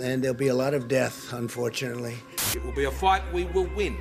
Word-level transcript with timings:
And 0.00 0.22
there'll 0.22 0.36
be 0.36 0.48
a 0.48 0.54
lot 0.54 0.74
of 0.74 0.88
death, 0.88 1.32
unfortunately, 1.32 2.16
It 2.54 2.62
will 2.64 2.72
be 2.72 2.84
a 2.84 2.90
fight 2.90 3.22
we 3.32 3.44
will 3.44 3.68
win. 3.76 3.96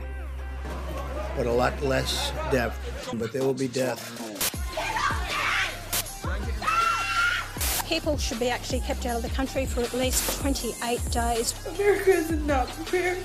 but 1.38 1.46
a 1.46 1.52
lot 1.52 1.82
less 1.84 2.32
death. 2.52 2.78
But 3.14 3.32
there 3.34 3.44
will 3.44 3.54
be 3.54 3.68
death. 3.68 4.22
People 7.88 8.18
should 8.18 8.40
be 8.40 8.50
actually 8.50 8.80
kept 8.82 9.06
out 9.06 9.18
of 9.18 9.22
the 9.22 9.30
country 9.30 9.66
for 9.66 9.82
at 9.82 9.94
least 9.94 10.42
28 10.42 11.00
days. 11.12 11.54
America 11.68 12.10
is 12.12 12.32
not 12.32 12.68
prepared. 12.70 13.18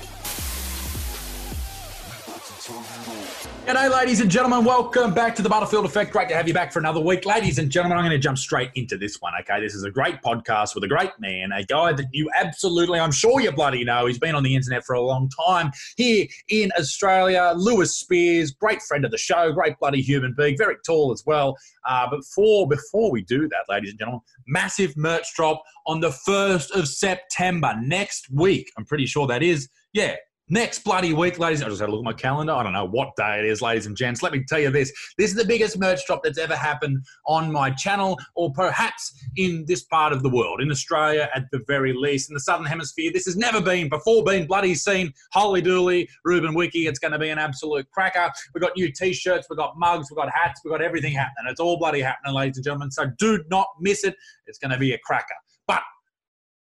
G'day, 3.71 3.89
ladies 3.89 4.19
and 4.19 4.29
gentlemen. 4.29 4.65
Welcome 4.65 5.13
back 5.13 5.35
to 5.35 5.41
the 5.41 5.47
Butterfield 5.47 5.85
Effect. 5.85 6.11
Great 6.11 6.27
to 6.29 6.35
have 6.35 6.47
you 6.47 6.53
back 6.53 6.73
for 6.73 6.79
another 6.79 6.99
week. 6.99 7.25
Ladies 7.25 7.57
and 7.57 7.71
gentlemen, 7.71 7.97
I'm 7.97 8.03
going 8.03 8.11
to 8.11 8.17
jump 8.17 8.37
straight 8.37 8.71
into 8.75 8.97
this 8.97 9.21
one, 9.21 9.33
okay? 9.39 9.61
This 9.61 9.75
is 9.75 9.83
a 9.83 9.91
great 9.91 10.21
podcast 10.21 10.73
with 10.75 10.83
a 10.83 10.87
great 10.87 11.11
man, 11.19 11.51
a 11.51 11.63
guy 11.63 11.93
that 11.93 12.07
you 12.11 12.29
absolutely, 12.35 12.99
I'm 12.99 13.11
sure 13.11 13.39
you 13.39 13.51
bloody 13.51 13.83
know. 13.83 14.07
He's 14.07 14.19
been 14.19 14.35
on 14.35 14.43
the 14.43 14.55
internet 14.55 14.83
for 14.83 14.95
a 14.95 15.01
long 15.01 15.29
time 15.47 15.71
here 15.95 16.27
in 16.49 16.71
Australia. 16.77 17.53
Lewis 17.55 17.95
Spears, 17.95 18.51
great 18.51 18.81
friend 18.81 19.05
of 19.05 19.11
the 19.11 19.17
show, 19.17 19.51
great 19.51 19.77
bloody 19.79 20.01
human 20.01 20.33
being, 20.35 20.57
very 20.57 20.75
tall 20.85 21.11
as 21.11 21.23
well. 21.25 21.55
Uh, 21.87 22.07
but 22.09 22.25
for, 22.25 22.67
before 22.67 23.11
we 23.11 23.21
do 23.21 23.47
that, 23.47 23.65
ladies 23.69 23.91
and 23.91 23.99
gentlemen, 23.99 24.21
massive 24.47 24.97
merch 24.97 25.27
drop 25.35 25.61
on 25.87 25.99
the 25.99 26.09
1st 26.27 26.71
of 26.71 26.87
September, 26.87 27.73
next 27.81 28.29
week. 28.31 28.71
I'm 28.77 28.85
pretty 28.85 29.05
sure 29.05 29.27
that 29.27 29.43
is. 29.43 29.69
Yeah, 29.93 30.15
Next 30.53 30.83
bloody 30.83 31.13
week, 31.13 31.39
ladies, 31.39 31.63
I 31.63 31.69
just 31.69 31.79
had 31.79 31.87
a 31.87 31.93
look 31.93 32.01
at 32.01 32.03
my 32.03 32.11
calendar. 32.11 32.51
I 32.51 32.61
don't 32.61 32.73
know 32.73 32.83
what 32.83 33.15
day 33.15 33.39
it 33.39 33.45
is, 33.45 33.61
ladies 33.61 33.85
and 33.85 33.95
gents. 33.95 34.21
Let 34.21 34.33
me 34.33 34.43
tell 34.43 34.59
you 34.59 34.69
this. 34.69 34.91
This 35.17 35.31
is 35.31 35.37
the 35.37 35.45
biggest 35.45 35.79
merch 35.79 36.05
drop 36.05 36.23
that's 36.25 36.37
ever 36.37 36.57
happened 36.57 37.05
on 37.25 37.49
my 37.49 37.69
channel, 37.69 38.19
or 38.35 38.51
perhaps 38.51 39.17
in 39.37 39.63
this 39.65 39.83
part 39.83 40.11
of 40.11 40.23
the 40.23 40.29
world, 40.29 40.59
in 40.59 40.69
Australia 40.69 41.29
at 41.33 41.45
the 41.53 41.61
very 41.67 41.93
least, 41.93 42.29
in 42.29 42.33
the 42.33 42.41
Southern 42.41 42.65
Hemisphere. 42.65 43.11
This 43.13 43.23
has 43.27 43.37
never 43.37 43.61
been, 43.61 43.87
before 43.87 44.25
been 44.25 44.45
bloody 44.45 44.75
seen. 44.75 45.13
Holy 45.31 45.61
dooly, 45.61 46.05
Ruben 46.25 46.53
Wiki. 46.53 46.85
It's 46.85 46.99
going 46.99 47.13
to 47.13 47.19
be 47.19 47.29
an 47.29 47.39
absolute 47.39 47.89
cracker. 47.91 48.29
We've 48.53 48.61
got 48.61 48.75
new 48.75 48.91
t 48.91 49.13
shirts, 49.13 49.47
we've 49.49 49.55
got 49.55 49.79
mugs, 49.79 50.11
we've 50.11 50.17
got 50.17 50.29
hats, 50.33 50.59
we've 50.65 50.73
got 50.73 50.81
everything 50.81 51.13
happening. 51.13 51.49
It's 51.49 51.61
all 51.61 51.77
bloody 51.77 52.01
happening, 52.01 52.33
ladies 52.33 52.57
and 52.57 52.65
gentlemen. 52.65 52.91
So 52.91 53.05
do 53.19 53.41
not 53.49 53.67
miss 53.79 54.03
it. 54.03 54.17
It's 54.47 54.57
going 54.57 54.71
to 54.71 54.77
be 54.77 54.91
a 54.91 54.97
cracker. 54.97 55.27
But 55.65 55.83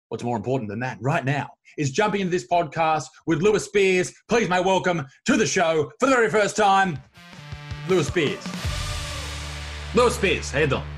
What's 0.09 0.23
more 0.23 0.37
important 0.37 0.69
than 0.69 0.79
that 0.81 0.97
right 1.01 1.25
now 1.25 1.49
is 1.77 1.91
jumping 1.91 2.21
into 2.21 2.31
this 2.31 2.47
podcast 2.47 3.05
with 3.25 3.41
Lewis 3.41 3.65
Spears. 3.65 4.13
Please, 4.29 4.47
mate, 4.47 4.63
welcome 4.63 5.05
to 5.25 5.35
the 5.35 5.47
show 5.47 5.91
for 5.99 6.05
the 6.05 6.15
very 6.15 6.29
first 6.29 6.55
time, 6.55 6.99
Lewis 7.87 8.07
Spears. 8.07 8.45
Lewis 9.95 10.15
Spears, 10.15 10.51
how 10.51 10.59
you 10.59 10.67
doing? 10.67 10.94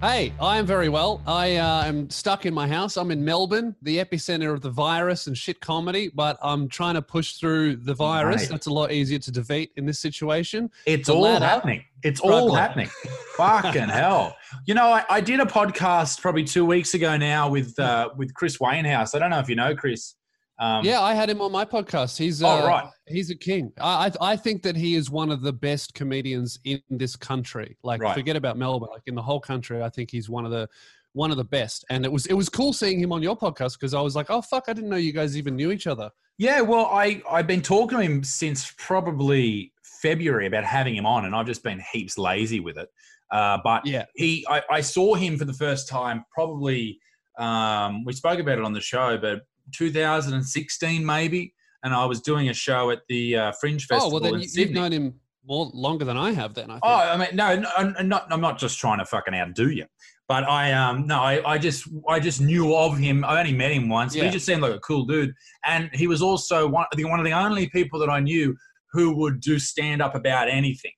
Hey, 0.00 0.32
I 0.40 0.56
am 0.56 0.64
very 0.64 0.88
well. 0.88 1.20
I 1.26 1.56
uh, 1.56 1.84
am 1.84 2.08
stuck 2.08 2.46
in 2.46 2.54
my 2.54 2.66
house. 2.66 2.96
I'm 2.96 3.10
in 3.10 3.22
Melbourne, 3.22 3.76
the 3.82 3.98
epicenter 3.98 4.50
of 4.50 4.62
the 4.62 4.70
virus 4.70 5.26
and 5.26 5.36
shit 5.36 5.60
comedy, 5.60 6.10
but 6.14 6.38
I'm 6.42 6.68
trying 6.68 6.94
to 6.94 7.02
push 7.02 7.34
through 7.34 7.76
the 7.76 7.92
virus. 7.92 8.44
Mate. 8.44 8.48
That's 8.48 8.66
a 8.66 8.72
lot 8.72 8.92
easier 8.92 9.18
to 9.18 9.30
defeat 9.30 9.72
in 9.76 9.84
this 9.84 9.98
situation. 9.98 10.70
It's 10.86 11.08
The 11.08 11.14
all 11.14 11.20
ladder. 11.20 11.44
happening. 11.44 11.84
It's 12.02 12.18
all 12.20 12.54
happening. 12.54 12.88
Fucking 13.36 13.88
hell. 13.90 14.34
You 14.64 14.72
know, 14.72 14.86
I, 14.86 15.04
I 15.10 15.20
did 15.20 15.38
a 15.38 15.44
podcast 15.44 16.18
probably 16.22 16.44
two 16.44 16.64
weeks 16.64 16.94
ago 16.94 17.18
now 17.18 17.50
with 17.50 17.78
uh, 17.78 18.08
with 18.16 18.32
Chris 18.32 18.58
Wainhouse. 18.58 19.14
I 19.14 19.18
don't 19.18 19.28
know 19.28 19.38
if 19.38 19.50
you 19.50 19.56
know 19.56 19.74
Chris. 19.76 20.14
Um, 20.60 20.84
Yeah, 20.84 21.00
I 21.00 21.14
had 21.14 21.28
him 21.30 21.40
on 21.40 21.50
my 21.50 21.64
podcast. 21.64 22.18
He's 22.18 22.42
Oh, 22.42 22.48
uh, 22.48 22.66
right. 22.66 22.90
He's 23.06 23.30
a 23.30 23.34
king. 23.34 23.72
I 23.80 24.06
I 24.20 24.32
I 24.32 24.36
think 24.36 24.62
that 24.62 24.76
he 24.76 24.94
is 24.94 25.10
one 25.10 25.30
of 25.30 25.40
the 25.42 25.52
best 25.52 25.94
comedians 25.94 26.58
in 26.64 26.80
this 26.90 27.16
country. 27.16 27.76
Like, 27.82 28.00
Right. 28.02 28.14
forget 28.14 28.36
about 28.36 28.56
Melbourne. 28.58 28.90
Like 28.92 29.02
in 29.06 29.14
the 29.14 29.22
whole 29.22 29.40
country, 29.40 29.82
I 29.82 29.88
think 29.88 30.10
he's 30.10 30.28
one 30.28 30.44
of 30.44 30.50
the 30.50 30.68
one 31.12 31.30
of 31.32 31.36
the 31.38 31.44
best. 31.44 31.84
And 31.90 32.04
it 32.04 32.12
was 32.12 32.26
it 32.26 32.34
was 32.34 32.48
cool 32.48 32.72
seeing 32.72 33.00
him 33.00 33.10
on 33.12 33.22
your 33.22 33.36
podcast 33.36 33.72
because 33.80 33.94
I 33.94 34.00
was 34.00 34.14
like, 34.14 34.26
oh 34.30 34.42
fuck, 34.42 34.64
I 34.68 34.72
didn't 34.74 34.90
know 34.90 34.96
you 34.96 35.12
guys 35.12 35.36
even 35.36 35.56
knew 35.56 35.72
each 35.72 35.86
other. 35.86 36.10
Yeah, 36.38 36.60
well, 36.60 36.86
I 36.86 37.22
I've 37.28 37.46
been 37.46 37.62
talking 37.62 37.98
to 37.98 38.04
him 38.04 38.22
since 38.22 38.72
probably 38.78 39.72
February 40.02 40.46
about 40.46 40.64
having 40.64 40.94
him 40.94 41.06
on, 41.06 41.24
and 41.24 41.34
I've 41.34 41.46
just 41.46 41.62
been 41.62 41.82
heaps 41.92 42.16
lazy 42.18 42.60
with 42.60 42.76
it. 42.78 42.88
Uh, 43.30 43.58
but 43.62 43.86
Yeah. 43.86 44.04
he, 44.14 44.44
I, 44.48 44.62
I 44.70 44.80
saw 44.80 45.14
him 45.14 45.36
for 45.38 45.44
the 45.46 45.52
first 45.54 45.88
time 45.88 46.24
probably. 46.32 46.98
Um, 47.38 48.04
we 48.04 48.12
spoke 48.12 48.38
about 48.40 48.58
it 48.58 48.64
on 48.64 48.72
the 48.74 48.80
show, 48.80 49.16
but 49.16 49.42
2016 49.72 51.04
maybe, 51.04 51.54
and 51.82 51.94
I 51.94 52.04
was 52.04 52.20
doing 52.20 52.48
a 52.48 52.54
show 52.54 52.90
at 52.90 53.00
the 53.08 53.36
uh, 53.36 53.52
Fringe 53.60 53.84
Festival 53.84 54.18
oh 54.18 54.20
well, 54.20 54.32
then 54.32 54.40
you, 54.40 54.48
you've 54.52 54.72
known 54.72 54.92
him 54.92 55.14
more 55.44 55.70
longer 55.72 56.04
than 56.04 56.16
I 56.16 56.32
have. 56.32 56.54
Then 56.54 56.70
I 56.70 56.74
think. 56.74 56.82
Oh, 56.84 56.94
I 56.94 57.16
mean, 57.16 57.28
no, 57.34 57.56
no 57.56 57.68
I'm 57.76 58.08
not. 58.08 58.26
I'm 58.30 58.40
not 58.40 58.58
just 58.58 58.78
trying 58.78 58.98
to 58.98 59.04
fucking 59.04 59.34
outdo 59.34 59.70
you, 59.70 59.86
but 60.28 60.44
I 60.44 60.72
um 60.72 61.06
no, 61.06 61.20
I, 61.20 61.52
I 61.54 61.58
just 61.58 61.88
I 62.08 62.20
just 62.20 62.40
knew 62.40 62.74
of 62.74 62.98
him. 62.98 63.24
I 63.24 63.40
only 63.40 63.52
met 63.52 63.72
him 63.72 63.88
once, 63.88 64.14
but 64.14 64.22
Yeah. 64.22 64.26
he 64.26 64.32
just 64.32 64.46
seemed 64.46 64.62
like 64.62 64.74
a 64.74 64.80
cool 64.80 65.04
dude, 65.06 65.32
and 65.64 65.90
he 65.92 66.06
was 66.06 66.22
also 66.22 66.68
one 66.68 66.86
I 66.92 66.96
think 66.96 67.08
one 67.08 67.20
of 67.20 67.24
the 67.24 67.32
only 67.32 67.68
people 67.70 67.98
that 68.00 68.10
I 68.10 68.20
knew 68.20 68.56
who 68.92 69.16
would 69.16 69.40
do 69.40 69.58
stand 69.58 70.02
up 70.02 70.14
about 70.14 70.48
anything, 70.48 70.92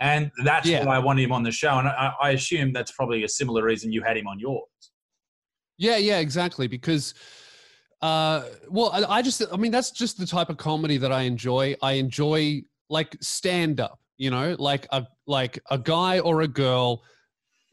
and 0.00 0.30
that's 0.44 0.68
Yeah. 0.68 0.84
why 0.84 0.96
I 0.96 0.98
wanted 0.98 1.22
him 1.22 1.32
on 1.32 1.42
the 1.42 1.52
show. 1.52 1.78
And 1.78 1.86
I, 1.88 2.12
I 2.20 2.30
assume 2.30 2.72
that's 2.72 2.92
probably 2.92 3.24
a 3.24 3.28
similar 3.28 3.62
reason 3.64 3.92
you 3.92 4.02
had 4.02 4.16
him 4.16 4.26
on 4.26 4.38
yours. 4.38 4.64
Yeah, 5.78 5.96
yeah, 5.98 6.18
exactly. 6.18 6.66
Because, 6.66 7.14
uh, 8.02 8.42
well, 8.68 8.90
I, 8.92 9.18
I 9.18 9.22
just, 9.22 9.42
I 9.52 9.56
mean, 9.56 9.72
that's 9.72 9.90
just 9.90 10.18
the 10.18 10.26
type 10.26 10.50
of 10.50 10.56
comedy 10.56 10.98
that 10.98 11.12
I 11.12 11.22
enjoy. 11.22 11.76
I 11.82 11.92
enjoy 11.92 12.62
like 12.90 13.16
stand 13.20 13.80
up, 13.80 13.98
you 14.18 14.30
know, 14.30 14.54
like 14.58 14.86
a 14.92 15.06
like 15.26 15.58
a 15.70 15.78
guy 15.78 16.20
or 16.20 16.42
a 16.42 16.48
girl 16.48 17.02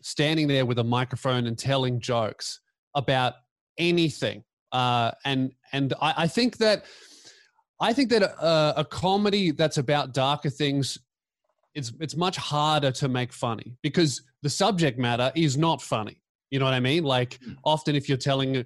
standing 0.02 0.48
there 0.48 0.66
with 0.66 0.80
a 0.80 0.84
microphone 0.84 1.48
and 1.48 1.58
telling 1.58 2.00
jokes 2.00 2.60
about 2.96 3.34
anything. 3.78 4.44
Uh, 4.72 5.12
and 5.26 5.52
and 5.72 5.94
I, 6.02 6.14
I 6.18 6.28
think 6.28 6.58
that 6.58 6.86
I 7.80 7.92
think 7.94 8.10
that 8.10 8.24
a, 8.24 8.74
a 8.78 8.86
comedy 8.86 9.52
that's 9.52 9.78
about 9.78 10.14
darker 10.14 10.50
things. 10.50 10.98
It's, 11.76 11.92
it's 12.00 12.16
much 12.16 12.38
harder 12.38 12.92
to 12.92 13.10
make 13.10 13.34
funny 13.34 13.76
because 13.82 14.22
the 14.44 14.50
subject 14.50 15.00
matter 15.00 15.32
is 15.36 15.58
not 15.58 15.82
funny. 15.82 16.22
You 16.52 16.60
know 16.60 16.66
what 16.66 16.76
I 16.76 16.80
mean? 16.80 17.04
Like 17.04 17.40
often 17.66 17.96
if 17.96 18.08
you're 18.08 18.18
telling, 18.18 18.64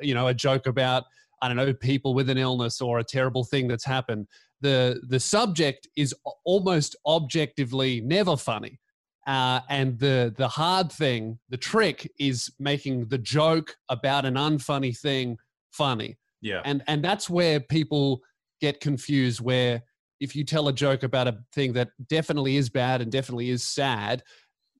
you 0.00 0.14
know, 0.14 0.26
a 0.28 0.34
joke 0.34 0.66
about, 0.66 1.04
I 1.42 1.48
don't 1.48 1.56
know, 1.56 1.72
people 1.72 2.14
with 2.14 2.30
an 2.30 2.38
illness 2.38 2.80
or 2.80 2.98
a 2.98 3.04
terrible 3.04 3.44
thing 3.44 3.68
that's 3.68 3.84
happened, 3.84 4.26
the 4.60 5.00
the 5.06 5.20
subject 5.20 5.86
is 5.96 6.14
almost 6.44 6.96
objectively 7.06 8.00
never 8.00 8.36
funny. 8.36 8.80
Uh, 9.26 9.60
and 9.68 9.98
the 9.98 10.32
the 10.36 10.48
hard 10.48 10.90
thing, 10.92 11.38
the 11.48 11.56
trick 11.56 12.10
is 12.18 12.50
making 12.58 13.08
the 13.08 13.18
joke 13.18 13.76
about 13.88 14.24
an 14.24 14.34
unfunny 14.34 14.96
thing 14.96 15.36
funny. 15.72 16.16
Yeah, 16.40 16.62
And 16.64 16.82
and 16.86 17.04
that's 17.04 17.28
where 17.28 17.60
people 17.60 18.20
get 18.60 18.80
confused 18.80 19.40
where 19.40 19.82
if 20.20 20.34
you 20.34 20.44
tell 20.44 20.68
a 20.68 20.72
joke 20.72 21.02
about 21.02 21.28
a 21.28 21.38
thing 21.52 21.74
that 21.74 21.90
definitely 22.08 22.56
is 22.56 22.70
bad 22.70 23.02
and 23.02 23.12
definitely 23.12 23.50
is 23.50 23.62
sad, 23.62 24.22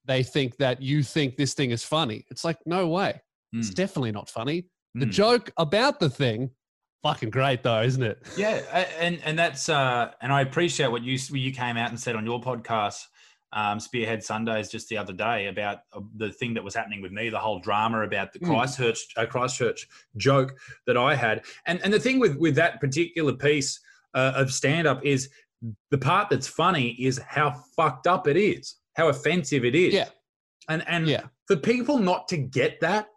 they 0.05 0.23
think 0.23 0.57
that 0.57 0.81
you 0.81 1.03
think 1.03 1.35
this 1.35 1.53
thing 1.53 1.69
is 1.71 1.83
funny. 1.83 2.25
It's 2.31 2.43
like, 2.43 2.57
no 2.65 2.87
way. 2.87 3.21
It's 3.53 3.69
Mm. 3.69 3.75
definitely 3.75 4.11
not 4.11 4.29
funny. 4.29 4.65
The 4.99 5.05
Mm. 5.05 5.11
joke 5.11 5.51
about 5.57 5.99
the 5.99 6.09
thing, 6.09 6.49
fucking 7.03 7.29
great 7.29 7.63
though, 7.63 7.81
isn't 7.81 8.01
it? 8.03 8.19
Yeah, 8.37 8.55
and 8.99 9.19
and 9.23 9.37
that's 9.37 9.69
uh, 9.69 10.11
and 10.21 10.31
I 10.33 10.41
appreciate 10.41 10.89
what 10.91 11.03
you 11.03 11.17
you 11.37 11.51
came 11.53 11.77
out 11.77 11.89
and 11.89 11.99
said 11.99 12.15
on 12.15 12.25
your 12.25 12.41
podcast, 12.41 13.01
um, 13.53 13.79
Spearhead 13.79 14.23
Sundays, 14.23 14.69
just 14.69 14.89
the 14.89 14.97
other 14.97 15.13
day 15.13 15.47
about 15.47 15.79
uh, 15.93 16.01
the 16.15 16.31
thing 16.31 16.53
that 16.55 16.63
was 16.63 16.73
happening 16.73 17.01
with 17.01 17.11
me, 17.11 17.29
the 17.29 17.39
whole 17.39 17.59
drama 17.59 18.01
about 18.01 18.33
the 18.33 18.39
Mm. 18.39 18.47
Christchurch 18.47 18.99
uh, 19.17 19.25
Christchurch 19.25 19.87
joke 20.17 20.57
that 20.87 20.97
I 20.97 21.15
had, 21.15 21.45
and 21.67 21.79
and 21.83 21.93
the 21.93 21.99
thing 21.99 22.19
with 22.19 22.35
with 22.37 22.55
that 22.55 22.79
particular 22.81 23.33
piece 23.33 23.79
uh, 24.15 24.33
of 24.35 24.51
stand 24.51 24.87
up 24.87 25.05
is 25.05 25.29
the 25.91 25.97
part 25.97 26.29
that's 26.29 26.47
funny 26.47 26.89
is 26.99 27.19
how 27.27 27.51
fucked 27.75 28.07
up 28.07 28.27
it 28.27 28.37
is, 28.37 28.75
how 28.95 29.09
offensive 29.09 29.63
it 29.63 29.75
is, 29.75 29.93
Yeah. 29.93 30.09
and 30.69 30.83
and 30.87 31.07
Yeah. 31.07 31.25
for 31.47 31.55
people 31.55 31.99
not 31.99 32.27
to 32.29 32.37
get 32.37 32.79
that, 32.81 33.07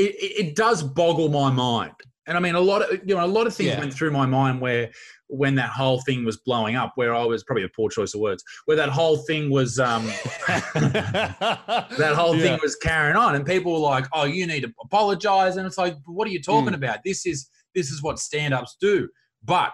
it, 0.00 0.46
it, 0.48 0.56
does 0.56 0.82
boggle 0.82 1.28
my 1.28 1.50
mind. 1.50 1.92
And 2.26 2.36
I 2.36 2.40
mean, 2.40 2.54
a 2.54 2.60
lot 2.60 2.82
of 2.82 3.00
you 3.06 3.14
know, 3.14 3.24
a 3.24 3.26
lot 3.26 3.46
of 3.46 3.54
things 3.54 3.70
Yeah. 3.70 3.78
went 3.80 3.92
through 3.92 4.10
my 4.12 4.26
mind 4.26 4.60
where 4.60 4.90
when 5.28 5.54
that 5.56 5.70
whole 5.70 6.00
thing 6.02 6.24
was 6.24 6.36
blowing 6.38 6.76
up, 6.76 6.92
where 6.96 7.14
I 7.14 7.24
was 7.24 7.44
probably 7.44 7.64
a 7.64 7.68
poor 7.68 7.88
choice 7.88 8.14
of 8.14 8.20
words, 8.20 8.42
where 8.66 8.76
that 8.76 8.88
whole 8.88 9.16
thing 9.18 9.50
was 9.50 9.78
um, 9.78 10.06
that 10.48 12.12
whole 12.16 12.36
Yeah. 12.36 12.42
thing 12.42 12.58
was 12.62 12.76
carrying 12.76 13.16
on, 13.16 13.34
and 13.34 13.44
people 13.46 13.72
were 13.72 13.78
like, 13.78 14.06
"Oh, 14.12 14.24
you 14.24 14.46
need 14.46 14.62
to 14.62 14.72
apologize," 14.82 15.56
and 15.56 15.66
it's 15.66 15.78
like, 15.78 15.96
"What 16.06 16.26
are 16.28 16.30
you 16.30 16.42
talking 16.42 16.72
Mm. 16.72 16.76
about? 16.76 16.98
This 17.04 17.26
is 17.26 17.48
this 17.74 17.90
is 17.90 18.02
what 18.02 18.18
stand-ups 18.18 18.76
do." 18.80 19.08
But 19.42 19.72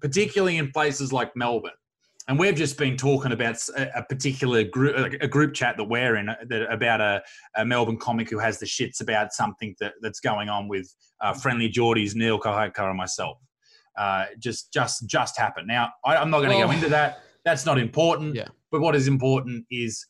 particularly 0.00 0.56
in 0.56 0.70
places 0.70 1.12
like 1.12 1.34
Melbourne, 1.36 1.72
and 2.30 2.38
we've 2.38 2.54
just 2.54 2.78
been 2.78 2.96
talking 2.96 3.32
about 3.32 3.56
a, 3.76 4.04
particular 4.04 4.62
group, 4.62 5.14
a 5.20 5.26
group 5.26 5.52
chat 5.52 5.76
that 5.76 5.82
we're 5.82 6.14
in 6.14 6.28
uh, 6.28 6.36
that, 6.48 6.72
about 6.72 7.00
a, 7.00 7.20
a 7.56 7.64
Melbourne 7.64 7.96
comic 7.96 8.30
who 8.30 8.38
has 8.38 8.60
the 8.60 8.66
shits 8.66 9.00
about 9.00 9.32
something 9.32 9.74
that, 9.80 9.94
that's 10.00 10.20
going 10.20 10.48
on 10.48 10.68
with 10.68 10.94
uh, 11.20 11.32
Friendly 11.32 11.68
Geordies, 11.68 12.14
Neel 12.14 12.38
Kolhatkar, 12.38 12.88
and 12.88 12.96
myself. 12.96 13.38
Uh, 13.98 14.26
just, 14.38 14.72
just, 14.72 15.08
just 15.08 15.36
happened. 15.36 15.66
Now, 15.66 15.90
I, 16.04 16.18
I'm 16.18 16.30
not 16.30 16.38
going 16.38 16.52
to 16.52 16.64
go 16.64 16.70
into 16.70 16.88
that. 16.90 17.22
That's 17.44 17.66
not 17.66 17.80
important. 17.80 18.36
Yeah. 18.36 18.46
But 18.70 18.80
what 18.80 18.94
is 18.94 19.08
important 19.08 19.66
is 19.68 20.06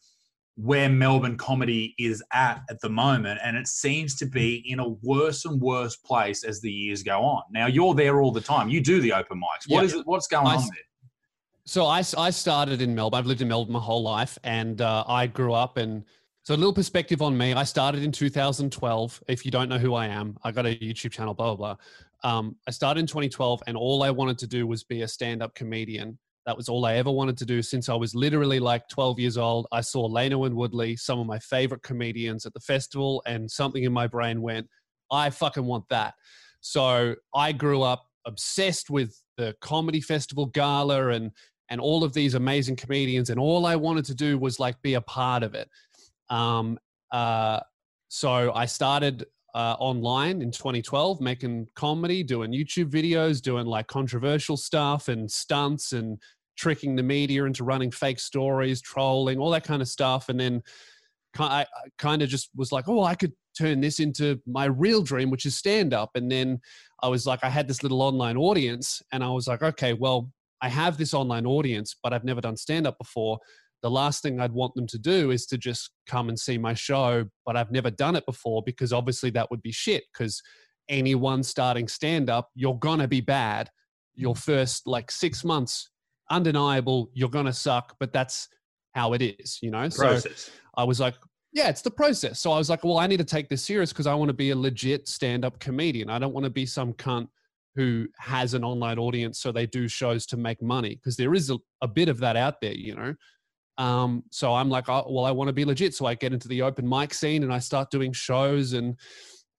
where 0.57 0.91
Melbourne 0.91 1.39
comedy 1.39 1.95
is 1.99 2.23
at 2.35 2.61
at 2.69 2.83
the 2.83 2.91
moment, 2.91 3.41
and 3.43 3.57
it 3.57 3.67
seems 3.67 4.15
to 4.17 4.27
be 4.27 4.63
in 4.71 4.79
a 4.79 4.89
worse 5.03 5.47
and 5.47 5.59
worse 5.59 5.97
place 5.97 6.45
as 6.45 6.61
the 6.61 6.71
years 6.71 7.03
go 7.03 7.23
on. 7.23 7.45
Now, 7.51 7.67
you're 7.67 7.95
there 7.95 8.21
all 8.21 8.31
the 8.31 8.43
time. 8.43 8.69
You 8.69 8.83
do 8.83 9.01
the 9.01 9.15
open 9.15 9.39
mics. 9.39 9.73
What 9.73 9.81
Yeah. 9.81 9.85
is 9.85 9.95
it? 9.95 10.07
What's 10.07 10.27
going 10.27 10.47
I 10.47 10.57
on 10.57 10.65
there? 10.65 10.85
So 11.65 11.87
I, 11.87 12.03
I 12.17 12.31
started 12.31 12.83
in 12.83 12.95
Melbourne. 12.95 13.19
I've 13.19 13.27
lived 13.27 13.43
in 13.43 13.49
Melbourne 13.49 13.75
my 13.75 13.81
whole 13.81 14.03
life, 14.03 14.39
and 14.45 14.81
uh, 14.81 15.05
I 15.07 15.27
grew 15.27 15.53
up. 15.53 15.77
And 15.77 16.05
so 16.43 16.55
a 16.55 16.57
little 16.57 16.73
perspective 16.73 17.23
on 17.23 17.37
me. 17.37 17.53
I 17.53 17.65
started 17.65 18.03
in 18.03 18.13
2012. 18.13 19.23
If 19.29 19.45
you 19.45 19.51
don't 19.51 19.69
know 19.69 19.79
who 19.79 19.95
I 19.95 20.07
am, 20.07 20.39
I 20.43 20.53
got 20.53 20.67
a 20.67 20.77
YouTube 20.77 21.13
channel. 21.13 21.35
Blah 21.35 21.55
blah 21.55 21.75
blah. 21.75 21.77
Um, 22.23 22.57
I 22.67 22.71
started 22.71 23.01
in 23.01 23.07
2012, 23.07 23.63
and 23.67 23.77
all 23.77 24.03
I 24.03 24.11
wanted 24.11 24.39
to 24.39 24.47
do 24.47 24.67
was 24.67 24.85
be 24.85 25.03
a 25.03 25.09
stand-up 25.09 25.55
comedian. 25.55 26.19
That 26.47 26.57
was 26.57 26.69
all 26.69 26.87
I 26.87 26.95
ever 26.95 27.11
wanted 27.11 27.37
to 27.39 27.47
do 27.47 27.63
since 27.63 27.89
I 27.89 27.95
was 27.95 28.15
literally 28.15 28.59
like 28.59 28.89
12 28.89 29.21
years 29.21 29.37
old. 29.37 29.67
I 29.73 29.83
saw 29.83 30.09
Lano 30.09 30.47
and 30.47 30.57
Woodley, 30.57 30.97
some 30.97 31.21
of 31.21 31.27
my 31.27 31.39
favorite 31.39 31.83
comedians 31.83 32.47
at 32.47 32.55
the 32.55 32.61
festival, 32.61 33.23
and 33.27 33.51
something 33.51 33.85
in 33.85 33.93
my 33.93 34.07
brain 34.07 34.43
went, 34.43 34.67
I 35.11 35.31
fucking 35.31 35.65
want 35.65 35.85
that. 35.91 36.15
So 36.61 37.15
I 37.35 37.53
grew 37.53 37.83
up 37.83 38.07
obsessed 38.27 38.91
with 38.91 39.17
the 39.41 39.55
comedy 39.61 40.01
festival 40.01 40.47
gala 40.47 41.09
and 41.09 41.31
and 41.71 41.81
all 41.81 42.05
of 42.05 42.13
these 42.13 42.35
amazing 42.35 42.77
comedians 42.77 43.31
and 43.31 43.41
all 43.41 43.65
i 43.67 43.75
wanted 43.75 44.05
to 44.05 44.15
do 44.15 44.39
was 44.39 44.61
like 44.61 44.81
be 44.83 44.95
a 44.95 45.01
part 45.01 45.43
of 45.43 45.55
it. 45.55 45.69
Um, 46.29 46.79
uh, 47.11 47.61
so 48.09 48.53
i 48.55 48.67
started 48.67 49.25
uh, 49.55 49.75
online 49.81 50.43
in 50.43 50.51
2012 50.53 51.21
making 51.21 51.67
comedy 51.75 52.23
doing 52.23 52.53
youtube 52.53 52.89
videos 52.89 53.41
doing 53.43 53.67
like 53.67 53.89
controversial 53.89 54.57
stuff 54.57 55.09
and 55.09 55.29
stunts 55.29 55.93
and 55.93 56.19
tricking 56.57 56.95
the 56.95 57.03
media 57.03 57.45
into 57.45 57.65
running 57.65 57.91
fake 57.91 58.21
stories 58.21 58.81
trolling 58.83 59.39
all 59.39 59.51
that 59.51 59.65
kind 59.65 59.81
of 59.81 59.89
stuff. 59.89 60.29
And 60.29 60.39
then 60.39 60.63
i 61.39 61.65
kind 61.97 62.23
of 62.23 62.29
just 62.29 62.51
was 62.57 62.73
like 62.73 62.89
oh 62.89 63.05
i 63.05 63.15
could 63.15 63.33
turn 63.57 63.81
this 63.81 64.01
into 64.01 64.41
my 64.47 64.65
real 64.65 65.01
dream 65.01 65.31
which 65.31 65.47
is 65.47 65.57
stand 65.57 65.95
up 65.95 66.11
and 66.17 66.31
then 66.31 66.59
i 67.03 67.09
was 67.09 67.27
like 67.27 67.43
i 67.43 67.49
had 67.49 67.69
this 67.69 67.83
little 67.83 68.03
online 68.03 68.37
audience 68.37 69.03
and 69.13 69.23
i 69.23 69.29
was 69.29 69.47
like 69.47 69.63
okay 69.63 69.93
well 69.93 70.31
I 70.61 70.69
have 70.69 70.99
this 70.99 71.15
online 71.15 71.47
audience, 71.47 71.97
but 72.03 72.13
I've 72.13 72.25
never 72.25 72.41
done 72.41 72.57
stand 72.57 72.87
up 72.87 72.99
before. 72.99 73.39
The 73.83 73.91
last 73.91 74.23
thing 74.23 74.41
I'd 74.41 74.53
want 74.53 74.75
them 74.75 74.87
to 74.89 74.99
do 74.99 75.31
is 75.31 75.47
to 75.47 75.59
just 75.59 75.91
come 76.07 76.29
and 76.29 76.39
see 76.39 76.59
my 76.59 76.75
show, 76.75 77.25
but 77.47 77.57
I've 77.57 77.73
never 77.73 77.91
done 77.91 78.15
it 78.15 78.27
before 78.27 78.63
because 78.65 78.93
obviously 78.93 79.31
that 79.31 79.51
would 79.51 79.63
be 79.63 79.73
shit. 79.73 80.05
Because 80.13 80.43
anyone 80.89 81.43
starting 81.43 81.89
stand 81.89 82.29
up, 82.29 82.51
you're 82.55 82.79
gonna 82.79 83.09
be 83.09 83.23
bad. 83.23 83.71
Your 84.15 84.35
mm. 84.35 84.45
first 84.45 84.87
like 84.87 85.11
six 85.11 85.45
months, 85.45 85.91
undeniable, 86.31 87.11
you're 87.15 87.31
gonna 87.31 87.55
suck, 87.55 87.97
but 87.99 88.13
that's 88.13 88.49
how 88.95 89.15
it 89.15 89.23
is, 89.23 89.59
you 89.63 89.71
know? 89.71 89.89
So 89.89 90.03
Process. 90.09 90.51
I 90.77 90.85
was 90.85 91.01
like, 91.01 91.15
yeah, 91.53 91.69
it's 91.69 91.83
the 91.83 91.91
process. 91.91 92.41
So 92.41 92.53
I 92.53 92.59
was 92.59 92.71
like, 92.71 92.85
well, 92.85 92.99
I 92.99 93.07
need 93.07 93.19
to 93.19 93.25
take 93.25 93.49
this 93.49 93.65
serious 93.65 93.93
because 93.93 94.07
I 94.07 94.15
want 94.15 94.29
to 94.29 94.35
be 94.35 94.51
a 94.51 94.57
legit 94.57 95.09
stand 95.09 95.45
up 95.45 95.59
comedian. 95.59 96.09
I 96.09 96.19
don't 96.19 96.33
want 96.33 96.45
to 96.45 96.51
be 96.51 96.67
some 96.67 96.93
cunt 96.95 97.29
who 97.77 98.07
has 98.19 98.55
an 98.55 98.65
online 98.65 98.99
audience 98.99 99.41
so 99.41 99.53
they 99.53 99.67
do 99.67 99.89
shows 99.89 100.27
to 100.27 100.37
make 100.37 100.61
money 100.63 100.97
because 100.97 101.17
there 101.17 101.35
is 101.35 101.51
a, 101.51 101.59
a 101.83 101.89
bit 101.89 102.09
of 102.09 102.19
that 102.19 102.37
out 102.37 102.61
there, 102.61 102.75
you 102.75 102.95
know. 102.95 103.15
Um, 103.79 104.25
so 104.31 104.55
I'm 104.55 104.69
like, 104.69 104.89
oh, 104.89 105.07
well, 105.09 105.25
I 105.25 105.31
want 105.31 105.49
to 105.49 105.53
be 105.53 105.65
legit. 105.65 105.95
So 105.95 106.07
I 106.07 106.15
get 106.15 106.33
into 106.33 106.49
the 106.49 106.63
open 106.63 106.89
mic 106.89 107.15
scene 107.15 107.43
and 107.43 107.53
I 107.53 107.59
start 107.59 107.91
doing 107.91 108.13
shows 108.13 108.75
and 108.75 108.97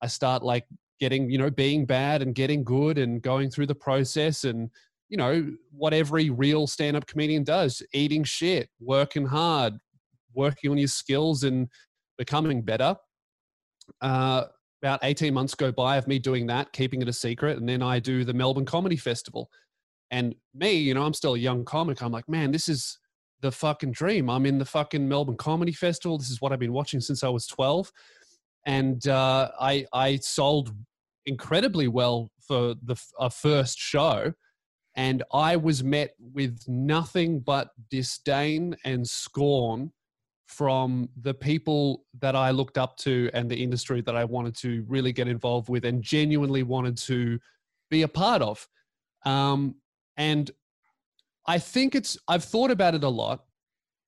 I 0.01 0.07
start 0.07 0.43
like 0.43 0.65
getting, 0.99 1.29
you 1.29 1.38
know, 1.38 1.49
being 1.49 1.85
bad 1.85 2.21
and 2.21 2.35
getting 2.35 2.63
good 2.63 2.97
and 2.97 3.21
going 3.21 3.49
through 3.49 3.65
the 3.65 3.75
process 3.75 4.43
and, 4.43 4.69
you 5.09 5.17
know, 5.17 5.51
what 5.71 5.93
every 5.93 6.29
real 6.29 6.67
stand 6.67 6.95
up 6.95 7.07
comedian 7.07 7.43
does 7.43 7.81
eating 7.93 8.23
shit, 8.23 8.69
working 8.79 9.25
hard, 9.25 9.73
working 10.33 10.72
on 10.72 10.78
your 10.78 10.88
skills 10.88 11.44
and 11.44 11.68
becoming 12.18 12.62
better. 12.62 12.95
Uh, 14.01 14.45
about 14.81 15.00
18 15.04 15.33
months 15.33 15.54
go 15.54 15.72
by 15.72 15.98
of 15.98 16.07
me 16.07 16.18
doing 16.18 16.48
that, 16.48 16.74
keeping 16.74 17.01
it 17.01 17.07
a 17.07 17.13
secret. 17.13 17.57
And 17.57 17.69
then 17.69 17.83
I 17.83 18.00
do 18.00 18.24
the 18.24 18.33
Melbourne 18.33 18.66
Comedy 18.66 18.95
Festival. 18.95 19.50
And 20.10 20.36
me, 20.54 20.74
you 20.74 20.94
know, 20.94 21.04
I'm 21.04 21.13
still 21.13 21.36
a 21.36 21.39
young 21.39 21.63
comic. 21.63 22.01
I'm 22.01 22.12
like, 22.12 22.28
man, 22.28 22.51
this 22.51 22.68
is 22.68 22.98
the 23.42 23.51
fucking 23.51 23.92
dream. 23.92 24.30
I'm 24.30 24.45
in 24.45 24.57
the 24.57 24.66
fucking 24.66 25.07
Melbourne 25.07 25.38
Comedy 25.38 25.72
Festival. 25.72 26.18
This 26.18 26.30
is 26.30 26.42
what 26.42 26.51
I've 26.51 26.60
been 26.60 26.74
watching 26.74 27.00
since 27.00 27.24
I 27.24 27.30
was 27.30 27.48
12. 27.48 27.92
And 28.66 29.07
uh, 29.07 29.51
I, 29.60 29.86
I 29.94 30.18
sold 30.18 30.74
incredibly 31.25 31.88
well 31.88 32.31
for 32.48 32.75
the 32.84 32.95
a 33.19 33.30
first 33.30 33.77
show. 33.77 34.34
And 34.95 35.24
I 35.31 35.56
was 35.56 35.84
met 35.84 36.12
with 36.19 36.60
nothing 36.68 37.39
but 37.39 37.69
disdain 37.89 38.75
and 38.84 39.07
scorn 39.07 39.92
from 40.51 41.07
the 41.21 41.33
people 41.33 42.03
that 42.19 42.36
I 42.36 42.51
looked 42.51 42.77
up 42.77 42.98
to 42.98 43.30
and 43.33 43.50
the 43.50 43.56
industry 43.63 44.01
that 44.01 44.18
I 44.18 44.25
wanted 44.25 44.56
to 44.57 44.83
really 44.88 45.13
get 45.13 45.30
involved 45.30 45.69
with 45.69 45.86
and 45.86 46.03
genuinely 46.03 46.63
wanted 46.63 46.98
to 46.98 47.39
be 47.89 48.01
a 48.01 48.07
part 48.07 48.42
of. 48.42 48.68
Um, 49.24 49.75
and 50.18 50.51
I 51.48 51.57
think 51.57 51.95
it's, 51.95 52.18
I've 52.27 52.44
thought 52.44 52.69
about 52.69 52.95
it 52.95 53.03
a 53.03 53.09
lot. 53.09 53.45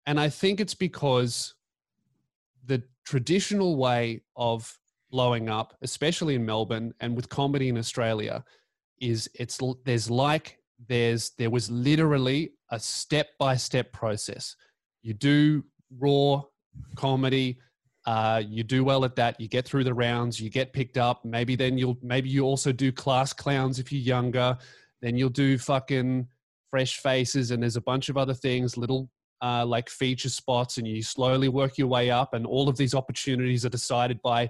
And 0.06 0.20
I 0.20 0.28
think 0.28 0.60
it's 0.60 0.76
because 0.76 1.56
the 2.66 2.84
traditional 3.06 3.78
way 3.78 4.24
of 4.36 4.78
blowing 5.12 5.48
up, 5.48 5.78
especially 5.82 6.36
in 6.36 6.46
Melbourne 6.46 6.94
and 7.00 7.16
with 7.16 7.30
comedy 7.30 7.70
in 7.70 7.78
Australia, 7.78 8.44
is 9.00 9.30
it's 9.34 9.60
there's 9.86 10.10
like 10.10 10.58
there's 10.88 11.32
there 11.38 11.50
was 11.50 11.72
literally 11.72 12.52
a 12.70 12.80
step 12.80 13.28
by 13.40 13.56
step 13.56 13.94
process. 13.94 14.56
You 15.04 15.14
do 15.14 15.64
raw 16.00 16.42
comedy, 16.96 17.60
uh, 18.06 18.42
you 18.46 18.64
do 18.64 18.84
well 18.84 19.06
at 19.06 19.16
that. 19.16 19.40
You 19.40 19.48
get 19.48 19.66
through 19.66 19.86
the 19.86 19.94
rounds, 19.94 20.40
you 20.40 20.50
get 20.50 20.74
picked 20.74 20.98
up. 20.98 21.24
Maybe 21.24 21.56
then 21.56 21.78
you'll 21.78 21.98
maybe 22.02 22.30
you 22.30 22.44
also 22.44 22.72
do 22.72 22.92
class 22.92 23.34
clowns 23.34 23.80
if 23.80 23.92
you're 23.92 24.02
younger. 24.02 24.58
Then 25.02 25.18
you'll 25.18 25.30
do 25.30 25.58
fucking 25.58 26.28
fresh 26.70 26.98
faces, 26.98 27.52
and 27.52 27.62
there's 27.62 27.76
a 27.76 27.82
bunch 27.82 28.10
of 28.10 28.18
other 28.18 28.34
things, 28.34 28.78
little 28.78 29.10
uh, 29.42 29.66
like 29.66 29.90
feature 29.90 30.30
spots, 30.30 30.78
and 30.78 30.88
you 30.88 31.02
slowly 31.02 31.50
work 31.50 31.78
your 31.78 31.88
way 31.88 32.10
up. 32.10 32.34
And 32.34 32.46
all 32.46 32.68
of 32.68 32.78
these 32.78 32.96
opportunities 32.96 33.66
are 33.66 33.70
decided 33.70 34.22
by 34.22 34.50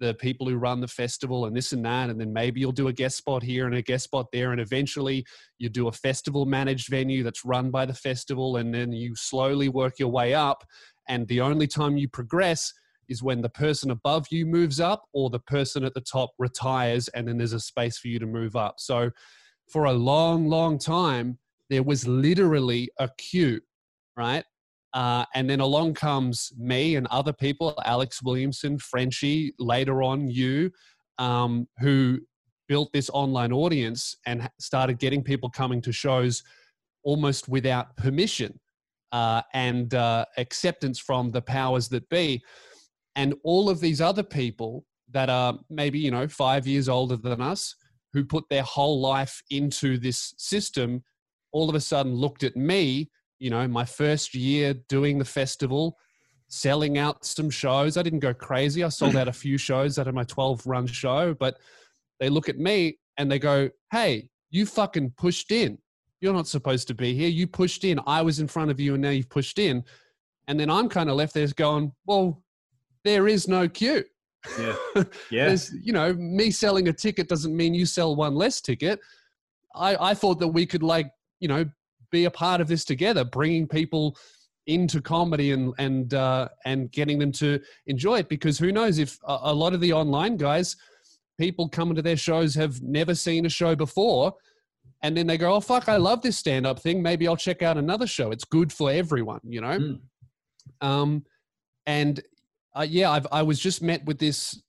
the 0.00 0.14
people 0.14 0.48
who 0.48 0.56
run 0.56 0.80
the 0.80 0.88
festival 0.88 1.46
and 1.46 1.56
this 1.56 1.72
and 1.72 1.84
that 1.84 2.10
and 2.10 2.20
then 2.20 2.32
maybe 2.32 2.60
you'll 2.60 2.72
do 2.72 2.88
a 2.88 2.92
guest 2.92 3.16
spot 3.16 3.42
here 3.42 3.66
and 3.66 3.74
a 3.74 3.82
guest 3.82 4.04
spot 4.04 4.26
there 4.32 4.52
and 4.52 4.60
eventually 4.60 5.24
you 5.58 5.68
do 5.68 5.88
a 5.88 5.92
festival 5.92 6.46
managed 6.46 6.88
venue 6.88 7.22
that's 7.22 7.44
run 7.44 7.70
by 7.70 7.86
the 7.86 7.94
festival 7.94 8.56
and 8.56 8.74
then 8.74 8.92
you 8.92 9.14
slowly 9.14 9.68
work 9.68 9.98
your 9.98 10.08
way 10.08 10.34
up 10.34 10.64
and 11.08 11.28
the 11.28 11.40
only 11.40 11.66
time 11.66 11.96
you 11.96 12.08
progress 12.08 12.72
is 13.08 13.22
when 13.22 13.42
the 13.42 13.48
person 13.48 13.90
above 13.90 14.26
you 14.30 14.46
moves 14.46 14.80
up 14.80 15.04
or 15.12 15.30
the 15.30 15.40
person 15.40 15.84
at 15.84 15.94
the 15.94 16.00
top 16.00 16.30
retires 16.38 17.08
and 17.08 17.28
then 17.28 17.38
there's 17.38 17.52
a 17.52 17.60
space 17.60 17.98
for 17.98 18.08
you 18.08 18.18
to 18.18 18.26
move 18.26 18.56
up. 18.56 18.76
So 18.78 19.10
for 19.70 19.84
a 19.84 19.92
long 19.92 20.48
long 20.48 20.78
time 20.78 21.38
there 21.70 21.82
was 21.82 22.06
literally 22.06 22.90
a 22.98 23.08
queue 23.16 23.60
right 24.16 24.44
uh, 24.94 25.24
and 25.34 25.50
then 25.50 25.58
along 25.60 25.92
comes 25.94 26.52
me 26.56 26.94
and 26.94 27.06
other 27.08 27.32
people, 27.32 27.74
Alex 27.84 28.22
Williamson, 28.22 28.78
Frenchie, 28.78 29.52
later 29.58 30.02
on 30.02 30.28
you, 30.28 30.70
um, 31.18 31.66
who 31.80 32.20
built 32.68 32.92
this 32.92 33.10
online 33.12 33.52
audience 33.52 34.16
and 34.24 34.48
started 34.58 35.00
getting 35.00 35.22
people 35.22 35.50
coming 35.50 35.82
to 35.82 35.92
shows 35.92 36.42
almost 37.02 37.48
without 37.48 37.94
permission 37.96 38.58
uh, 39.10 39.42
and 39.52 39.94
uh, 39.94 40.24
acceptance 40.38 40.98
from 40.98 41.32
the 41.32 41.42
powers 41.42 41.88
that 41.88 42.08
be. 42.08 42.42
And 43.16 43.34
all 43.42 43.68
of 43.68 43.80
these 43.80 44.00
other 44.00 44.22
people 44.22 44.84
that 45.10 45.28
are 45.28 45.58
maybe, 45.70 45.98
you 45.98 46.12
know, 46.12 46.28
five 46.28 46.68
years 46.68 46.88
older 46.88 47.16
than 47.16 47.40
us, 47.40 47.74
who 48.12 48.24
put 48.24 48.44
their 48.48 48.62
whole 48.62 49.00
life 49.00 49.42
into 49.50 49.98
this 49.98 50.34
system, 50.38 51.02
all 51.52 51.68
of 51.68 51.74
a 51.74 51.80
sudden 51.80 52.14
looked 52.14 52.44
at 52.44 52.56
me 52.56 53.10
you 53.44 53.50
know, 53.50 53.68
my 53.68 53.84
first 53.84 54.34
year 54.34 54.72
doing 54.88 55.18
the 55.18 55.24
festival, 55.24 55.98
selling 56.48 56.96
out 56.96 57.26
some 57.26 57.50
shows. 57.50 57.98
I 57.98 58.02
didn't 58.02 58.20
go 58.20 58.32
crazy. 58.32 58.82
I 58.82 58.88
sold 58.88 59.16
out 59.16 59.28
a 59.28 59.34
few 59.34 59.58
shows 59.58 59.98
out 59.98 60.08
of 60.08 60.14
my 60.14 60.24
12 60.24 60.66
run 60.66 60.86
show, 60.86 61.34
but 61.34 61.58
they 62.20 62.30
look 62.30 62.48
at 62.48 62.56
me 62.56 62.98
and 63.18 63.30
they 63.30 63.38
go, 63.38 63.68
"Hey, 63.90 64.30
you 64.50 64.64
fucking 64.64 65.10
pushed 65.18 65.52
in. 65.52 65.76
You're 66.22 66.32
not 66.32 66.48
supposed 66.48 66.88
to 66.88 66.94
be 66.94 67.12
here. 67.12 67.28
You 67.28 67.46
pushed 67.46 67.84
in. 67.84 68.00
I 68.06 68.22
was 68.22 68.40
in 68.40 68.48
front 68.48 68.70
of 68.70 68.80
you, 68.80 68.94
and 68.94 69.02
now 69.02 69.10
you've 69.10 69.28
pushed 69.28 69.58
in." 69.58 69.84
And 70.48 70.58
then 70.58 70.70
I'm 70.70 70.88
kind 70.88 71.10
of 71.10 71.16
left 71.16 71.34
there 71.34 71.46
going, 71.48 71.92
"Well, 72.06 72.42
there 73.04 73.28
is 73.28 73.46
no 73.46 73.68
queue." 73.68 74.04
Yeah. 74.58 74.76
Yeah. 75.30 75.48
There's, 75.48 75.70
you 75.82 75.92
know, 75.92 76.14
me 76.14 76.50
selling 76.50 76.88
a 76.88 76.94
ticket 76.94 77.28
doesn't 77.28 77.54
mean 77.54 77.74
you 77.74 77.84
sell 77.84 78.16
one 78.16 78.36
less 78.36 78.62
ticket. 78.62 79.00
I, 79.74 80.12
I 80.12 80.14
thought 80.14 80.38
that 80.38 80.48
we 80.48 80.64
could 80.64 80.82
like, 80.82 81.10
you 81.40 81.48
know, 81.48 81.66
be 82.14 82.24
a 82.24 82.30
part 82.30 82.60
of 82.60 82.68
this 82.68 82.84
together, 82.84 83.24
bringing 83.24 83.66
people 83.66 84.16
into 84.66 85.00
comedy 85.00 85.52
and 85.52 85.74
and 85.78 86.14
uh, 86.14 86.48
and 86.64 86.90
getting 86.90 87.18
them 87.18 87.32
to 87.32 87.60
enjoy 87.86 88.20
it. 88.20 88.28
Because 88.28 88.58
who 88.58 88.72
knows 88.72 88.98
if 88.98 89.18
a, 89.26 89.38
a 89.42 89.54
lot 89.54 89.74
of 89.74 89.80
the 89.80 89.92
online 89.92 90.36
guys, 90.36 90.76
people 91.38 91.68
coming 91.68 91.94
to 91.96 92.02
their 92.02 92.16
shows 92.16 92.54
have 92.54 92.80
never 92.82 93.14
seen 93.14 93.46
a 93.46 93.50
show 93.50 93.74
before, 93.74 94.32
and 95.02 95.16
then 95.16 95.26
they 95.26 95.38
go, 95.38 95.54
"Oh 95.54 95.60
fuck, 95.60 95.88
I 95.88 95.96
love 95.96 96.22
this 96.22 96.38
stand 96.38 96.66
up 96.66 96.80
thing. 96.80 97.02
Maybe 97.02 97.28
I'll 97.28 97.36
check 97.36 97.62
out 97.62 97.76
another 97.76 98.06
show. 98.06 98.30
It's 98.30 98.44
good 98.44 98.72
for 98.72 98.90
everyone," 98.90 99.40
you 99.44 99.60
know. 99.60 99.78
Mm. 99.78 100.00
Um, 100.80 101.24
and 101.86 102.20
uh, 102.74 102.86
yeah, 102.88 103.10
I've, 103.10 103.26
I 103.30 103.42
was 103.42 103.58
just 103.58 103.82
met 103.82 104.04
with 104.04 104.18
this 104.18 104.62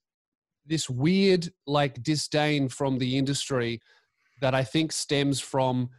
this 0.66 0.90
weird 0.90 1.48
like 1.68 2.02
disdain 2.02 2.70
from 2.70 2.98
the 2.98 3.18
industry 3.18 3.80
that 4.42 4.54
I 4.54 4.64
think 4.64 4.92
stems 4.92 5.40
from 5.40 5.90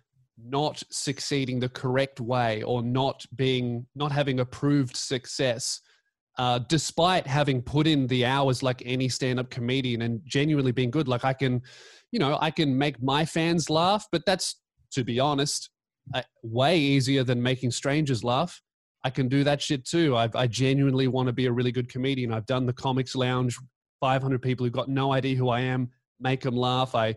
not 0.42 0.82
succeeding 0.90 1.58
the 1.58 1.68
correct 1.68 2.20
way 2.20 2.62
or 2.62 2.82
not 2.82 3.24
being 3.36 3.86
not 3.94 4.12
having 4.12 4.40
approved 4.40 4.96
success 4.96 5.80
uh, 6.38 6.58
despite 6.68 7.26
having 7.26 7.62
put 7.62 7.86
in 7.86 8.06
the 8.08 8.24
hours 8.24 8.62
like 8.62 8.82
any 8.84 9.08
stand-up 9.08 9.48
comedian 9.48 10.02
and 10.02 10.20
genuinely 10.26 10.72
being 10.72 10.90
good. 10.90 11.08
Like 11.08 11.24
i 11.24 11.32
can 11.32 11.62
you 12.12 12.18
know 12.18 12.38
i 12.40 12.50
can 12.50 12.76
make 12.76 13.02
my 13.02 13.24
fans 13.24 13.70
laugh 13.70 14.06
but 14.12 14.22
that's 14.26 14.60
to 14.92 15.04
be 15.04 15.18
honest 15.18 15.70
uh, 16.14 16.22
way 16.42 16.78
easier 16.78 17.24
than 17.24 17.42
making 17.42 17.70
strangers 17.70 18.22
laugh. 18.22 18.60
I 19.02 19.10
can 19.10 19.28
do 19.28 19.44
that 19.44 19.60
shit 19.62 19.84
too. 19.84 20.16
I've, 20.16 20.34
i 20.36 20.46
genuinely 20.46 21.08
want 21.08 21.26
to 21.28 21.32
be 21.32 21.46
a 21.46 21.52
really 21.52 21.72
good 21.72 21.88
comedian. 21.88 22.32
I've 22.32 22.46
done 22.46 22.66
the 22.66 22.72
comics 22.72 23.14
lounge 23.14 23.58
500 24.00 24.42
people 24.42 24.64
who've 24.64 24.72
got 24.72 24.88
no 24.88 25.12
idea 25.12 25.34
who 25.36 25.48
i 25.48 25.60
am 25.60 25.90
make 26.20 26.42
them 26.42 26.56
laugh. 26.56 26.94
I 26.94 27.14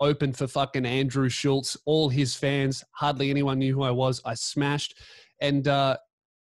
opened 0.00 0.36
for 0.36 0.46
fucking 0.46 0.86
Andrew 0.86 1.28
Schulz, 1.28 1.76
all 1.84 2.08
his 2.08 2.34
fans, 2.34 2.84
hardly 2.92 3.30
anyone 3.30 3.58
knew 3.58 3.74
who 3.74 3.82
I 3.82 3.90
was. 3.90 4.20
I 4.24 4.34
smashed. 4.34 4.98
And 5.40 5.68
uh, 5.68 5.96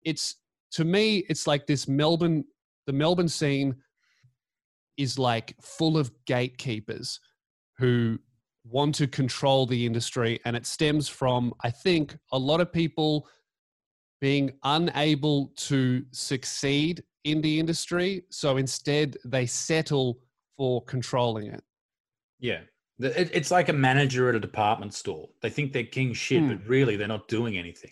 it's, 0.04 0.36
to 0.72 0.86
me, 0.86 1.26
it's 1.30 1.48
like 1.48 1.68
this 1.68 1.88
Melbourne, 1.88 2.46
the 2.88 2.94
Melbourne 2.94 3.28
scene 3.28 3.76
is 4.98 5.18
like 5.18 5.56
full 5.62 5.98
of 5.98 6.12
gatekeepers 6.26 7.20
who 7.78 8.20
want 8.66 8.96
to 8.96 9.08
control 9.08 9.66
the 9.66 9.86
industry. 9.86 10.40
And 10.46 10.56
it 10.56 10.66
stems 10.66 11.10
from, 11.10 11.54
I 11.64 11.70
think, 11.70 12.18
a 12.32 12.38
lot 12.38 12.62
of 12.62 12.72
people 12.72 13.28
being 14.22 14.54
unable 14.64 15.52
to 15.58 16.06
succeed 16.12 17.04
in 17.26 17.42
the 17.42 17.60
industry. 17.60 18.24
So 18.30 18.58
instead, 18.58 19.18
they 19.26 19.46
settle 19.46 20.20
for 20.56 20.84
controlling 20.86 21.48
it. 21.48 21.64
Yeah. 22.40 22.62
It- 23.00 23.32
It's 23.34 23.52
like 23.52 23.70
a 23.70 23.74
manager 23.74 24.30
at 24.30 24.36
a 24.36 24.40
department 24.40 24.94
store. 24.94 25.30
They 25.42 25.50
think 25.50 25.74
they're 25.74 25.84
king 25.84 26.14
shit, 26.14 26.48
but 26.48 26.66
really 26.68 26.96
they're 26.96 27.08
not 27.08 27.28
doing 27.28 27.58
anything. 27.58 27.92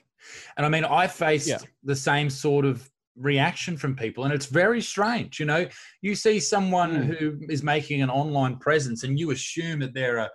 And 0.57 0.65
I 0.65 0.69
mean, 0.69 0.85
I 0.85 1.07
faced 1.07 1.47
Yeah. 1.47 1.57
the 1.83 1.95
same 1.95 2.29
sort 2.29 2.65
of 2.65 2.89
reaction 3.17 3.77
from 3.77 3.95
people, 3.95 4.23
and 4.23 4.33
it's 4.33 4.45
very 4.45 4.81
strange. 4.81 5.39
You 5.39 5.45
know, 5.47 5.67
you 6.01 6.15
see 6.15 6.39
someone 6.39 6.91
Mm. 7.09 7.17
who 7.17 7.39
is 7.49 7.61
making 7.63 8.01
an 8.01 8.09
online 8.09 8.57
presence, 8.57 9.03
and 9.03 9.19
you 9.19 9.31
assume 9.31 9.79
that 9.79 9.93
they're 9.93 10.17
a 10.17 10.29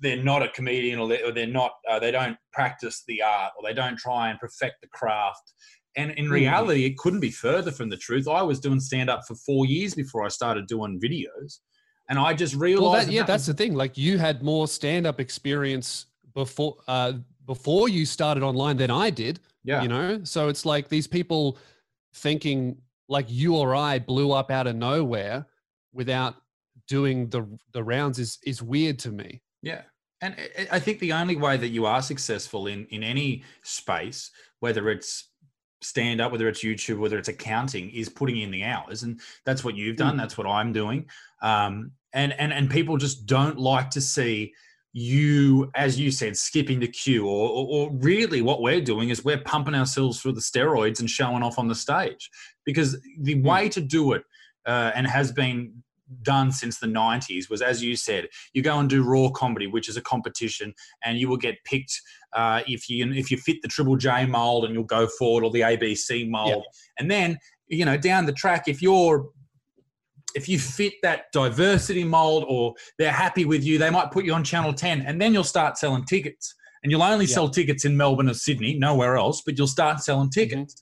they're 0.00 0.22
not 0.22 0.42
a 0.42 0.48
comedian 0.48 0.98
or 0.98 1.08
they're, 1.08 1.26
or 1.26 1.32
they're 1.32 1.46
not 1.46 1.72
uh, 1.88 1.98
they 1.98 2.10
don't 2.10 2.36
practice 2.52 3.02
the 3.08 3.22
art 3.22 3.52
or 3.56 3.66
they 3.66 3.72
don't 3.72 3.96
try 3.98 4.28
and 4.28 4.38
perfect 4.38 4.82
the 4.82 4.86
craft 4.88 5.54
and 5.96 6.10
in 6.12 6.26
Mm. 6.26 6.32
reality 6.32 6.84
it 6.84 6.98
couldn't 6.98 7.20
be 7.20 7.30
further 7.30 7.72
from 7.72 7.88
the 7.88 7.96
truth 7.96 8.28
i 8.28 8.42
was 8.42 8.60
doing 8.60 8.78
stand 8.78 9.08
up 9.08 9.22
for 9.26 9.34
four 9.36 9.64
years 9.64 9.94
before 9.94 10.22
i 10.24 10.28
started 10.28 10.66
doing 10.66 11.00
videos 11.00 11.60
and 12.10 12.18
i 12.18 12.34
just 12.34 12.54
realized 12.54 12.82
Well, 12.82 12.92
that, 13.06 13.10
yeah, 13.12 13.20
that 13.22 13.26
that's 13.28 13.46
was- 13.48 13.56
the 13.56 13.64
thing. 13.64 13.74
Like 13.74 13.96
you 13.96 14.18
had 14.18 14.42
more 14.42 14.68
stand-up 14.68 15.18
experience 15.20 16.06
before 16.34 16.76
uh, 16.86 17.12
before 17.46 17.88
you 17.88 18.04
started 18.06 18.42
online 18.42 18.76
than 18.76 18.90
I 18.90 19.08
did. 19.10 19.40
yeah 19.64 19.82
You 19.82 19.88
know, 19.88 20.20
so 20.24 20.48
it's 20.48 20.64
like 20.66 20.88
these 20.88 21.06
people 21.08 21.56
thinking 22.14 22.76
like 23.08 23.26
you 23.28 23.56
or 23.56 23.74
I 23.74 23.98
blew 23.98 24.30
up 24.32 24.50
out 24.50 24.66
of 24.66 24.76
nowhere 24.76 25.46
without 25.92 26.34
doing 26.86 27.28
the 27.30 27.42
the 27.72 27.82
rounds 27.82 28.18
is 28.18 28.38
is 28.44 28.62
weird 28.62 28.98
to 29.00 29.10
me. 29.10 29.40
Yeah. 29.62 29.82
And 30.22 30.34
I- 30.58 30.68
I 30.76 30.80
think 30.80 30.98
the 31.00 31.12
only 31.12 31.36
way 31.36 31.56
that 31.56 31.68
you 31.76 31.86
are 31.86 32.02
successful 32.02 32.66
in, 32.66 32.86
in 32.90 33.02
any 33.02 33.42
space, 33.62 34.30
whether 34.60 34.90
it's 34.90 35.29
stand 35.82 36.20
up, 36.20 36.32
whether 36.32 36.48
it's 36.48 36.62
YouTube, 36.62 36.98
whether 36.98 37.18
it's 37.18 37.28
accounting, 37.28 37.90
is 37.90 38.08
putting 38.08 38.40
in 38.40 38.50
the 38.50 38.64
hours. 38.64 39.02
And 39.02 39.20
that's 39.44 39.64
what 39.64 39.76
you've 39.76 39.96
done. 39.96 40.16
That's 40.16 40.36
what 40.36 40.46
I'm 40.46 40.72
doing. 40.72 41.06
Um, 41.42 41.92
and, 42.12 42.32
and, 42.34 42.52
and 42.52 42.68
people 42.68 42.96
just 42.96 43.26
don't 43.26 43.58
like 43.58 43.90
to 43.90 44.00
see 44.00 44.52
you, 44.92 45.70
as 45.74 45.98
you 45.98 46.10
said, 46.10 46.36
skipping 46.36 46.80
the 46.80 46.88
queue 46.88 47.26
or, 47.26 47.48
or, 47.48 47.66
or 47.68 47.90
really 47.98 48.42
what 48.42 48.60
we're 48.60 48.80
doing 48.80 49.10
is 49.10 49.24
we're 49.24 49.40
pumping 49.40 49.74
ourselves 49.74 50.20
through 50.20 50.32
the 50.32 50.40
steroids 50.40 50.98
and 50.98 51.08
showing 51.08 51.42
off 51.42 51.58
on 51.58 51.68
the 51.68 51.74
stage 51.74 52.28
because 52.64 52.98
the 53.20 53.40
way 53.42 53.68
to 53.68 53.80
do 53.80 54.12
it 54.12 54.24
uh, 54.66 54.90
and 54.94 55.06
has 55.06 55.30
been 55.30 55.82
done 56.22 56.50
since 56.50 56.78
the 56.78 56.86
90s 56.86 57.48
was 57.48 57.62
as 57.62 57.82
you 57.82 57.94
said 57.96 58.26
you 58.52 58.62
go 58.62 58.78
and 58.78 58.90
do 58.90 59.02
raw 59.02 59.28
comedy 59.30 59.66
which 59.66 59.88
is 59.88 59.96
a 59.96 60.02
competition 60.02 60.74
and 61.04 61.18
you 61.18 61.28
will 61.28 61.36
get 61.36 61.56
picked 61.64 62.00
uh, 62.32 62.62
if 62.66 62.88
you 62.88 63.10
if 63.12 63.30
you 63.30 63.36
fit 63.36 63.56
the 63.62 63.68
triple 63.68 63.96
j 63.96 64.26
mold 64.26 64.64
and 64.64 64.74
you'll 64.74 64.84
go 64.84 65.06
forward 65.06 65.44
or 65.44 65.50
the 65.50 65.60
abc 65.60 66.28
mold. 66.28 66.64
And 66.98 67.10
then 67.10 67.38
you 67.68 67.84
know 67.84 67.96
down 67.96 68.26
the 68.26 68.32
track 68.32 68.68
if 68.68 68.82
you're 68.82 69.28
if 70.34 70.48
you 70.48 70.58
fit 70.58 70.94
that 71.02 71.24
diversity 71.32 72.04
mold 72.04 72.44
or 72.48 72.74
they're 72.98 73.10
happy 73.12 73.44
with 73.44 73.64
you 73.64 73.78
they 73.78 73.90
might 73.90 74.10
put 74.12 74.24
you 74.24 74.32
on 74.32 74.44
channel 74.44 74.72
10 74.72 75.02
and 75.02 75.20
then 75.20 75.32
you'll 75.32 75.44
start 75.44 75.78
selling 75.78 76.04
tickets. 76.04 76.54
And 76.82 76.90
you'll 76.90 77.02
only 77.02 77.26
Yeah. 77.26 77.34
sell 77.34 77.48
tickets 77.50 77.84
in 77.84 77.96
melbourne 77.96 78.28
or 78.28 78.34
sydney 78.34 78.74
nowhere 78.78 79.16
else 79.16 79.42
but 79.44 79.58
you'll 79.58 79.66
start 79.66 80.00
selling 80.00 80.30
tickets. 80.30 80.74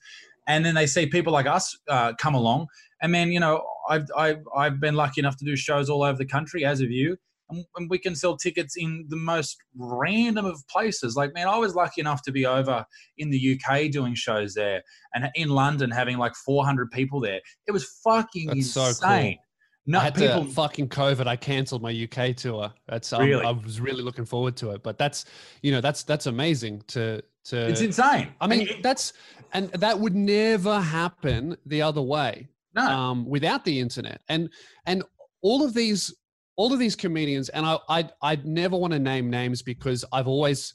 And 0.47 0.65
then 0.65 0.75
they 0.75 0.87
see 0.87 1.05
people 1.05 1.33
like 1.33 1.45
us 1.45 1.77
uh, 1.87 2.13
come 2.19 2.35
along 2.35 2.67
and 3.01 3.13
then 3.13 3.31
you 3.31 3.39
know 3.39 3.65
I've, 3.89 4.05
I've 4.15 4.43
i've 4.55 4.79
been 4.79 4.95
lucky 4.95 5.21
enough 5.21 5.37
to 5.37 5.45
do 5.45 5.55
shows 5.55 5.89
all 5.89 6.03
over 6.03 6.17
the 6.17 6.25
country 6.25 6.65
as 6.65 6.81
of 6.81 6.91
you 6.91 7.17
and, 7.49 7.65
and 7.77 7.89
we 7.89 7.97
can 7.97 8.15
sell 8.15 8.37
tickets 8.37 8.75
in 8.77 9.05
the 9.09 9.15
most 9.15 9.57
random 9.77 10.45
of 10.45 10.61
places 10.67 11.15
like 11.15 11.33
man 11.33 11.47
i 11.47 11.57
was 11.57 11.75
lucky 11.75 12.01
enough 12.01 12.21
to 12.23 12.31
be 12.31 12.45
over 12.45 12.85
in 13.17 13.29
the 13.29 13.59
uk 13.59 13.91
doing 13.91 14.15
shows 14.15 14.53
there 14.53 14.81
and 15.13 15.29
in 15.35 15.49
london 15.49 15.89
having 15.91 16.17
like 16.17 16.35
400 16.35 16.91
people 16.91 17.19
there 17.19 17.39
it 17.67 17.71
was 17.71 17.85
fucking 18.03 18.47
That's 18.47 18.71
so 18.71 18.81
cool. 18.81 18.89
insane 18.89 19.37
no 19.85 19.99
I 19.99 20.03
had 20.03 20.15
people 20.15 20.45
to 20.45 20.51
fucking 20.51 20.89
COVID. 20.89 21.25
I 21.25 21.35
canceled 21.35 21.81
my 21.81 21.89
UK 21.89 22.35
tour. 22.35 22.71
That's 22.87 23.11
um, 23.11 23.23
Really? 23.23 23.43
I 23.43 23.49
was 23.49 23.81
really 23.81 24.03
looking 24.03 24.25
forward 24.25 24.55
to 24.57 24.69
it. 24.71 24.83
But 24.83 24.99
that's 24.99 25.25
you 25.63 25.71
know 25.71 25.81
that's 25.81 26.03
that's 26.03 26.27
amazing 26.27 26.83
to 26.89 27.23
to. 27.45 27.67
it's 27.67 27.81
insane 27.81 28.27
I 28.39 28.45
mean 28.45 28.67
And 28.67 28.83
that's 28.83 29.13
and 29.53 29.69
that 29.71 29.99
would 29.99 30.15
never 30.15 30.79
happen 30.79 31.57
the 31.65 31.81
other 31.81 32.01
way 32.01 32.49
no 32.87 32.87
um, 32.95 33.25
without 33.25 33.63
the 33.65 33.79
internet 33.79 34.21
and 34.29 34.49
and 34.85 35.03
all 35.41 35.63
of 35.63 35.73
these 35.73 36.13
all 36.55 36.73
of 36.73 36.79
these 36.79 36.95
comedians 36.95 37.49
and 37.49 37.65
I 37.65 37.77
I 37.87 38.09
I 38.21 38.37
never 38.43 38.75
want 38.77 38.93
to 38.93 38.99
name 38.99 39.29
names 39.29 39.61
because 39.61 40.03
I've 40.11 40.27
always 40.27 40.73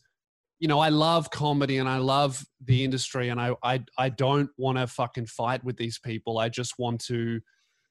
you 0.59 0.69
know 0.69 0.79
I 0.79 0.89
love 0.89 1.31
comedy 1.31 1.77
and 1.79 1.89
I 1.89 1.99
love 1.99 2.45
the 2.65 2.85
industry 2.85 3.29
and 3.31 3.41
I 3.41 3.55
I 3.63 3.85
I 3.99 4.09
don't 4.09 4.49
want 4.57 4.79
to 4.79 4.87
fucking 4.87 5.27
fight 5.27 5.63
with 5.65 5.77
these 5.77 5.99
people. 5.99 6.39
I 6.39 6.49
just 6.49 6.79
want 6.79 7.01
to 7.07 7.41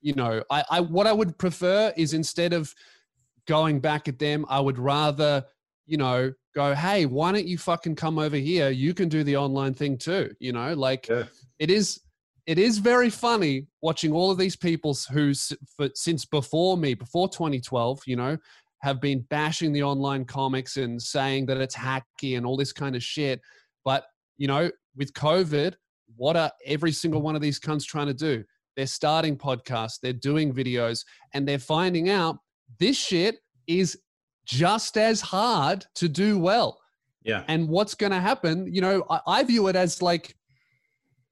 you 0.01 0.13
know 0.15 0.43
I 0.50 0.63
I 0.72 0.79
what 0.79 1.08
I 1.08 1.13
would 1.13 1.38
prefer 1.38 1.93
is 1.96 2.13
instead 2.13 2.53
of 2.53 2.74
going 3.48 3.79
back 3.79 4.08
at 4.08 4.17
them 4.20 4.46
I 4.50 4.60
would 4.60 4.79
rather 4.79 5.46
you 5.86 5.98
know 5.98 6.34
go 6.55 6.74
hey 6.74 7.05
why 7.05 7.32
don't 7.32 7.46
you 7.48 7.58
fucking 7.58 7.96
come 7.96 8.17
over 8.17 8.38
here 8.38 8.70
you 8.70 8.93
can 8.93 9.10
do 9.10 9.24
the 9.24 9.36
online 9.38 9.74
thing 9.74 9.98
too 9.98 10.34
you 10.39 10.53
know 10.53 10.74
like 10.74 11.08
Yeah. 11.10 11.24
it 11.60 11.70
is 11.70 12.00
it 12.45 12.59
is 12.59 12.77
very 12.77 13.09
funny 13.09 13.67
watching 13.81 14.12
all 14.12 14.29
of 14.29 14.38
these 14.38 14.55
people 14.55 14.95
who 15.12 15.33
for, 15.77 15.89
since 15.95 16.25
before 16.25 16.77
me 16.77 16.93
before 16.93 17.29
2012 17.29 18.01
you 18.05 18.15
know 18.15 18.38
have 18.81 19.00
been 19.00 19.21
bashing 19.29 19.71
the 19.71 19.81
online 19.81 20.25
comics 20.25 20.75
and 20.75 21.01
saying 21.01 21.45
that 21.45 21.55
it's 21.55 21.75
hacky 21.75 22.35
and 22.35 22.45
all 22.45 22.57
this 22.57 22.73
kind 22.73 22.97
of 22.97 23.03
shit. 23.03 23.39
But 23.85 24.05
you 24.38 24.47
know 24.47 24.69
with 24.95 25.13
covid 25.13 25.75
what 26.15 26.35
are 26.35 26.51
every 26.65 26.91
single 26.91 27.21
one 27.21 27.35
of 27.35 27.41
these 27.41 27.59
cunts 27.59 27.85
trying 27.85 28.07
to 28.07 28.13
do? 28.13 28.43
They're 28.75 28.88
starting 28.88 29.38
podcasts 29.38 30.00
they're 30.01 30.13
doing 30.13 30.53
videos 30.53 31.05
and 31.33 31.47
they're 31.47 31.59
finding 31.59 32.09
out 32.09 32.38
this 32.79 32.97
shit 32.97 33.38
is 33.67 33.97
just 34.45 34.97
as 34.97 35.21
hard 35.21 35.85
to 35.95 36.09
do 36.09 36.38
well. 36.38 36.79
Yeah. 37.23 37.43
And 37.47 37.69
what's 37.69 37.95
going 37.95 38.12
to 38.12 38.19
happen 38.19 38.67
you 38.73 38.81
know 38.81 39.05
I, 39.09 39.19
I 39.27 39.43
view 39.43 39.67
it 39.69 39.77
as 39.77 40.01
like 40.01 40.35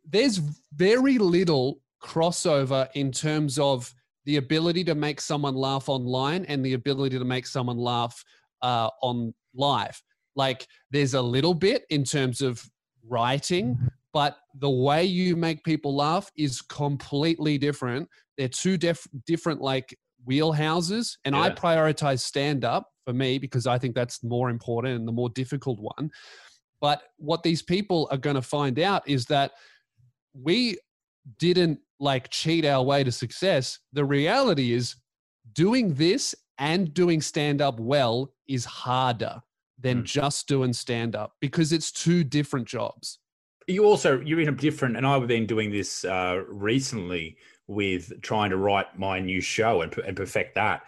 there's 0.10 0.38
very 0.74 1.18
little 1.18 1.82
crossover 2.02 2.90
in 2.94 3.12
terms 3.12 3.60
of 3.60 3.94
the 4.26 4.38
ability 4.38 4.84
to 4.84 4.96
make 4.96 5.20
someone 5.22 5.56
laugh 5.56 5.90
online 5.90 6.46
and 6.46 6.66
the 6.66 6.74
ability 6.74 7.18
to 7.18 7.26
make 7.26 7.48
someone 7.48 7.78
laugh 7.78 8.24
uh, 8.62 8.90
on 9.02 9.34
live. 9.56 10.02
Like 10.36 10.68
there's 10.92 11.14
a 11.14 11.22
little 11.22 11.54
bit 11.54 11.84
in 11.90 12.04
terms 12.04 12.42
of 12.42 12.64
writing, 13.08 13.78
but 14.14 14.38
the 14.60 14.70
way 14.70 15.04
you 15.04 15.36
make 15.36 15.64
people 15.64 15.96
laugh 15.96 16.30
is 16.38 16.62
completely 16.62 17.58
different. 17.58 18.08
They're 18.38 18.48
two 18.48 18.78
def- 18.78 19.08
different 19.26 19.62
like 19.62 19.98
wheelhouses, 20.28 21.18
and 21.26 21.36
I 21.36 21.50
prioritize 21.50 22.20
stand 22.20 22.64
up 22.64 22.88
for 23.06 23.14
me 23.14 23.40
because 23.40 23.68
I 23.68 23.78
think 23.78 23.96
that's 23.96 24.24
more 24.24 24.50
important 24.50 24.96
and 24.96 25.08
the 25.08 25.12
more 25.12 25.30
difficult 25.30 25.80
one. 25.80 26.12
But 26.80 27.02
what 27.18 27.44
these 27.44 27.62
people 27.62 28.08
are 28.12 28.18
going 28.18 28.36
to 28.36 28.42
find 28.42 28.80
out 28.80 29.08
is 29.08 29.26
that 29.26 29.52
we 30.34 30.78
didn't 31.38 31.80
like 32.00 32.30
cheat 32.30 32.66
our 32.66 32.84
way 32.84 33.04
to 33.04 33.12
success. 33.12 33.80
The 33.94 34.06
reality 34.06 34.74
is 34.74 34.96
doing 35.54 35.94
this 35.94 36.34
and 36.58 36.94
doing 36.94 37.22
stand 37.22 37.62
up 37.62 37.80
well 37.80 38.34
is 38.48 38.66
harder 38.66 39.42
than 39.80 40.00
Hmm. 40.00 40.04
just 40.06 40.48
doing 40.48 40.74
stand 40.74 41.16
up 41.16 41.34
because 41.42 41.72
it's 41.72 41.92
two 41.92 42.24
different 42.24 42.68
jobs. 42.68 43.20
you 43.68 43.86
also 43.86 44.20
you're 44.22 44.40
in 44.42 44.50
a 44.50 44.52
different 44.52 44.98
and 44.98 45.06
i've 45.06 45.28
been 45.28 45.46
doing 45.46 45.72
this 45.72 46.04
uh 46.04 46.42
recently 46.50 47.38
with 47.68 48.12
trying 48.22 48.50
to 48.50 48.58
write 48.58 48.98
my 48.98 49.20
new 49.20 49.40
show 49.40 49.82
and, 49.84 49.96
and 50.00 50.18
perfect 50.18 50.56
that 50.56 50.82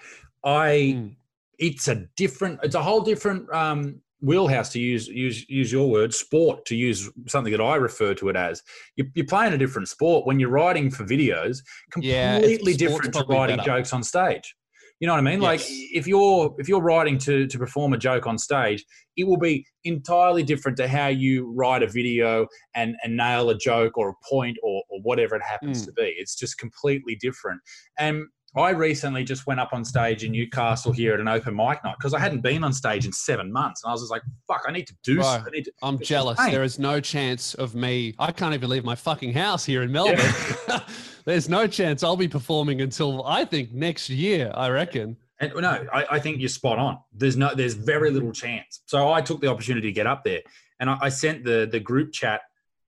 i 0.44 0.96
Mm. 0.98 1.16
it's 1.60 1.88
a 1.88 1.96
different 2.18 2.60
it's 2.64 2.76
a 2.76 2.82
whole 2.82 3.02
different 3.02 3.48
um 3.54 4.02
wheelhouse 4.24 4.70
to 4.72 4.80
use 4.80 5.08
use 5.08 5.48
use 5.50 5.72
your 5.72 5.90
word 5.90 6.14
sport 6.14 6.66
to 6.66 6.76
use 6.76 7.10
something 7.28 7.52
that 7.52 7.62
i 7.62 7.76
refer 7.76 8.14
to 8.16 8.30
it 8.30 8.36
as. 8.36 8.64
You, 8.96 9.06
you're 9.16 9.26
playing 9.26 9.54
a 9.54 9.58
different 9.58 9.90
sport. 9.90 10.26
When 10.26 10.40
you're 10.40 10.50
writing 10.50 10.90
for 10.90 11.04
videos 11.04 11.60
completely 11.92 12.74
sport's 12.74 12.78
different 12.78 13.14
to 13.16 13.26
writing 13.28 13.58
better. 13.58 13.68
jokes 13.78 13.94
on 13.94 14.02
stage. 14.04 14.56
You 15.00 15.08
know 15.08 15.14
what 15.14 15.20
i 15.20 15.30
mean? 15.32 15.42
Like 15.42 15.60
if 15.68 16.08
you're 16.08 16.56
if 16.60 16.70
you're 16.70 16.82
writing 16.82 17.18
to 17.20 17.46
to 17.48 17.58
perform 17.60 17.92
a 17.94 17.98
joke 17.98 18.26
on 18.26 18.38
stage 18.38 18.86
it 19.18 19.28
will 19.28 19.38
be 19.38 19.66
entirely 19.84 20.44
different 20.44 20.78
to 20.78 20.88
how 20.88 21.08
you 21.08 21.52
write 21.54 21.84
a 21.84 21.88
video 21.88 22.48
and 22.74 22.96
and 23.04 23.18
nail 23.18 23.50
a 23.50 23.58
joke 23.58 23.98
or 23.98 24.10
a 24.10 24.14
point 24.28 24.58
or, 24.64 24.82
or 24.90 25.00
whatever 25.02 25.36
it 25.36 25.42
happens 25.44 25.82
Mm. 25.82 25.86
to 25.88 25.92
be. 25.94 26.14
It's 26.18 26.36
just 26.36 26.58
completely 26.58 27.16
different. 27.20 27.60
And 28.00 28.24
I 28.56 28.70
recently 28.70 29.24
just 29.24 29.48
went 29.48 29.60
up 29.60 29.70
on 29.74 29.84
stage 29.84 30.24
in 30.24 30.32
Newcastle 30.32 30.92
here 30.92 31.14
at 31.16 31.20
an 31.20 31.28
open 31.28 31.56
mic 31.56 31.84
night 31.84 31.96
because 31.98 32.14
I 32.14 32.20
hadn't 32.20 32.42
been 32.42 32.64
on 32.64 32.72
stage 32.72 33.06
in 33.06 33.12
seven 33.12 33.52
months, 33.52 33.84
and 33.84 33.90
I 33.90 33.94
was 33.94 34.02
just 34.02 34.12
like, 34.12 34.22
"Fuck, 34.48 34.64
I 34.68 34.72
need 34.72 34.86
to 34.88 34.96
do. 35.04 35.16
Bro, 35.16 35.24
something. 35.24 35.54
I 35.82 35.88
I'm 35.88 36.00
jealous. 36.00 36.38
insane. 36.38 36.54
There 36.54 36.64
is 36.64 36.78
no 36.78 37.00
chance 37.00 37.56
of 37.56 37.74
me. 37.74 38.14
I 38.20 38.32
can't 38.32 38.54
even 38.54 38.70
leave 38.70 38.84
my 38.86 38.96
fucking 38.96 39.34
house 39.34 39.66
here 39.66 39.82
in 39.82 39.92
Melbourne. 39.92 40.20
There's 41.26 41.50
no 41.50 41.68
chance 41.68 42.04
I'll 42.04 42.18
be 42.18 42.28
performing 42.28 42.82
until 42.82 43.24
I 43.26 43.46
think 43.46 43.72
next 43.72 44.10
year. 44.10 44.52
I 44.54 44.70
reckon. 44.70 45.18
And 45.40 45.52
no, 45.56 45.86
I, 45.92 46.06
I 46.12 46.20
think 46.20 46.40
you're 46.40 46.50
spot 46.50 46.78
on. 46.78 47.00
There's 47.14 47.36
no, 47.36 47.54
there's 47.56 47.74
very 47.74 48.12
little 48.12 48.32
chance. 48.32 48.82
So 48.86 49.12
I 49.12 49.22
took 49.22 49.42
the 49.42 49.48
opportunity 49.48 49.88
to 49.88 49.92
get 49.94 50.06
up 50.06 50.24
there, 50.24 50.42
and 50.80 50.90
I, 50.90 50.98
I 51.02 51.10
sent 51.10 51.44
the 51.44 51.68
the 51.72 51.80
group 51.80 52.12
chat. 52.14 52.42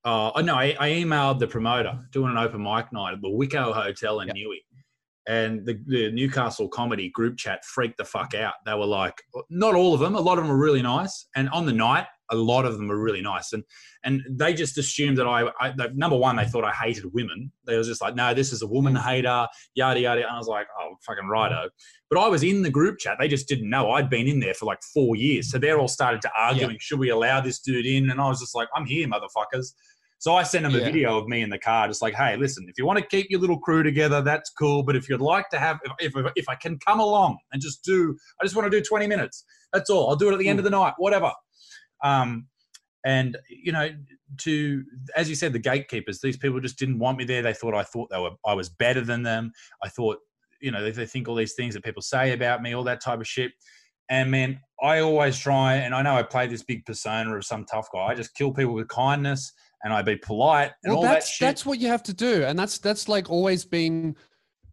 Uh, 0.04 0.30
oh 0.36 0.40
no, 0.40 0.54
I, 0.54 0.76
I 0.78 0.90
emailed 0.90 1.40
the 1.40 1.48
promoter 1.48 1.98
doing 2.12 2.30
an 2.30 2.38
open 2.38 2.62
mic 2.62 2.92
night 2.92 3.14
at 3.14 3.20
the 3.20 3.28
Wico 3.28 3.72
Hotel 3.74 4.20
in 4.20 4.28
Yep. 4.28 4.36
Newey, 4.36 4.58
and 5.26 5.66
the, 5.66 5.80
the 5.86 6.10
Newcastle 6.12 6.68
comedy 6.68 7.10
group 7.10 7.36
chat 7.36 7.64
freaked 7.64 7.98
the 7.98 8.04
fuck 8.04 8.34
out. 8.34 8.54
They 8.64 8.74
were 8.74 8.86
like, 8.86 9.20
not 9.50 9.74
all 9.74 9.94
of 9.94 10.00
them, 10.00 10.14
a 10.14 10.20
lot 10.20 10.38
of 10.38 10.44
them 10.44 10.52
were 10.52 10.62
really 10.62 10.82
nice, 10.82 11.28
and 11.34 11.48
on 11.50 11.66
the 11.66 11.72
night, 11.72 12.06
a 12.30 12.36
lot 12.36 12.64
of 12.64 12.76
them 12.76 12.88
were 12.88 13.00
really 13.00 13.22
nice, 13.22 13.52
and 13.52 13.62
and 14.06 14.22
they 14.30 14.54
just 14.54 14.78
assumed 14.78 15.18
that 15.18 15.26
I, 15.26 15.48
I 15.60 15.72
that, 15.76 15.96
number 15.96 16.16
one, 16.16 16.36
they 16.36 16.44
thought 16.44 16.64
I 16.64 16.72
hated 16.72 17.12
women. 17.12 17.50
They 17.66 17.76
was 17.76 17.88
just 17.88 18.00
like, 18.00 18.14
no, 18.14 18.34
this 18.34 18.52
is 18.52 18.62
a 18.62 18.66
woman 18.66 18.94
mm. 18.94 19.02
hater, 19.02 19.48
yada 19.74 20.00
yada. 20.00 20.22
And 20.22 20.30
I 20.30 20.38
was 20.38 20.46
like, 20.46 20.68
oh, 20.80 20.94
fucking 21.04 21.26
righto. 21.26 21.68
But 22.08 22.20
I 22.20 22.28
was 22.28 22.44
in 22.44 22.62
the 22.62 22.70
group 22.70 22.98
chat. 22.98 23.16
They 23.18 23.26
just 23.26 23.48
didn't 23.48 23.68
know. 23.68 23.90
I'd 23.90 24.08
been 24.08 24.28
in 24.28 24.38
there 24.38 24.54
for 24.54 24.66
like 24.66 24.80
four 24.94 25.16
years. 25.16 25.50
So 25.50 25.58
they're 25.58 25.80
all 25.80 25.88
started 25.88 26.22
to 26.22 26.30
arguing, 26.38 26.76
should 26.78 27.00
we 27.00 27.08
allow 27.08 27.40
this 27.40 27.58
dude 27.58 27.84
in? 27.84 28.10
And 28.10 28.20
I 28.20 28.28
was 28.28 28.38
just 28.38 28.54
like, 28.54 28.68
I'm 28.76 28.86
here, 28.86 29.08
motherfuckers. 29.08 29.72
So 30.18 30.34
I 30.34 30.44
sent 30.44 30.64
them 30.64 30.74
a 30.74 30.78
video 30.78 31.18
of 31.18 31.28
me 31.28 31.42
in 31.42 31.50
the 31.50 31.58
car, 31.58 31.86
just 31.86 32.00
like, 32.00 32.14
hey, 32.14 32.36
listen, 32.36 32.66
if 32.68 32.78
you 32.78 32.86
want 32.86 32.98
to 32.98 33.04
keep 33.04 33.26
your 33.28 33.38
little 33.38 33.58
crew 33.58 33.82
together, 33.82 34.22
that's 34.22 34.50
cool. 34.50 34.82
But 34.82 34.96
if 34.96 35.08
you'd 35.08 35.20
like 35.20 35.50
to 35.50 35.58
have, 35.58 35.78
if, 35.98 36.16
if, 36.16 36.32
if 36.36 36.48
I 36.48 36.54
can 36.54 36.78
come 36.78 37.00
along 37.00 37.36
and 37.52 37.60
just 37.60 37.84
do, 37.84 38.16
I 38.40 38.44
just 38.44 38.56
want 38.56 38.70
to 38.70 38.76
do 38.76 38.82
20 38.82 39.06
minutes. 39.06 39.44
That's 39.72 39.90
all. 39.90 40.08
I'll 40.08 40.16
do 40.16 40.30
it 40.30 40.32
at 40.32 40.38
the 40.38 40.48
end 40.48 40.58
of 40.58 40.64
the 40.64 40.70
night, 40.70 40.94
whatever. 40.96 41.32
Um, 42.02 42.46
and 43.04 43.38
you 43.48 43.72
know, 43.72 43.88
to 44.38 44.84
as 45.14 45.28
you 45.28 45.36
said, 45.36 45.52
the 45.52 45.60
gatekeepers, 45.60 46.20
these 46.20 46.36
people 46.36 46.58
just 46.60 46.78
didn't 46.78 46.98
want 46.98 47.18
me 47.18 47.24
there. 47.24 47.40
They 47.40 47.52
thought 47.52 47.74
I 47.74 47.84
thought 47.84 48.10
they 48.10 48.18
were 48.18 48.32
I 48.44 48.54
was 48.54 48.68
better 48.68 49.00
than 49.00 49.22
them. 49.22 49.52
I 49.84 49.88
thought, 49.88 50.18
you 50.60 50.72
know, 50.72 50.82
they, 50.82 50.90
they 50.90 51.06
think 51.06 51.28
all 51.28 51.36
these 51.36 51.54
things 51.54 51.74
that 51.74 51.84
people 51.84 52.02
say 52.02 52.32
about 52.32 52.62
me, 52.62 52.74
all 52.74 52.82
that 52.84 53.00
type 53.00 53.20
of 53.20 53.28
shit. 53.28 53.52
And 54.08 54.30
man, 54.30 54.60
I 54.82 55.00
always 55.00 55.38
try, 55.38 55.74
and 55.74 55.94
I 55.94 56.02
know 56.02 56.16
I 56.16 56.22
play 56.22 56.46
this 56.46 56.62
big 56.62 56.84
persona 56.84 57.36
of 57.36 57.44
some 57.44 57.64
tough 57.64 57.88
guy. 57.92 58.06
I 58.06 58.14
just 58.14 58.34
kill 58.34 58.52
people 58.52 58.74
with 58.74 58.88
kindness, 58.88 59.52
and 59.86 59.94
I 59.94 60.02
be 60.02 60.16
polite 60.16 60.72
and 60.82 60.92
well, 60.92 60.96
all 60.96 61.02
that's 61.04 61.26
that 61.26 61.32
shit. 61.32 61.46
that's 61.46 61.64
what 61.64 61.78
you 61.78 61.86
have 61.86 62.02
to 62.02 62.12
do, 62.12 62.42
and 62.42 62.58
that's 62.58 62.78
that's 62.78 63.08
like 63.08 63.30
always 63.30 63.64
been 63.64 64.16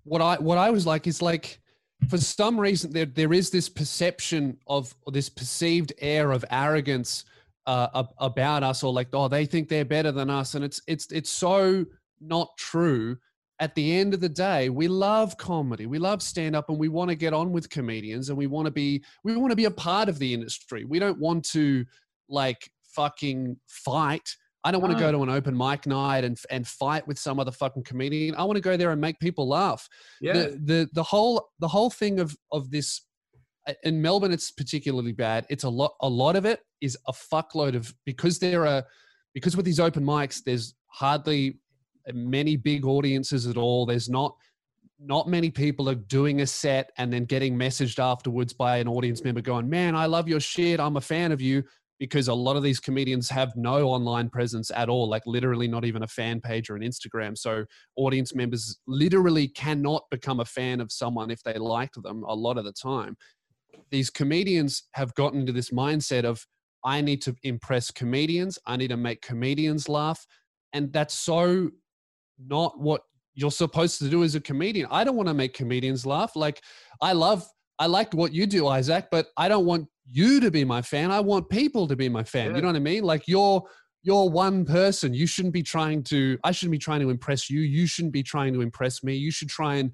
what 0.05 0.23
I 0.23 0.37
what 0.37 0.57
I 0.57 0.71
was 0.71 0.87
like 0.87 1.05
is 1.05 1.21
like 1.21 1.61
for 2.09 2.17
some 2.17 2.59
reason 2.59 2.91
there 2.91 3.05
there 3.05 3.31
is 3.31 3.51
this 3.51 3.69
perception 3.69 4.57
of 4.65 4.95
this 5.11 5.29
perceived 5.29 5.93
air 5.99 6.31
of 6.31 6.43
arrogance 6.49 7.25
uh, 7.67 8.05
about 8.17 8.63
us, 8.63 8.81
or 8.81 8.91
like 8.91 9.09
oh 9.13 9.27
they 9.27 9.45
think 9.45 9.69
they're 9.69 9.85
better 9.85 10.11
than 10.11 10.31
us, 10.31 10.55
and 10.55 10.65
it's 10.65 10.81
it's 10.87 11.05
it's 11.11 11.29
so 11.29 11.85
not 12.19 12.49
true. 12.57 13.15
At 13.59 13.75
the 13.75 13.95
end 13.95 14.15
of 14.15 14.19
the 14.19 14.27
day, 14.27 14.69
we 14.69 14.87
love 14.87 15.37
comedy, 15.37 15.85
we 15.85 15.99
love 15.99 16.23
stand 16.23 16.55
up, 16.55 16.69
and 16.69 16.79
we 16.79 16.89
want 16.89 17.09
to 17.09 17.15
get 17.15 17.33
on 17.33 17.51
with 17.51 17.69
comedians, 17.69 18.29
and 18.29 18.37
we 18.37 18.47
want 18.47 18.65
to 18.65 18.71
be 18.71 19.03
we 19.23 19.37
want 19.37 19.51
to 19.51 19.55
be 19.55 19.65
a 19.65 19.71
part 19.71 20.09
of 20.09 20.17
the 20.17 20.33
industry. 20.33 20.85
We 20.85 20.97
don't 20.97 21.19
want 21.19 21.45
to 21.51 21.85
like 22.29 22.67
fucking 22.95 23.57
fight. 23.67 24.35
I 24.63 24.71
don't 24.71 24.81
want 24.81 24.93
to 24.93 24.99
go 24.99 25.11
to 25.11 25.23
an 25.23 25.29
open 25.29 25.57
mic 25.57 25.85
night 25.85 26.23
and 26.23 26.37
and 26.49 26.67
fight 26.67 27.07
with 27.07 27.19
some 27.19 27.39
other 27.39 27.51
fucking 27.51 27.83
comedian. 27.83 28.35
I 28.35 28.43
want 28.43 28.55
to 28.55 28.61
go 28.61 28.77
there 28.77 28.91
and 28.91 29.01
make 29.01 29.19
people 29.19 29.47
laugh. 29.47 29.87
yeah, 30.21 30.33
The 30.33 30.59
the 30.63 30.89
the 30.93 31.03
whole 31.03 31.49
the 31.59 31.67
whole 31.67 31.89
thing 31.89 32.19
of 32.19 32.35
of 32.51 32.71
this 32.71 33.01
uh, 33.67 33.73
in 33.83 34.01
Melbourne 34.01 34.31
it's 34.31 34.51
particularly 34.51 35.11
bad. 35.11 35.45
It's 35.49 35.63
a 35.63 35.69
lot 35.69 35.93
a 36.01 36.09
lot 36.09 36.35
of 36.35 36.45
it 36.45 36.61
is 36.81 36.97
a 37.07 37.13
fuckload 37.13 37.75
of 37.75 37.93
because 38.05 38.39
there 38.39 38.65
are 38.65 38.83
because 39.33 39.57
with 39.57 39.65
these 39.65 39.79
open 39.79 40.03
mics 40.03 40.41
there's 40.43 40.75
hardly 40.87 41.59
many 42.13 42.55
big 42.55 42.85
audiences 42.85 43.47
at 43.47 43.57
all. 43.57 43.85
There's 43.85 44.09
not 44.09 44.35
not 44.99 45.27
many 45.27 45.49
people 45.49 45.89
are 45.89 45.95
doing 45.95 46.41
a 46.41 46.47
set 46.47 46.91
and 46.97 47.11
then 47.11 47.25
getting 47.25 47.57
messaged 47.57 47.99
afterwards 47.99 48.53
by 48.53 48.77
an 48.77 48.87
audience 48.87 49.23
member 49.23 49.41
going, 49.41 49.69
"Man, 49.69 49.95
I 49.95 50.05
love 50.05 50.29
your 50.29 50.39
shit. 50.39 50.79
I'm 50.79 50.95
a 50.95 51.01
fan 51.01 51.33
of 51.33 51.41
you." 51.41 51.63
Because 52.03 52.27
a 52.27 52.33
lot 52.33 52.57
of 52.57 52.63
these 52.63 52.81
comedians 52.81 53.29
have 53.29 53.55
no 53.55 53.87
online 53.87 54.29
presence 54.29 54.69
at 54.75 54.89
all, 54.89 55.07
like 55.07 55.23
literally 55.25 55.69
not 55.69 55.85
even 55.85 56.03
a 56.03 56.07
fan 56.07 56.41
page 56.41 56.69
or 56.69 56.75
an 56.75 56.81
Instagram. 56.81 57.37
So 57.37 57.63
audience 57.95 58.35
members 58.35 58.77
literally 58.87 59.47
cannot 59.47 60.03
become 60.11 60.41
a 60.41 60.45
fan 60.45 60.81
of 60.81 60.91
someone 60.91 61.31
if 61.31 61.41
they 61.43 61.53
liked 61.53 61.95
them 62.03 62.25
a 62.27 62.35
lot 62.35 62.57
of 62.57 62.65
the 62.65 62.73
time. 62.73 63.15
These 63.89 64.09
comedians 64.09 64.83
have 64.95 65.15
gotten 65.15 65.39
into 65.39 65.53
this 65.53 65.69
mindset 65.69 66.25
of, 66.25 66.45
I 66.83 66.99
need 66.99 67.21
to 67.21 67.37
impress 67.43 67.89
comedians, 67.89 68.59
I 68.67 68.75
need 68.75 68.89
to 68.89 68.97
make 68.97 69.21
comedians 69.21 69.87
laugh. 69.87 70.27
And 70.73 70.91
that's 70.91 71.13
so 71.13 71.69
not 72.37 72.77
what 72.81 73.03
you're 73.33 73.49
supposed 73.49 73.99
to 73.99 74.09
do 74.09 74.25
as 74.25 74.35
a 74.35 74.41
comedian. 74.41 74.89
I 74.91 75.05
don't 75.05 75.15
want 75.15 75.29
to 75.29 75.33
make 75.33 75.53
comedians 75.53 76.05
laugh. 76.05 76.35
Like, 76.35 76.61
I 77.01 77.13
love, 77.13 77.47
I 77.79 77.87
like 77.87 78.13
what 78.13 78.33
you 78.33 78.45
do, 78.45 78.67
Isaac, 78.67 79.07
but 79.11 79.27
I 79.37 79.47
don't 79.47 79.65
want 79.65 79.87
you 80.09 80.39
to 80.39 80.51
be 80.51 80.63
my 80.63 80.81
fan. 80.81 81.11
I 81.11 81.19
want 81.19 81.49
people 81.49 81.87
to 81.87 81.95
be 81.95 82.09
my 82.09 82.23
fan. 82.23 82.51
Yeah. 82.51 82.55
You 82.57 82.61
know 82.61 82.67
what 82.67 82.75
I 82.75 82.79
mean? 82.79 83.03
Like, 83.03 83.27
you're, 83.27 83.63
you're 84.03 84.29
one 84.29 84.65
person. 84.65 85.13
You 85.13 85.25
shouldn't 85.25 85.53
be 85.53 85.63
trying 85.63 86.03
to, 86.03 86.37
I 86.43 86.51
shouldn't 86.51 86.73
be 86.73 86.77
trying 86.77 86.99
to 87.01 87.09
impress 87.09 87.49
you. 87.49 87.61
You 87.61 87.87
shouldn't 87.87 88.13
be 88.13 88.23
trying 88.23 88.53
to 88.53 88.61
impress 88.61 89.03
me. 89.03 89.15
You 89.15 89.31
should 89.31 89.49
try 89.49 89.75
and 89.75 89.91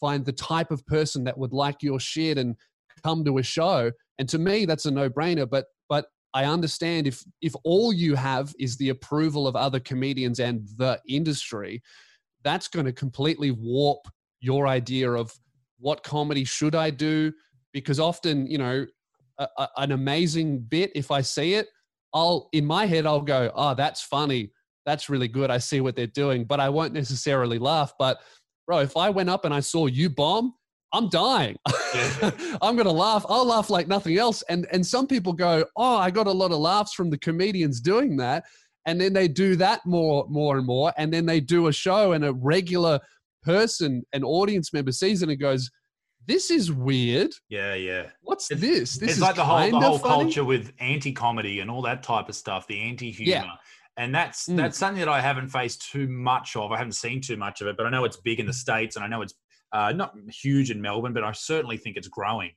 find 0.00 0.24
the 0.24 0.32
type 0.32 0.70
of 0.70 0.84
person 0.86 1.24
that 1.24 1.36
would 1.36 1.52
like 1.52 1.82
your 1.82 2.00
shit 2.00 2.38
and 2.38 2.56
come 3.04 3.24
to 3.24 3.38
a 3.38 3.42
show. 3.42 3.92
And 4.18 4.28
to 4.30 4.38
me, 4.38 4.64
that's 4.64 4.86
a 4.86 4.90
no 4.90 5.10
brainer. 5.10 5.48
But, 5.48 5.66
but 5.88 6.06
I 6.32 6.46
understand 6.46 7.06
if, 7.06 7.22
if 7.42 7.54
all 7.64 7.92
you 7.92 8.14
have 8.14 8.54
is 8.58 8.76
the 8.76 8.88
approval 8.88 9.46
of 9.46 9.56
other 9.56 9.78
comedians 9.78 10.40
and 10.40 10.66
the 10.76 10.98
industry, 11.06 11.82
that's 12.42 12.68
going 12.68 12.86
to 12.86 12.92
completely 12.92 13.50
warp 13.50 14.08
your 14.40 14.66
idea 14.66 15.10
of 15.10 15.32
what 15.80 16.02
comedy 16.02 16.44
should 16.44 16.74
I 16.74 16.90
do. 16.90 17.32
Because 17.72 18.00
often, 18.00 18.46
you 18.46 18.58
know, 18.58 18.86
a, 19.38 19.48
a- 19.58 19.68
an 19.78 19.92
amazing 19.92 20.60
bit, 20.60 20.92
if 20.94 21.10
I 21.10 21.20
see 21.22 21.54
it, 21.54 21.68
I'll 22.12 22.48
in 22.52 22.64
my 22.66 22.86
head 22.86 23.06
I'll 23.06 23.20
go, 23.20 23.50
oh, 23.54 23.74
that's 23.74 24.02
funny. 24.02 24.52
That's 24.86 25.08
really 25.08 25.28
good. 25.28 25.50
I 25.50 25.58
see 25.58 25.80
what 25.80 25.94
they're 25.94 26.06
doing, 26.06 26.44
but 26.44 26.58
I 26.60 26.68
won't 26.68 26.92
necessarily 26.92 27.58
laugh. 27.58 27.92
But 27.98 28.20
bro, 28.66 28.78
if 28.80 28.96
I 28.96 29.10
went 29.10 29.30
up 29.30 29.44
and 29.44 29.54
I 29.54 29.60
saw 29.60 29.86
you 29.86 30.10
bomb, 30.10 30.54
I'm 30.92 31.08
dying. 31.08 31.56
I'm 32.62 32.76
gonna 32.76 32.90
laugh. 32.90 33.24
I'll 33.28 33.46
laugh 33.46 33.70
like 33.70 33.86
nothing 33.86 34.18
else. 34.18 34.42
And 34.48 34.66
and 34.72 34.84
some 34.84 35.06
people 35.06 35.32
go, 35.32 35.64
oh, 35.76 35.96
I 35.96 36.10
got 36.10 36.26
a 36.26 36.32
lot 36.32 36.50
of 36.50 36.58
laughs 36.58 36.94
from 36.94 37.10
the 37.10 37.18
comedians 37.18 37.80
doing 37.80 38.16
that. 38.16 38.44
And 38.86 39.00
then 39.00 39.12
they 39.12 39.28
do 39.28 39.56
that 39.56 39.84
more, 39.86 40.26
more 40.28 40.56
and 40.56 40.66
more. 40.66 40.92
And 40.96 41.12
then 41.12 41.26
they 41.26 41.38
do 41.38 41.68
a 41.68 41.72
show 41.72 42.12
and 42.12 42.24
a 42.24 42.32
regular 42.32 42.98
person, 43.42 44.02
an 44.12 44.24
audience 44.24 44.72
member 44.72 44.92
sees 44.92 45.22
it 45.22 45.28
and 45.28 45.38
goes, 45.40 45.70
"This 46.26 46.50
is 46.50 46.70
weird. 46.72 47.30
Yeah, 47.48 47.74
yeah. 47.74 48.10
What's 48.22 48.50
It's- 48.50 48.60
this? 48.60 48.98
This 48.98 49.02
it's 49.10 49.12
is 49.16 49.20
like 49.20 49.36
the 49.36 49.44
whole 49.44 49.70
the 49.70 49.80
whole 49.80 49.98
funny." 49.98 50.24
culture 50.24 50.44
with 50.44 50.72
anti-comedy 50.78 51.60
and 51.60 51.70
all 51.70 51.82
that 51.82 52.02
type 52.02 52.28
of 52.28 52.34
stuff, 52.34 52.66
the 52.66 52.80
anti-humor. 52.80 53.30
Yeah. 53.30 53.52
And 53.96 54.14
that's 54.14 54.46
Mm. 54.48 54.56
that's 54.56 54.78
something 54.78 55.00
that 55.00 55.08
I 55.08 55.20
haven't 55.20 55.48
faced 55.48 55.90
too 55.90 56.06
much 56.08 56.56
of. 56.56 56.72
I 56.72 56.78
haven't 56.78 56.92
seen 56.92 57.20
too 57.20 57.36
much 57.36 57.60
of 57.60 57.66
it, 57.66 57.76
but 57.76 57.86
I 57.86 57.90
know 57.90 58.04
it's 58.04 58.16
big 58.18 58.40
in 58.40 58.46
the 58.46 58.52
states, 58.52 58.96
and 58.96 59.04
I 59.04 59.08
know 59.08 59.22
it's 59.22 59.34
uh, 59.72 59.92
not 59.92 60.12
huge 60.42 60.70
in 60.72 60.80
Melbourne, 60.82 61.12
but 61.12 61.22
I 61.22 61.30
certainly 61.32 61.76
think 61.76 61.96
it's 61.96 62.08
growing. 62.08 62.50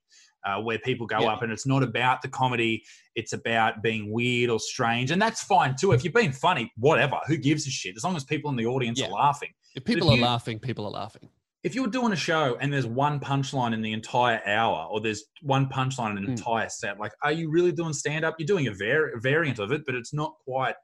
Uh, 0.45 0.59
where 0.59 0.77
people 0.79 1.07
go 1.07 1.21
Yeah. 1.21 1.27
up, 1.33 1.41
and 1.41 1.53
it's 1.53 1.65
not 1.65 1.83
about 1.83 2.21
the 2.21 2.27
comedy; 2.27 2.83
it's 3.15 3.31
about 3.31 3.81
being 3.81 4.11
weird 4.11 4.49
or 4.49 4.59
strange, 4.59 5.09
and 5.11 5.21
that's 5.21 5.41
fine 5.43 5.75
too. 5.79 5.93
If 5.93 6.03
you're 6.03 6.11
being 6.11 6.33
funny, 6.33 6.69
whatever, 6.75 7.19
who 7.27 7.37
gives 7.37 7.65
a 7.65 7.69
shit? 7.69 7.95
As 7.95 8.03
long 8.03 8.15
as 8.17 8.23
people 8.25 8.49
in 8.51 8.57
the 8.57 8.65
audience 8.65 8.99
Yeah. 8.99 9.05
are 9.07 9.11
laughing 9.11 9.53
If 9.75 9.85
people 9.85 10.07
if 10.09 10.13
are 10.13 10.17
you- 10.17 10.23
laughing, 10.23 10.59
people 10.59 10.85
are 10.85 10.91
laughing. 10.91 11.29
if 11.63 11.73
you're 11.75 11.87
doing 11.87 12.11
a 12.11 12.15
show 12.17 12.57
and 12.59 12.71
there's 12.73 12.85
one 12.85 13.19
punchline 13.21 13.73
in 13.73 13.81
the 13.81 13.93
entire 13.93 14.41
hour 14.45 14.85
or 14.91 14.99
there's 14.99 15.23
one 15.41 15.69
punchline 15.69 16.11
in 16.11 16.17
an 16.17 16.25
Mm. 16.25 16.29
entire 16.37 16.67
set 16.69 16.99
like 16.99 17.13
are 17.23 17.31
you 17.31 17.49
really 17.49 17.71
doing 17.71 17.93
stand 17.93 18.25
up 18.25 18.35
you're 18.37 18.45
doing 18.45 18.67
a, 18.67 18.73
var- 18.73 19.11
a 19.15 19.19
variant 19.21 19.59
of 19.59 19.71
it 19.71 19.81
but 19.85 19.95
it's 19.95 20.13
not 20.13 20.33
quite 20.43 20.75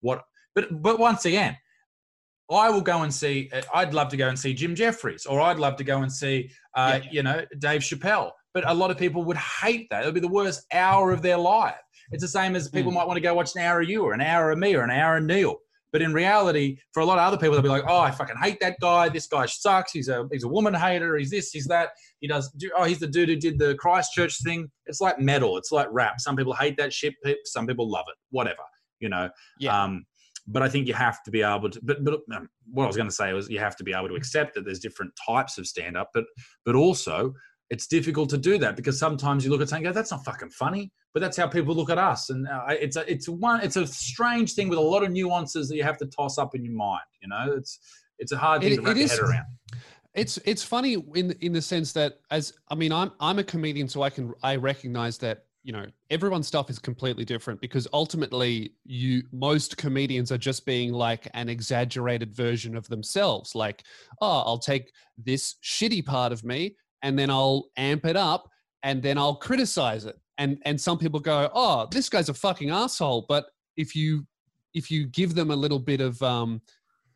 what 0.00 0.22
but 0.54 0.64
but 0.82 0.98
once 0.98 1.26
again 1.26 1.56
I 2.50 2.68
will 2.70 2.80
go 2.82 3.02
and 3.02 3.12
see. 3.14 3.48
uh, 3.52 3.62
I'd 3.72 3.94
love 3.94 4.08
to 4.10 4.16
go 4.18 4.28
and 4.28 4.38
see 4.38 4.52
Jim 4.52 4.74
Jefferies, 4.74 5.24
or 5.24 5.40
I'd 5.40 5.58
love 5.58 5.76
to 5.76 5.84
go 5.84 6.02
and 6.02 6.12
see, 6.12 6.50
uh, 6.76 7.00
Yeah. 7.02 7.10
you 7.10 7.22
know, 7.22 7.46
Dave 7.58 7.80
Chappelle. 7.80 8.30
But 8.52 8.68
a 8.68 8.74
lot 8.74 8.90
of 8.90 8.98
people 8.98 9.24
would 9.24 9.38
hate 9.38 9.86
that. 9.88 10.00
It'll 10.02 10.12
be 10.12 10.20
the 10.20 10.28
worst 10.28 10.66
hour 10.70 11.12
of 11.12 11.22
their 11.22 11.38
life. 11.38 11.80
It's 12.10 12.20
the 12.22 12.28
same 12.28 12.54
as 12.54 12.68
people 12.68 12.92
Mm. 12.92 12.96
might 12.96 13.06
want 13.06 13.16
to 13.16 13.22
go 13.22 13.32
watch 13.32 13.54
an 13.56 13.62
hour 13.62 13.80
of 13.80 13.88
you, 13.88 14.02
or 14.02 14.12
an 14.12 14.20
hour 14.20 14.50
of 14.50 14.58
me, 14.58 14.74
or 14.76 14.82
an 14.82 14.90
hour 14.90 15.16
of 15.16 15.24
Neil. 15.24 15.56
But 15.92 16.02
in 16.02 16.12
reality, 16.12 16.78
for 16.92 17.00
a 17.00 17.04
lot 17.04 17.18
of 17.18 17.24
other 17.24 17.36
people, 17.36 17.52
they'll 17.52 17.62
be 17.62 17.68
like, 17.68 17.84
"Oh, 17.86 18.00
I 18.00 18.10
fucking 18.10 18.36
hate 18.42 18.58
that 18.60 18.76
guy. 18.80 19.08
This 19.08 19.26
guy 19.26 19.46
sucks. 19.46 19.92
He's 19.92 20.08
a 20.08 20.26
he's 20.32 20.44
a 20.44 20.48
woman 20.48 20.72
hater. 20.74 21.16
He's 21.16 21.30
this. 21.30 21.50
He's 21.50 21.66
that. 21.66 21.90
He 22.20 22.28
does. 22.28 22.50
Do, 22.52 22.70
oh, 22.76 22.84
he's 22.84 22.98
the 22.98 23.06
dude 23.06 23.28
who 23.28 23.36
did 23.36 23.58
the 23.58 23.74
Christchurch 23.74 24.42
thing. 24.42 24.70
It's 24.86 25.00
like 25.00 25.18
metal. 25.18 25.56
It's 25.58 25.70
like 25.70 25.88
rap. 25.90 26.20
Some 26.20 26.36
people 26.36 26.54
hate 26.54 26.76
that 26.78 26.92
shit. 26.92 27.14
Some 27.44 27.66
people 27.66 27.90
love 27.90 28.06
it. 28.08 28.16
Whatever. 28.30 28.62
You 29.00 29.10
know. 29.10 29.28
Yeah. 29.58 29.82
Um, 29.82 30.06
but 30.48 30.62
I 30.62 30.68
think 30.68 30.88
you 30.88 30.94
have 30.94 31.22
to 31.24 31.30
be 31.30 31.42
able 31.42 31.70
to. 31.70 31.80
But 31.82 32.04
but 32.04 32.20
um, 32.34 32.48
what 32.70 32.84
I 32.84 32.86
was 32.86 32.96
going 32.96 33.08
to 33.08 33.14
say 33.14 33.32
was 33.32 33.48
you 33.50 33.58
have 33.58 33.76
to 33.76 33.84
be 33.84 33.92
able 33.92 34.08
to 34.08 34.14
accept 34.14 34.54
that 34.54 34.64
there's 34.64 34.80
different 34.80 35.12
types 35.26 35.58
of 35.58 35.66
stand 35.66 35.96
up. 35.96 36.10
But 36.14 36.24
but 36.64 36.74
also 36.74 37.34
it's 37.70 37.86
difficult 37.86 38.28
to 38.30 38.38
do 38.38 38.58
that 38.58 38.76
because 38.76 38.98
sometimes 38.98 39.44
you 39.44 39.50
look 39.50 39.62
at 39.62 39.68
something, 39.68 39.86
and 39.86 39.94
go, 39.94 39.98
that's 39.98 40.10
not 40.10 40.24
fucking 40.24 40.50
funny. 40.50 40.92
But 41.14 41.20
that's 41.20 41.36
how 41.36 41.46
people 41.46 41.74
look 41.74 41.90
at 41.90 41.98
us, 41.98 42.30
and 42.30 42.48
uh, 42.48 42.62
it's 42.68 42.96
a 42.96 43.10
it's 43.10 43.28
one 43.28 43.60
it's 43.60 43.76
a 43.76 43.86
strange 43.86 44.54
thing 44.54 44.68
with 44.70 44.78
a 44.78 44.82
lot 44.82 45.02
of 45.02 45.10
nuances 45.10 45.68
that 45.68 45.76
you 45.76 45.82
have 45.82 45.98
to 45.98 46.06
toss 46.06 46.38
up 46.38 46.54
in 46.54 46.64
your 46.64 46.74
mind. 46.74 47.02
You 47.20 47.28
know, 47.28 47.52
it's 47.54 47.78
it's 48.18 48.32
a 48.32 48.38
hard 48.38 48.62
thing 48.62 48.72
It- 48.72 48.76
to 48.76 48.82
wrap 48.82 48.96
your 48.96 49.04
is- 49.04 49.10
head 49.10 49.20
around. 49.20 49.46
It's 50.14 50.38
it's 50.44 50.62
funny 50.62 50.94
in 51.14 51.32
in 51.40 51.52
the 51.52 51.62
sense 51.62 51.92
that 51.94 52.18
as 52.30 52.52
I 52.68 52.74
mean 52.74 52.92
I'm 52.92 53.12
I'm 53.20 53.38
a 53.38 53.44
comedian 53.44 53.88
so 53.88 54.02
I 54.02 54.10
can 54.10 54.32
I 54.42 54.56
recognize 54.56 55.16
that 55.18 55.44
you 55.62 55.72
know 55.72 55.86
everyone's 56.10 56.46
stuff 56.46 56.68
is 56.68 56.78
completely 56.78 57.24
different 57.24 57.60
because 57.62 57.88
ultimately 57.94 58.74
you 58.84 59.22
most 59.32 59.78
comedians 59.78 60.30
are 60.30 60.36
just 60.36 60.66
being 60.66 60.92
like 60.92 61.28
an 61.32 61.48
exaggerated 61.48 62.34
version 62.34 62.76
of 62.76 62.86
themselves 62.88 63.54
like 63.54 63.84
oh 64.20 64.42
I'll 64.44 64.58
take 64.58 64.92
this 65.16 65.54
shitty 65.62 66.04
part 66.04 66.30
of 66.32 66.44
me 66.44 66.76
and 67.00 67.18
then 67.18 67.30
I'll 67.30 67.70
amp 67.78 68.04
it 68.04 68.16
up 68.16 68.50
and 68.82 69.02
then 69.02 69.16
I'll 69.16 69.36
criticize 69.36 70.04
it 70.04 70.18
and 70.42 70.58
and 70.64 70.80
some 70.80 70.98
people 70.98 71.20
go 71.20 71.50
oh 71.54 71.86
this 71.90 72.08
guy's 72.08 72.28
a 72.28 72.34
fucking 72.34 72.70
asshole 72.70 73.24
but 73.28 73.46
if 73.76 73.94
you 73.94 74.26
if 74.74 74.90
you 74.90 75.06
give 75.06 75.34
them 75.34 75.50
a 75.50 75.56
little 75.56 75.78
bit 75.78 76.00
of 76.00 76.20
um 76.22 76.60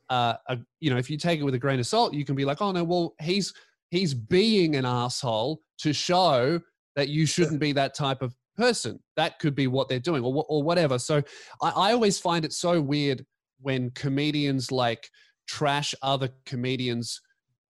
uh, 0.08 0.34
a, 0.48 0.58
you 0.80 0.90
know, 0.90 0.96
if 0.96 1.10
you 1.10 1.16
take 1.16 1.40
it 1.40 1.42
with 1.42 1.54
a 1.54 1.58
grain 1.58 1.80
of 1.80 1.86
salt, 1.86 2.14
you 2.14 2.24
can 2.24 2.34
be 2.34 2.44
like, 2.44 2.60
oh 2.60 2.72
no, 2.72 2.84
well, 2.84 3.14
he's 3.20 3.52
he's 3.90 4.14
being 4.14 4.76
an 4.76 4.84
asshole 4.84 5.60
to 5.78 5.92
show 5.92 6.60
that 6.94 7.08
you 7.08 7.26
shouldn't 7.26 7.60
be 7.60 7.72
that 7.72 7.94
type 7.94 8.22
of 8.22 8.34
person. 8.56 8.98
That 9.16 9.38
could 9.38 9.54
be 9.54 9.66
what 9.66 9.88
they're 9.88 9.98
doing, 9.98 10.22
or 10.22 10.44
or 10.48 10.62
whatever. 10.62 10.98
So 10.98 11.22
I, 11.62 11.70
I 11.70 11.92
always 11.92 12.18
find 12.18 12.44
it 12.44 12.52
so 12.52 12.80
weird 12.80 13.24
when 13.60 13.90
comedians 13.90 14.70
like 14.70 15.08
trash 15.48 15.94
other 16.02 16.28
comedians 16.44 17.20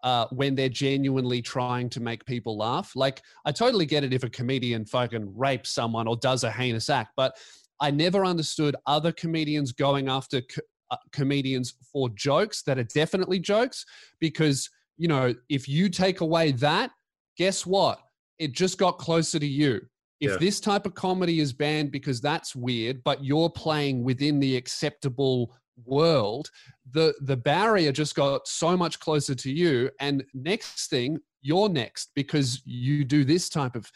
uh, 0.03 0.27
when 0.31 0.55
they're 0.55 0.69
genuinely 0.69 1.43
trying 1.43 1.89
to 1.91 2.01
make 2.01 2.25
people 2.27 2.57
laugh. 2.57 2.93
Like, 2.95 3.23
I 3.45 3.53
totally 3.53 3.87
get 3.87 4.05
it 4.05 4.13
if 4.13 4.23
a 4.25 4.31
comedian 4.31 4.85
fucking 4.85 5.37
rapes 5.37 5.71
someone 5.71 6.07
or 6.07 6.17
does 6.17 6.45
a 6.45 6.51
heinous 6.51 6.91
act, 6.91 7.13
but 7.17 7.37
I 7.81 7.91
never 7.91 8.25
understood 8.25 8.77
other 8.87 9.13
comedians 9.13 9.73
going 9.73 10.09
after 10.09 10.41
co- 10.41 10.63
uh, 10.91 10.97
comedians 11.13 11.75
for 11.93 12.09
jokes 12.11 12.63
that 12.63 12.79
are 12.79 12.85
definitely 12.95 13.39
jokes 13.41 13.85
because, 14.21 14.71
you 14.97 15.09
know, 15.09 15.35
if 15.49 15.69
you 15.69 15.89
take 15.89 16.21
away 16.21 16.53
that, 16.53 16.91
guess 17.37 17.67
what? 17.67 18.01
It 18.39 18.53
just 18.53 18.79
got 18.79 18.99
closer 18.99 19.39
to 19.39 19.47
you. 19.47 19.81
If 20.21 20.31
Yeah. 20.33 20.37
this 20.39 20.61
type 20.61 20.87
of 20.87 20.95
comedy 20.95 21.41
is 21.41 21.53
banned 21.53 21.91
because 21.91 22.21
that's 22.21 22.55
weird, 22.55 23.03
but 23.05 23.25
you're 23.25 23.51
playing 23.51 24.05
within 24.05 24.39
the 24.41 24.57
acceptable 24.57 25.55
world, 25.85 26.51
the 26.91 27.15
the 27.21 27.37
barrier 27.37 27.93
just 27.93 28.15
got 28.15 28.47
so 28.49 28.77
much 28.77 29.01
closer 29.01 29.35
to 29.35 29.53
you. 29.53 29.91
And 30.01 30.25
next 30.35 30.89
thing, 30.89 31.19
you're 31.43 31.69
next 31.69 32.11
because 32.15 32.63
you 32.65 33.05
do 33.05 33.25
this 33.25 33.49
type 33.49 33.77
of 33.77 33.91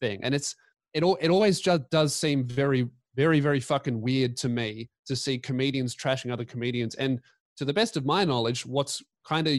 thing. 0.00 0.20
And 0.22 0.34
it's 0.34 0.54
it 0.94 1.02
all 1.02 1.16
it 1.20 1.28
always 1.28 1.60
just 1.60 1.88
does 1.90 2.14
seem 2.14 2.46
very 2.46 2.88
very 3.16 3.40
very 3.40 3.60
fucking 3.60 4.00
weird 4.00 4.36
to 4.38 4.48
me 4.48 4.88
to 5.06 5.16
see 5.16 5.38
comedians 5.38 5.96
trashing 5.96 6.32
other 6.32 6.44
comedians. 6.44 6.94
And 6.96 7.20
to 7.56 7.64
the 7.64 7.74
best 7.74 7.96
of 7.96 8.04
my 8.04 8.24
knowledge, 8.24 8.66
what's 8.66 9.02
kind 9.24 9.46
of 9.46 9.54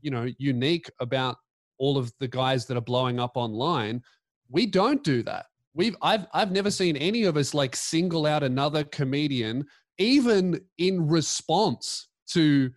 you 0.00 0.10
know 0.10 0.28
unique 0.38 0.90
about 1.00 1.36
all 1.78 1.98
of 1.98 2.12
the 2.20 2.28
guys 2.28 2.66
that 2.66 2.76
are 2.76 2.82
blowing 2.82 3.20
up 3.20 3.32
online, 3.34 4.02
we 4.48 4.66
don't 4.66 5.04
do 5.04 5.22
that. 5.22 5.46
We've 5.74 5.96
I've 6.02 6.26
I've 6.32 6.52
never 6.52 6.70
seen 6.70 6.96
any 6.96 7.24
of 7.24 7.36
us 7.36 7.52
like 7.52 7.76
single 7.76 8.26
out 8.26 8.42
another 8.42 8.84
comedian 8.84 9.66
even 9.98 10.60
in 10.78 11.06
response 11.06 12.08
to 12.28 12.70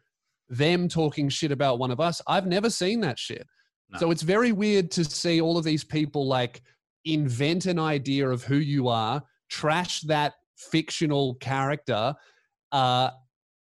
them 0.50 0.88
talking 0.88 1.30
shit 1.30 1.52
about 1.52 1.80
one 1.80 1.92
of 1.92 2.00
us. 2.00 2.22
I've 2.28 2.48
never 2.48 2.70
seen 2.70 3.02
that 3.02 3.20
shit. 3.20 3.48
No. 3.92 4.00
So 4.00 4.12
it's 4.12 4.22
very 4.22 4.52
weird 4.52 4.92
to 4.92 5.04
see 5.04 5.42
all 5.42 5.58
of 5.58 5.64
these 5.64 5.84
people 5.84 6.28
like 6.28 6.62
invent 7.06 7.66
an 7.66 7.80
idea 7.80 8.30
of 8.30 8.44
who 8.44 8.58
you 8.58 8.88
are, 8.88 9.22
trash 9.50 10.02
that 10.02 10.34
fictional 10.58 11.36
character, 11.36 12.14
uh, 12.72 13.12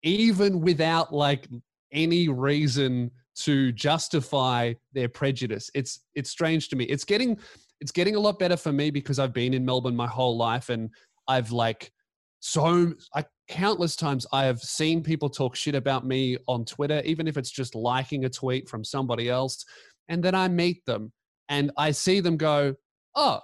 even 0.03 0.61
without 0.61 1.13
like 1.13 1.47
any 1.91 2.29
reason 2.29 3.11
to 3.35 3.71
justify 3.71 4.73
their 4.93 5.09
prejudice. 5.09 5.69
It's 5.73 6.01
it's 6.15 6.29
strange 6.29 6.69
to 6.69 6.75
me. 6.75 6.85
It's 6.85 7.03
getting 7.03 7.37
it's 7.79 7.91
getting 7.91 8.15
a 8.15 8.19
lot 8.19 8.39
better 8.39 8.57
for 8.57 8.71
me 8.71 8.89
because 8.89 9.19
I've 9.19 9.33
been 9.33 9.53
in 9.53 9.63
Melbourne 9.63 9.95
my 9.95 10.07
whole 10.07 10.37
life 10.37 10.69
and 10.69 10.89
I've 11.27 11.51
like 11.51 11.91
so 12.39 12.93
I 13.15 13.25
countless 13.47 13.95
times 13.95 14.25
I 14.31 14.45
have 14.45 14.59
seen 14.59 15.03
people 15.03 15.29
talk 15.29 15.55
shit 15.55 15.75
about 15.75 16.05
me 16.05 16.37
on 16.47 16.65
Twitter, 16.65 17.01
even 17.05 17.27
if 17.27 17.37
it's 17.37 17.51
just 17.51 17.75
liking 17.75 18.25
a 18.25 18.29
tweet 18.29 18.67
from 18.69 18.83
somebody 18.83 19.29
else, 19.29 19.65
and 20.09 20.23
then 20.23 20.35
I 20.35 20.47
meet 20.47 20.85
them 20.85 21.11
and 21.49 21.71
I 21.77 21.91
see 21.91 22.19
them 22.19 22.37
go, 22.37 22.75
"Oh, 23.15 23.41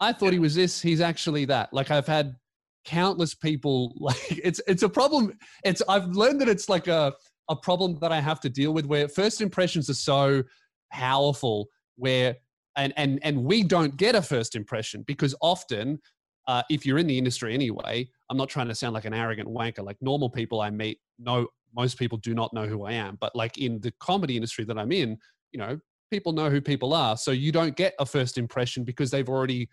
I 0.00 0.12
thought 0.12 0.32
he 0.32 0.38
was 0.38 0.54
this. 0.54 0.80
He's 0.80 1.00
actually 1.00 1.44
that." 1.46 1.72
Like 1.72 1.90
I've 1.90 2.06
had 2.06 2.36
countless 2.84 3.34
people 3.34 3.94
like 3.98 4.16
it's 4.30 4.60
it's 4.66 4.82
a 4.82 4.88
problem. 4.88 5.32
It's 5.64 5.82
I've 5.88 6.08
learned 6.08 6.40
that 6.40 6.48
it's 6.48 6.68
like 6.68 6.88
a 6.88 7.12
a 7.48 7.56
problem 7.56 7.98
that 8.00 8.12
I 8.12 8.20
have 8.20 8.40
to 8.40 8.48
deal 8.48 8.72
with 8.72 8.86
where 8.86 9.08
first 9.08 9.40
impressions 9.40 9.90
are 9.90 9.94
so 9.94 10.42
powerful 10.90 11.68
where 11.96 12.36
and 12.76 12.92
and 12.96 13.18
and 13.22 13.44
we 13.44 13.62
don't 13.62 13.96
get 13.96 14.14
a 14.14 14.22
first 14.22 14.56
impression 14.56 15.02
because 15.06 15.34
often 15.40 16.00
uh, 16.46 16.62
if 16.70 16.84
you're 16.84 16.98
in 16.98 17.06
the 17.06 17.16
industry 17.16 17.54
anyway, 17.54 18.08
I'm 18.30 18.36
not 18.36 18.48
trying 18.48 18.68
to 18.68 18.74
sound 18.74 18.94
like 18.94 19.04
an 19.04 19.14
arrogant 19.14 19.48
wanker. 19.48 19.84
Like 19.84 19.96
normal 20.00 20.30
people 20.30 20.60
I 20.60 20.70
meet, 20.70 20.98
know, 21.18 21.46
most 21.74 21.98
people 21.98 22.18
do 22.18 22.34
not 22.34 22.52
know 22.52 22.66
who 22.66 22.84
I 22.84 22.92
am. 22.92 23.16
But 23.20 23.34
like 23.34 23.58
in 23.58 23.80
the 23.80 23.92
comedy 24.00 24.36
industry 24.36 24.64
that 24.64 24.78
I'm 24.78 24.92
in, 24.92 25.18
you 25.52 25.58
know, 25.58 25.78
people 26.10 26.32
know 26.32 26.50
who 26.50 26.60
people 26.60 26.94
are. 26.94 27.16
So 27.16 27.30
you 27.30 27.52
don't 27.52 27.76
get 27.76 27.94
a 27.98 28.06
first 28.06 28.38
impression 28.38 28.84
because 28.84 29.10
they've 29.10 29.28
already 29.28 29.68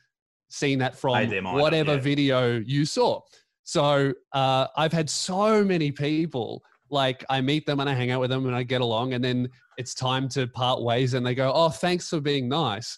seen 0.50 0.80
that 0.80 0.96
from 0.96 1.14
Made 1.14 1.30
their 1.30 1.42
mind 1.42 1.58
up, 1.58 1.62
whatever 1.62 1.94
yeah. 1.96 2.00
video 2.00 2.60
you 2.60 2.86
saw. 2.86 3.22
So 3.64 4.14
uh, 4.34 4.68
I've 4.76 4.94
had 4.94 5.10
so 5.10 5.64
many 5.64 5.92
people 5.92 6.64
like 6.90 7.24
I 7.30 7.42
meet 7.42 7.66
them 7.66 7.80
and 7.80 7.90
I 7.90 7.94
hang 7.94 8.12
out 8.12 8.20
with 8.20 8.30
them 8.30 8.48
and 8.48 8.56
I 8.56 8.64
get 8.64 8.82
along, 8.82 9.14
and 9.14 9.24
then 9.24 9.50
it's 9.78 9.94
time 9.94 10.28
to 10.30 10.48
part 10.48 10.82
ways, 10.82 11.14
and 11.14 11.26
they 11.26 11.36
go, 11.36 11.52
"Oh, 11.54 11.70
thanks 11.70 12.10
for 12.10 12.20
being 12.20 12.50
nice." 12.50 12.98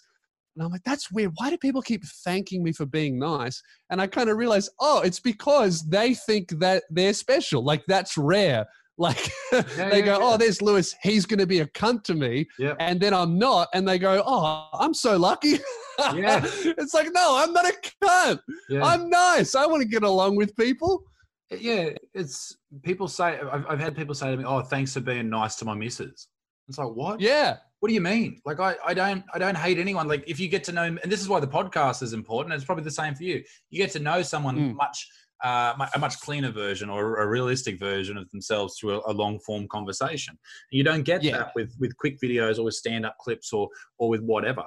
And 0.54 0.64
I'm 0.64 0.70
like, 0.70 0.84
that's 0.84 1.10
weird. 1.10 1.32
Why 1.36 1.50
do 1.50 1.56
people 1.56 1.82
keep 1.82 2.04
thanking 2.24 2.62
me 2.62 2.72
for 2.72 2.86
being 2.86 3.18
nice? 3.18 3.62
And 3.90 4.00
I 4.00 4.06
kind 4.06 4.28
of 4.28 4.36
realize, 4.36 4.68
oh, 4.80 5.00
it's 5.00 5.20
because 5.20 5.82
they 5.88 6.14
think 6.14 6.50
that 6.60 6.84
they're 6.90 7.14
special. 7.14 7.64
Like 7.64 7.84
that's 7.86 8.16
rare. 8.16 8.66
Like 8.98 9.32
they 9.50 9.64
yeah, 9.78 10.00
go, 10.02 10.16
oh, 10.16 10.18
yeah. 10.18 10.34
oh, 10.34 10.36
there's 10.36 10.60
Lewis. 10.60 10.94
He's 11.02 11.24
going 11.24 11.40
to 11.40 11.46
be 11.46 11.60
a 11.60 11.66
cunt 11.66 12.04
to 12.04 12.14
me. 12.14 12.46
Yep. 12.58 12.76
And 12.78 13.00
then 13.00 13.14
I'm 13.14 13.38
not. 13.38 13.68
And 13.72 13.88
they 13.88 13.98
go, 13.98 14.22
oh, 14.24 14.68
I'm 14.74 14.94
so 14.94 15.16
lucky. 15.16 15.58
Yeah. 16.14 16.40
it's 16.44 16.94
like, 16.94 17.08
no, 17.12 17.36
I'm 17.38 17.52
not 17.52 17.66
a 17.66 17.74
cunt. 18.02 18.40
Yeah. 18.68 18.84
I'm 18.84 19.08
nice. 19.08 19.54
I 19.54 19.66
want 19.66 19.82
to 19.82 19.88
get 19.88 20.02
along 20.02 20.36
with 20.36 20.54
people. 20.56 21.02
Eh, 21.52 21.58
yeah, 21.60 21.90
it's 22.14 22.56
people 22.82 23.08
say 23.08 23.38
I've, 23.40 23.64
I've 23.68 23.80
had 23.80 23.96
people 23.96 24.14
say 24.14 24.30
to 24.30 24.36
me, 24.36 24.44
"Oh, 24.44 24.62
thanks 24.62 24.94
for 24.94 25.00
being 25.00 25.28
nice 25.28 25.56
to 25.56 25.64
my 25.64 25.74
missus." 25.74 26.28
It's 26.68 26.78
like 26.78 26.88
what? 26.88 27.20
Yeah. 27.20 27.58
What 27.82 27.88
do 27.88 27.94
you 27.94 28.00
mean? 28.00 28.40
Like 28.44 28.60
I, 28.60 28.76
I 28.86 28.94
don't 28.94 29.24
I 29.34 29.40
don't 29.40 29.56
hate 29.56 29.76
anyone. 29.76 30.06
Like 30.06 30.22
if 30.28 30.38
you 30.38 30.46
get 30.48 30.62
to 30.64 30.72
know 30.72 30.84
and 30.84 31.00
this 31.06 31.20
is 31.20 31.28
why 31.28 31.40
the 31.40 31.48
podcast 31.48 32.00
is 32.00 32.12
important. 32.12 32.54
It's 32.54 32.64
probably 32.64 32.84
the 32.84 32.92
same 32.92 33.16
for 33.16 33.24
you. 33.24 33.42
You 33.70 33.78
get 33.82 33.90
to 33.94 33.98
know 33.98 34.22
someone 34.22 34.56
Mm. 34.56 34.76
much 34.76 35.08
uh, 35.42 35.74
a 35.92 35.98
much 35.98 36.20
cleaner 36.20 36.52
version 36.52 36.88
or 36.88 37.16
a 37.16 37.26
realistic 37.26 37.80
version 37.80 38.16
of 38.16 38.30
themselves 38.30 38.78
through 38.78 39.00
a, 39.00 39.10
a 39.10 39.12
long 39.12 39.40
form 39.40 39.66
conversation. 39.66 40.30
And 40.70 40.78
you 40.78 40.84
don't 40.84 41.02
get 41.02 41.24
Yeah. 41.24 41.38
that 41.38 41.50
with 41.56 41.74
with 41.80 41.96
quick 41.96 42.20
videos 42.22 42.60
or 42.60 42.62
with 42.66 42.74
stand 42.74 43.04
up 43.04 43.16
clips 43.18 43.52
or 43.52 43.68
or 43.98 44.08
with 44.08 44.20
whatever. 44.22 44.64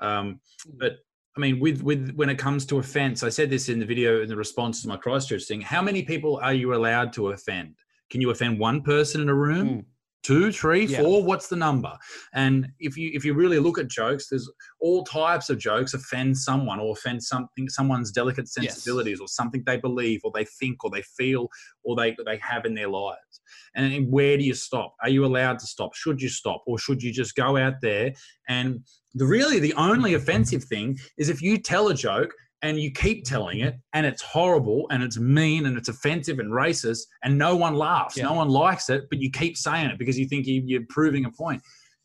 Um, 0.00 0.38
but 0.74 0.96
I 1.38 1.40
mean, 1.40 1.60
with 1.60 1.80
with 1.80 2.12
when 2.16 2.28
it 2.28 2.36
comes 2.36 2.66
to 2.66 2.80
offence, 2.80 3.22
I 3.22 3.30
said 3.30 3.48
this 3.48 3.70
in 3.70 3.78
the 3.78 3.86
video 3.86 4.20
in 4.20 4.28
the 4.28 4.36
response 4.36 4.82
to 4.82 4.88
my 4.88 4.98
Christchurch 4.98 5.44
thing. 5.44 5.62
How 5.62 5.80
many 5.80 6.02
people 6.02 6.38
are 6.42 6.52
you 6.52 6.74
allowed 6.74 7.14
to 7.14 7.28
offend? 7.30 7.76
Can 8.10 8.20
you 8.20 8.28
offend 8.28 8.58
one 8.58 8.82
person 8.82 9.22
in 9.22 9.30
a 9.30 9.34
room? 9.34 9.68
Mm. 9.68 9.84
Two, 10.24 10.52
three, 10.52 10.84
Yeah. 10.86 10.98
four? 11.00 11.22
What's 11.24 11.48
the 11.48 11.56
number? 11.56 11.92
And 12.34 12.68
if 12.80 12.96
you 12.96 13.10
if 13.14 13.24
you 13.24 13.34
really 13.34 13.58
look 13.58 13.78
at 13.78 13.88
jokes, 13.88 14.28
there's 14.28 14.50
all 14.80 15.04
types 15.04 15.48
of 15.48 15.58
jokes 15.58 15.94
offend 15.94 16.36
someone 16.36 16.80
or 16.80 16.92
offend 16.92 17.22
something, 17.22 17.68
someone's 17.68 18.10
delicate 18.10 18.46
Yes. 18.60 18.74
sensibilities 18.74 19.20
or 19.20 19.28
something 19.28 19.62
they 19.64 19.76
believe 19.78 20.20
or 20.24 20.32
they 20.34 20.44
think 20.44 20.84
or 20.84 20.90
they 20.90 21.02
feel 21.02 21.48
or 21.84 21.96
they 21.96 22.16
they 22.26 22.36
have 22.38 22.64
in 22.66 22.74
their 22.74 22.88
lives. 22.88 23.40
And 23.74 24.10
where 24.10 24.36
do 24.36 24.44
you 24.44 24.54
stop? 24.54 24.94
Are 25.02 25.08
you 25.08 25.24
allowed 25.24 25.60
to 25.60 25.66
stop? 25.66 25.94
Should 25.94 26.20
you 26.20 26.28
stop, 26.28 26.62
or 26.66 26.78
should 26.78 27.02
you 27.02 27.12
just 27.12 27.34
go 27.34 27.56
out 27.56 27.80
there 27.80 28.12
and 28.48 28.80
the 29.14 29.24
really 29.24 29.58
the 29.60 29.72
only 29.74 30.14
offensive 30.14 30.64
thing 30.64 30.98
is 31.16 31.28
if 31.30 31.40
you 31.40 31.56
tell 31.58 31.88
a 31.88 31.94
joke 31.94 32.34
and 32.62 32.78
you 32.78 32.90
keep 32.90 33.24
telling 33.24 33.60
it 33.60 33.76
and 33.92 34.04
it's 34.04 34.22
horrible 34.22 34.86
and 34.90 35.02
it's 35.02 35.18
mean 35.18 35.66
and 35.66 35.76
it's 35.78 35.88
offensive 35.88 36.38
and 36.40 36.50
racist 36.50 37.02
and 37.22 37.36
no 37.38 37.54
one 37.56 37.74
laughs 37.74 38.16
Yeah. 38.16 38.24
no 38.24 38.34
one 38.34 38.48
likes 38.48 38.90
it 38.90 39.04
but 39.10 39.20
you 39.20 39.30
keep 39.30 39.56
saying 39.56 39.90
it 39.90 39.98
because 39.98 40.18
you 40.18 40.26
think 40.26 40.46
you- 40.46 40.62
you're 40.66 40.84
proving 40.88 41.24
a 41.24 41.30
point 41.30 41.62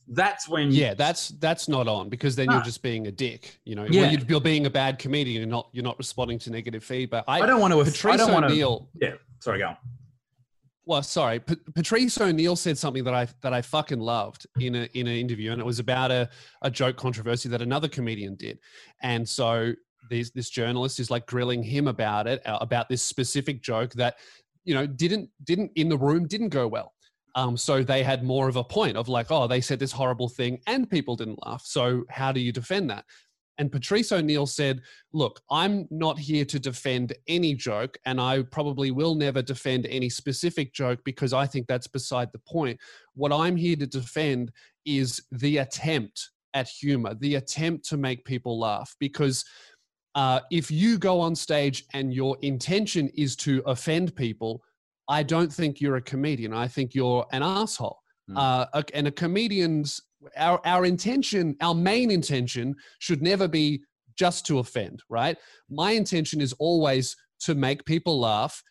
that's 0.10 0.50
when 0.50 0.70
Yeah, 0.70 0.94
that's 0.96 1.30
that's 1.40 1.70
not 1.70 1.88
on 1.88 2.10
because 2.10 2.36
then 2.36 2.52
you're 2.52 2.62
just 2.62 2.82
being 2.82 3.08
a 3.08 3.12
dick. 3.12 3.58
You 3.64 3.76
know, 3.76 3.86
Yeah. 3.90 4.12
You're, 4.12 4.20
you're 4.28 4.42
being 4.42 4.66
a 4.66 4.70
bad 4.70 5.00
comedian. 5.00 5.38
You're 5.40 5.50
not. 5.50 5.70
You're 5.72 5.86
not 5.86 5.98
responding 5.98 6.40
to 6.40 6.50
negative 6.52 6.84
feedback. 6.84 7.24
I, 7.26 7.40
i 7.40 7.46
don't 7.46 7.62
want 7.62 7.72
to 7.74 7.80
i 7.80 7.84
Patrice 7.86 8.18
don't 8.18 8.34
want 8.34 8.46
to 8.46 8.52
O'Neal. 8.52 8.90
yeah 9.02 9.14
sorry 9.40 9.60
go 9.60 9.68
on. 9.68 9.78
Well, 10.86 11.02
sorry, 11.04 11.40
P- 11.40 11.56
Patrice 11.74 12.20
O'Neal 12.20 12.58
said 12.58 12.78
something 12.78 13.06
that 13.06 13.14
I 13.14 13.28
that 13.44 13.54
I 13.54 13.62
fucking 13.62 14.02
loved 14.02 14.46
in 14.60 14.76
a 14.76 14.90
in 14.94 15.08
an 15.08 15.16
interview, 15.16 15.54
and 15.54 15.62
it 15.62 15.66
was 15.66 15.80
about 15.80 16.12
a 16.12 16.30
a 16.64 16.70
joke 16.70 16.98
controversy 16.98 17.48
that 17.48 17.62
another 17.62 17.88
comedian 17.88 18.36
did, 18.36 18.60
and 19.02 19.28
so 19.28 19.72
this 20.10 20.32
this 20.32 20.50
journalist 20.50 21.00
is 21.00 21.10
like 21.10 21.26
grilling 21.26 21.64
him 21.64 21.88
about 21.88 22.28
it 22.28 22.46
uh, 22.46 22.58
about 22.62 22.90
this 22.90 23.02
specific 23.02 23.62
joke 23.62 23.94
that 23.94 24.16
you 24.64 24.74
know 24.74 24.86
didn't 24.86 25.30
didn't 25.44 25.72
in 25.76 25.90
the 25.90 25.98
room 25.98 26.28
didn't 26.28 26.50
go 26.50 26.68
well. 26.68 26.94
Um, 27.36 27.58
so 27.58 27.82
they 27.82 28.04
had 28.04 28.24
more 28.24 28.48
of 28.48 28.58
a 28.58 28.64
point 28.64 28.96
of 28.96 29.10
like, 29.10 29.32
oh, 29.32 29.48
they 29.48 29.60
said 29.60 29.80
this 29.80 29.92
horrible 29.92 30.30
thing 30.30 30.60
and 30.68 30.88
people 30.88 31.16
didn't 31.16 31.44
laugh. 31.44 31.64
So 31.66 32.04
how 32.10 32.32
do 32.32 32.40
you 32.40 32.52
defend 32.52 32.92
that? 32.92 33.06
And 33.58 33.72
Patrice 33.72 34.12
O'Neal 34.12 34.48
said, 34.48 34.82
Look, 35.14 35.42
I'm 35.50 35.88
not 35.92 36.18
here 36.18 36.46
to 36.46 36.60
defend 36.60 37.14
any 37.28 37.54
joke, 37.54 37.98
and 38.06 38.20
I 38.20 38.42
probably 38.44 38.92
will 38.92 39.16
never 39.16 39.42
defend 39.42 39.86
any 39.86 40.10
specific 40.10 40.74
joke 40.74 41.00
because 41.06 41.34
I 41.34 41.46
think 41.46 41.68
that's 41.68 41.88
beside 41.88 42.32
the 42.32 42.40
point. 42.40 42.80
What 43.14 43.32
I'm 43.32 43.56
here 43.56 43.76
to 43.76 43.88
defend 43.88 44.52
is 44.86 45.22
the 45.32 45.58
attempt 45.58 46.32
at 46.56 46.68
humor, 46.68 47.14
the 47.14 47.36
attempt 47.36 47.88
to 47.90 47.98
make 47.98 48.26
people 48.26 48.60
laugh. 48.60 48.96
Because 49.00 49.46
uh, 50.16 50.40
if 50.52 50.70
you 50.70 50.98
go 50.98 51.20
on 51.20 51.36
stage 51.36 51.86
and 51.94 52.14
your 52.14 52.38
intention 52.42 53.10
is 53.16 53.36
to 53.38 53.64
offend 53.66 54.16
people, 54.16 54.62
I 55.10 55.24
don't 55.24 55.52
think 55.52 55.82
you're 55.82 55.98
a 55.98 56.02
comedian. 56.02 56.54
I 56.54 56.68
think 56.68 56.94
you're 56.94 57.26
an 57.32 57.44
asshole. 57.44 58.00
Mm. 58.30 58.38
Uh, 58.74 58.84
and 58.94 59.08
a 59.08 59.12
comedian's 59.12 60.02
our 60.38 60.62
our 60.66 60.86
intention, 60.86 61.56
our 61.62 61.76
main 61.76 62.10
intention, 62.12 62.76
should 63.00 63.22
never 63.22 63.48
be 63.48 63.82
just 64.18 64.46
to 64.46 64.60
offend. 64.60 65.04
Right? 65.10 65.38
My 65.70 65.92
intention 65.92 66.40
is 66.40 66.54
always 66.54 67.16
to 67.42 67.56
make 67.56 67.84
people 67.86 68.20
laugh. 68.20 68.64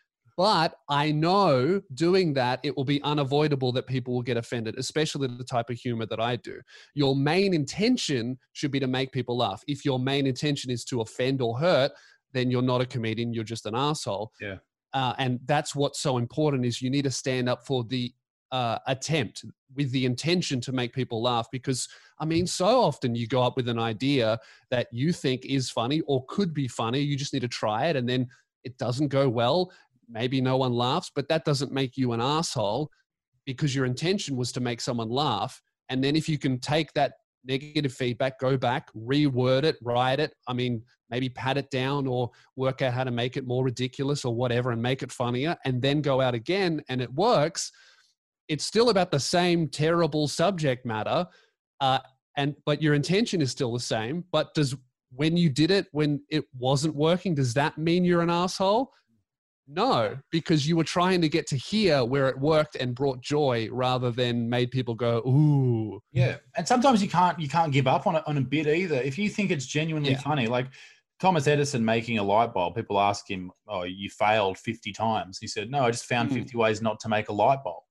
But 0.43 0.75
I 0.89 1.13
know 1.13 1.81
doing 1.95 2.33
that, 2.33 2.59
it 2.65 2.77
will 2.77 2.85
be 2.85 3.01
unavoidable 3.05 3.71
that 3.75 3.87
people 3.87 4.13
will 4.13 4.23
get 4.23 4.37
offended, 4.37 4.75
especially 4.77 5.29
the 5.29 5.45
type 5.45 5.71
of 5.71 5.77
humor 5.77 6.05
that 6.07 6.19
I 6.19 6.35
do. 6.35 6.61
Your 6.97 7.15
main 7.15 7.55
intention 7.55 8.37
should 8.53 8.73
be 8.73 8.81
to 8.81 8.89
make 8.89 9.13
people 9.13 9.37
laugh. 9.37 9.63
If 9.69 9.85
your 9.85 10.01
main 10.01 10.27
intention 10.27 10.73
is 10.73 10.85
to 10.87 11.01
offend 11.01 11.43
or 11.43 11.57
hurt, 11.61 11.93
then 12.33 12.51
you're 12.51 12.61
not 12.61 12.81
a 12.81 12.87
comedian. 12.87 13.33
You're 13.33 13.45
just 13.45 13.67
an 13.67 13.77
asshole. 13.77 14.33
Yeah. 14.41 14.57
Uh, 14.93 15.15
and 15.19 15.39
that's 15.45 15.77
what's 15.77 16.01
so 16.01 16.19
important 16.19 16.67
is 16.67 16.83
you 16.83 16.91
need 16.91 17.05
to 17.05 17.13
stand 17.13 17.49
up 17.49 17.65
for 17.65 17.85
the 17.85 18.13
uh, 18.51 18.81
attempt 18.89 19.45
with 19.77 19.93
the 19.93 20.05
intention 20.05 20.61
to 20.63 20.73
make 20.73 20.93
people 20.93 21.23
laugh 21.23 21.47
because 21.51 21.89
i 22.21 22.25
mean 22.27 22.47
so 22.47 22.83
often 22.83 23.15
you 23.15 23.27
go 23.27 23.43
up 23.43 23.57
with 23.57 23.67
an 23.67 23.79
idea 23.79 24.39
that 24.71 24.89
you 24.93 25.11
think 25.11 25.47
is 25.47 25.71
funny 25.71 26.03
or 26.03 26.23
could 26.27 26.53
be 26.53 26.69
funny 26.69 27.01
you 27.01 27.17
just 27.17 27.33
need 27.33 27.41
to 27.41 27.49
try 27.49 27.87
it 27.87 27.97
and 27.97 28.07
then 28.07 28.29
it 28.65 28.77
doesn't 28.77 29.09
go 29.09 29.27
well 29.27 29.73
maybe 30.09 30.41
no 30.41 30.57
one 30.57 30.73
laughs 30.73 31.11
but 31.15 31.29
that 31.29 31.45
doesn't 31.45 31.73
make 31.73 31.97
you 31.97 32.13
an 32.13 32.21
asshole 32.21 32.91
because 33.47 33.75
your 33.75 33.85
intention 33.85 34.37
was 34.37 34.53
to 34.53 34.61
make 34.61 34.81
someone 34.81 35.11
laugh. 35.11 35.61
And 35.89 36.03
then 36.03 36.17
if 36.17 36.29
you 36.29 36.39
can 36.39 36.59
take 36.59 36.93
that 36.95 37.15
negative 37.45 37.93
feedback 37.93 38.39
go 38.39 38.57
back 38.57 38.87
reword 38.95 39.65
it 39.65 39.77
write 39.83 40.21
it 40.21 40.33
i 40.47 40.53
mean 40.53 40.81
maybe 41.11 41.29
pat 41.29 41.57
it 41.57 41.69
down 41.71 42.07
or 42.07 42.31
work 42.55 42.83
out 42.83 42.93
how 42.93 43.03
to 43.03 43.11
make 43.11 43.37
it 43.37 43.45
more 43.45 43.65
ridiculous 43.65 44.25
or 44.25 44.33
whatever 44.33 44.71
and 44.71 44.81
make 44.81 45.03
it 45.03 45.11
funnier 45.11 45.57
and 45.65 45.83
then 45.83 46.01
go 46.01 46.21
out 46.21 46.35
again 46.35 46.81
and 46.89 47.01
it 47.01 47.13
works 47.15 47.73
it's 48.47 48.65
still 48.65 48.91
about 48.91 49.11
the 49.11 49.19
same 49.19 49.67
terrible 49.69 50.29
subject 50.29 50.87
matter 50.87 51.27
uh, 51.81 51.99
and 52.37 52.55
but 52.65 52.81
your 52.81 52.95
intention 52.95 53.41
is 53.43 53.51
still 53.51 53.73
the 53.73 53.81
same 53.81 54.23
but 54.31 54.55
does 54.55 54.77
when 55.11 55.37
you 55.37 55.51
did 55.51 55.73
it 55.73 55.89
when 55.91 56.23
it 56.31 56.45
wasn't 56.57 56.95
working 56.95 57.35
does 57.35 57.55
that 57.55 57.77
mean 57.77 58.05
you're 58.05 58.23
an 58.23 58.31
asshole 58.31 58.93
no 59.75 60.19
because 60.31 60.67
you 60.67 60.77
were 60.77 60.85
trying 60.85 61.21
to 61.21 61.29
get 61.29 61.47
to 61.47 61.57
here 61.57 62.05
where 62.05 62.29
it 62.29 62.39
worked 62.39 62.77
and 62.77 62.95
brought 62.95 63.21
joy 63.21 63.69
rather 63.73 64.11
than 64.11 64.49
made 64.49 64.71
people 64.71 64.95
go 64.95 65.19
ooh 65.27 66.01
Yeah, 66.13 66.37
and 66.57 66.67
sometimes 66.67 67.03
you 67.03 67.09
can't 67.09 67.39
you 67.41 67.49
can't 67.49 67.73
give 67.73 67.87
up 67.87 68.07
on 68.07 68.17
it 68.17 68.25
on 68.27 68.37
a 68.39 68.41
bit 68.41 68.67
either. 68.67 68.97
If 68.97 69.19
you 69.19 69.29
think 69.29 69.51
it's 69.51 69.67
genuinely 69.67 70.11
Yeah. 70.13 70.21
funny, 70.21 70.47
like 70.47 70.69
Thomas 71.21 71.47
Edison 71.47 71.85
making 71.85 72.19
a 72.19 72.23
light 72.23 72.53
bulb, 72.53 72.75
people 72.75 72.99
ask 73.01 73.31
him, 73.31 73.53
"Oh, 73.69 73.85
you 73.85 74.11
failed 74.11 74.59
fifty 74.59 74.93
times." 74.93 75.39
He 75.39 75.47
said, 75.47 75.71
"No, 75.71 75.85
I 75.85 75.91
just 75.91 76.05
found 76.07 76.31
Mhm. 76.31 76.35
fifty 76.35 76.57
ways 76.57 76.83
not 76.83 76.99
to 77.01 77.09
make 77.09 77.29
a 77.29 77.33
light 77.33 77.63
bulb." 77.63 77.85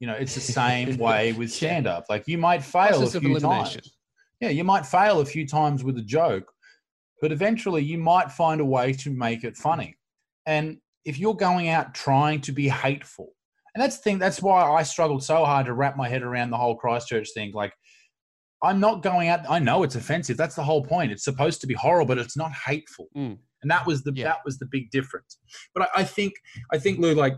You 0.00 0.06
know, 0.08 0.14
it's 0.14 0.34
the 0.34 0.40
same 0.40 0.96
way 1.06 1.32
with 1.32 1.50
stand 1.52 1.86
up. 1.86 2.04
Like 2.08 2.26
you 2.28 2.38
might 2.38 2.62
fail 2.64 3.00
Process 3.00 3.14
a 3.16 3.20
few 3.20 3.40
times. 3.40 3.96
Yeah, 4.40 4.48
you 4.50 4.64
might 4.64 4.84
fail 4.86 5.20
a 5.20 5.24
few 5.24 5.46
times 5.46 5.84
with 5.84 5.96
a 5.98 6.02
joke, 6.02 6.52
but 7.20 7.30
eventually 7.32 7.82
you 7.82 7.98
might 7.98 8.30
find 8.32 8.60
a 8.60 8.64
way 8.64 8.92
to 8.94 9.10
make 9.10 9.44
it 9.44 9.56
funny. 9.56 9.96
And 10.46 10.81
if 11.04 11.18
you're 11.18 11.34
going 11.34 11.68
out 11.68 11.94
trying 11.94 12.40
to 12.42 12.52
be 12.52 12.68
hateful, 12.68 13.30
and 13.74 13.82
that's 13.82 13.96
the 13.96 14.02
thing, 14.02 14.18
that's 14.18 14.42
why 14.42 14.62
I 14.70 14.82
struggled 14.82 15.24
so 15.24 15.44
hard 15.44 15.66
to 15.66 15.72
wrap 15.72 15.96
my 15.96 16.08
head 16.08 16.22
around 16.22 16.50
the 16.50 16.56
whole 16.58 16.76
Christchurch 16.76 17.28
thing. 17.34 17.52
Like, 17.52 17.72
I'm 18.62 18.78
not 18.80 19.02
going 19.02 19.28
out. 19.28 19.40
I 19.48 19.58
know 19.58 19.82
it's 19.82 19.96
offensive. 19.96 20.36
That's 20.36 20.54
the 20.54 20.62
whole 20.62 20.84
point. 20.84 21.10
It's 21.10 21.24
supposed 21.24 21.60
to 21.62 21.66
be 21.66 21.74
horrible, 21.74 22.14
but 22.14 22.18
it's 22.18 22.36
not 22.36 22.52
hateful. 22.52 23.08
Mm. 23.16 23.38
And 23.62 23.70
that 23.70 23.86
was 23.86 24.02
the 24.02 24.12
Yeah. 24.14 24.24
that 24.24 24.38
was 24.44 24.58
the 24.58 24.66
big 24.66 24.90
difference. 24.90 25.38
But 25.74 25.84
I, 25.94 26.00
I 26.00 26.04
think 26.04 26.34
I 26.72 26.78
think 26.78 26.98
Lou, 26.98 27.14
like 27.14 27.34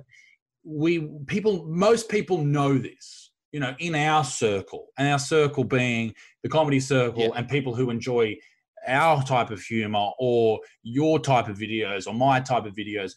we 0.64 1.08
people, 1.26 1.64
most 1.66 2.08
people 2.08 2.38
know 2.38 2.76
this. 2.78 3.30
You 3.52 3.60
know, 3.60 3.76
in 3.78 3.94
our 3.94 4.24
circle, 4.24 4.88
and 4.98 5.06
our 5.06 5.18
circle 5.20 5.62
being 5.62 6.12
the 6.42 6.48
comedy 6.48 6.80
circle, 6.80 7.22
Yeah. 7.22 7.30
and 7.36 7.48
people 7.48 7.72
who 7.72 7.88
enjoy 7.88 8.36
our 8.88 9.22
type 9.22 9.50
of 9.50 9.60
humor 9.62 10.10
or 10.18 10.58
your 10.82 11.20
type 11.20 11.48
of 11.48 11.56
videos 11.56 12.08
or 12.08 12.14
my 12.14 12.40
type 12.40 12.64
of 12.66 12.74
videos. 12.74 13.12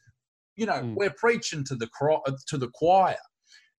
You 0.57 0.65
know, 0.65 0.73
Mm. 0.81 0.95
we're 0.95 1.11
preaching 1.11 1.63
to 1.65 1.75
the 1.75 1.87
cro- 1.87 2.23
to 2.47 2.57
the 2.57 2.69
choir. 2.73 3.17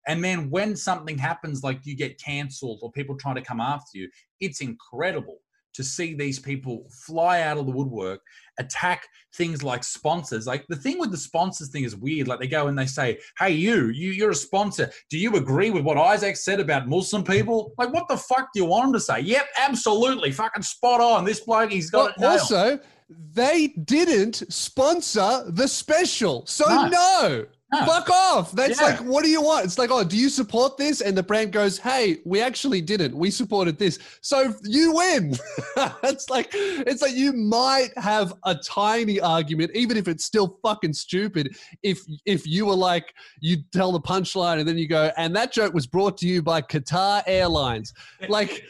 And 0.07 0.25
then 0.25 0.49
when 0.49 0.75
something 0.75 1.19
happens, 1.19 1.63
like 1.63 1.81
you 1.85 1.95
get 1.97 2.19
cancelled 2.23 2.79
or 2.83 2.91
people 2.93 3.17
trying 3.17 3.35
to 3.35 3.43
come 3.43 3.61
after 3.61 3.99
you, 3.99 4.09
it's 4.41 4.63
incredible 4.63 5.39
to 5.75 5.85
see 5.85 6.15
these 6.15 6.39
people 6.41 6.89
fly 7.07 7.43
out 7.43 7.59
of 7.59 7.67
the 7.67 7.71
woodwork, 7.73 8.21
attack 8.59 9.07
things 9.37 9.63
like 9.63 9.85
sponsors. 9.85 10.47
Like 10.47 10.65
the 10.69 10.77
thing 10.77 10.99
with 10.99 11.11
the 11.11 11.17
sponsors 11.19 11.69
thing 11.69 11.85
is 11.85 11.95
weird. 11.95 12.27
Like 12.27 12.41
they 12.41 12.49
go 12.49 12.69
and 12.69 12.77
they 12.79 12.87
say, 12.87 13.19
"Hey, 13.39 13.51
you, 13.51 13.89
you, 13.89 14.11
you're 14.13 14.31
a 14.31 14.35
sponsor. 14.35 14.91
Do 15.11 15.19
you 15.19 15.37
agree 15.37 15.71
with 15.71 15.85
what 15.85 15.99
Isaac 15.99 16.37
said 16.37 16.59
about 16.59 16.89
Muslim 16.89 17.23
people? 17.23 17.75
Like, 17.77 17.93
what 17.93 18.09
the 18.09 18.17
fuck 18.17 18.49
do 18.55 18.61
you 18.61 18.65
want 18.67 18.87
him 18.87 18.93
to 18.95 19.01
say? 19.01 19.21
Yep, 19.21 19.47
absolutely, 19.59 20.33
fucking 20.33 20.63
spot 20.63 21.01
on. 21.01 21.25
This 21.25 21.41
bloke, 21.41 21.71
he's 21.71 21.91
got 21.91 21.99
Well, 21.99 22.09
it 22.09 22.19
nailed. 22.21 22.41
also 22.41 22.81
they 23.09 23.69
didn't 23.69 24.43
sponsor 24.53 25.45
the 25.49 25.67
special 25.67 26.45
so 26.47 26.67
No. 26.69 26.89
no 26.89 27.47
No. 27.71 27.85
Fuck 27.85 28.09
off. 28.09 28.53
That's 28.53 28.81
Yeah. 28.81 28.87
like, 28.87 28.99
what 29.01 29.23
do 29.25 29.31
you 29.31 29.43
want? 29.43 29.67
It's 29.67 29.77
like, 29.77 29.91
oh, 29.91 30.03
do 30.03 30.17
you 30.17 30.31
support 30.31 30.79
this? 30.79 31.03
And 31.03 31.15
the 31.17 31.23
brand 31.23 31.53
goes, 31.53 31.77
hey, 31.77 32.17
we 32.25 32.41
actually 32.41 32.81
didn't. 32.81 33.15
We 33.15 33.31
supported 33.31 33.79
this. 33.79 33.99
So 34.23 34.55
you 34.65 34.95
win. 34.95 35.35
it's 36.03 36.31
like, 36.31 36.49
it's 36.55 37.03
like 37.03 37.13
you 37.15 37.35
might 37.35 37.91
have 37.99 38.33
a 38.45 38.55
tiny 38.55 39.21
argument, 39.21 39.71
even 39.75 39.99
if 39.99 40.09
it's 40.09 40.25
still 40.25 40.59
fucking 40.63 40.95
stupid. 40.95 41.57
If 41.83 42.01
if 42.25 42.47
you 42.47 42.65
were 42.65 42.75
like, 42.75 43.13
you 43.41 43.59
tell 43.73 43.93
the 43.93 44.01
punchline 44.01 44.61
and 44.61 44.67
then 44.67 44.79
you 44.79 44.89
go, 44.89 45.11
and 45.19 45.37
that 45.37 45.53
joke 45.53 45.75
was 45.75 45.87
brought 45.87 46.17
to 46.19 46.27
you 46.27 46.41
by 46.43 46.63
Qatar 46.63 47.23
Airlines. 47.27 47.93
Like, 48.31 48.65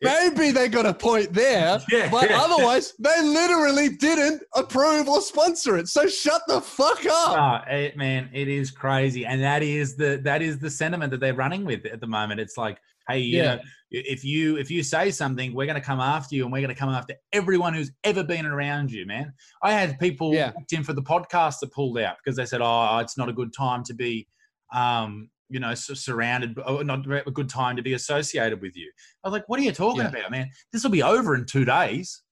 maybe 0.00 0.50
they 0.50 0.68
got 0.68 0.86
a 0.86 0.94
point 0.94 1.32
there, 1.32 1.80
Yeah. 1.90 2.08
but 2.10 2.30
otherwise, 2.30 2.94
they 2.98 3.20
literally 3.22 3.88
didn't 3.88 4.42
approve 4.54 5.08
or 5.08 5.20
sponsor 5.20 5.76
it. 5.78 5.88
So 5.88 6.06
shut 6.06 6.42
the 6.46 6.60
fuck 6.60 7.04
up. 7.06 7.64
Oh, 7.68 7.72
it, 7.72 7.96
man, 7.96 8.11
it 8.32 8.48
is 8.48 8.70
crazy, 8.70 9.24
and 9.26 9.42
that 9.42 9.62
is 9.62 9.96
the 9.96 10.20
that 10.24 10.42
is 10.42 10.58
the 10.58 10.70
sentiment 10.70 11.10
that 11.12 11.20
they're 11.20 11.34
running 11.34 11.64
with 11.64 11.84
at 11.86 12.00
the 12.00 12.06
moment. 12.06 12.40
It's 12.40 12.56
like, 12.56 12.78
hey, 13.08 13.18
you 13.18 13.38
Yeah. 13.38 13.54
know, 13.56 13.60
if 13.90 14.24
you 14.24 14.56
if 14.56 14.70
you 14.70 14.82
say 14.82 15.10
something, 15.10 15.54
we're 15.54 15.66
going 15.66 15.80
to 15.80 15.86
come 15.86 16.00
after 16.00 16.34
you, 16.36 16.44
and 16.44 16.52
we're 16.52 16.60
going 16.60 16.74
to 16.74 16.78
come 16.78 16.90
after 16.90 17.14
everyone 17.32 17.74
who's 17.74 17.90
ever 18.04 18.22
been 18.24 18.46
around 18.46 18.90
you, 18.90 19.06
man. 19.06 19.32
I 19.62 19.72
had 19.72 19.98
people 19.98 20.34
Yeah. 20.34 20.52
in 20.70 20.84
for 20.84 20.92
the 20.92 21.02
podcast 21.02 21.60
that 21.60 21.72
pulled 21.72 21.98
out 21.98 22.16
because 22.22 22.36
they 22.36 22.46
said, 22.46 22.60
oh, 22.62 22.98
it's 22.98 23.16
not 23.18 23.28
a 23.28 23.32
good 23.32 23.52
time 23.52 23.82
to 23.84 23.94
be. 23.94 24.28
Um, 24.74 25.28
you 25.50 25.60
know, 25.60 25.74
surrounded, 25.74 26.58
oh, 26.64 26.80
not 26.80 27.00
a 27.26 27.30
good 27.30 27.50
time 27.50 27.76
to 27.76 27.82
be 27.82 27.92
associated 27.92 28.62
with 28.62 28.74
you. 28.74 28.90
I 29.22 29.28
was 29.28 29.32
like, 29.32 29.46
"What 29.50 29.60
are 29.60 29.62
you 29.62 29.72
talking 29.72 30.00
Yeah. 30.00 30.08
about, 30.08 30.30
man? 30.30 30.48
This 30.72 30.82
will 30.82 30.90
be 30.90 31.02
over 31.02 31.34
in 31.34 31.44
two 31.44 31.66
days. 31.66 32.22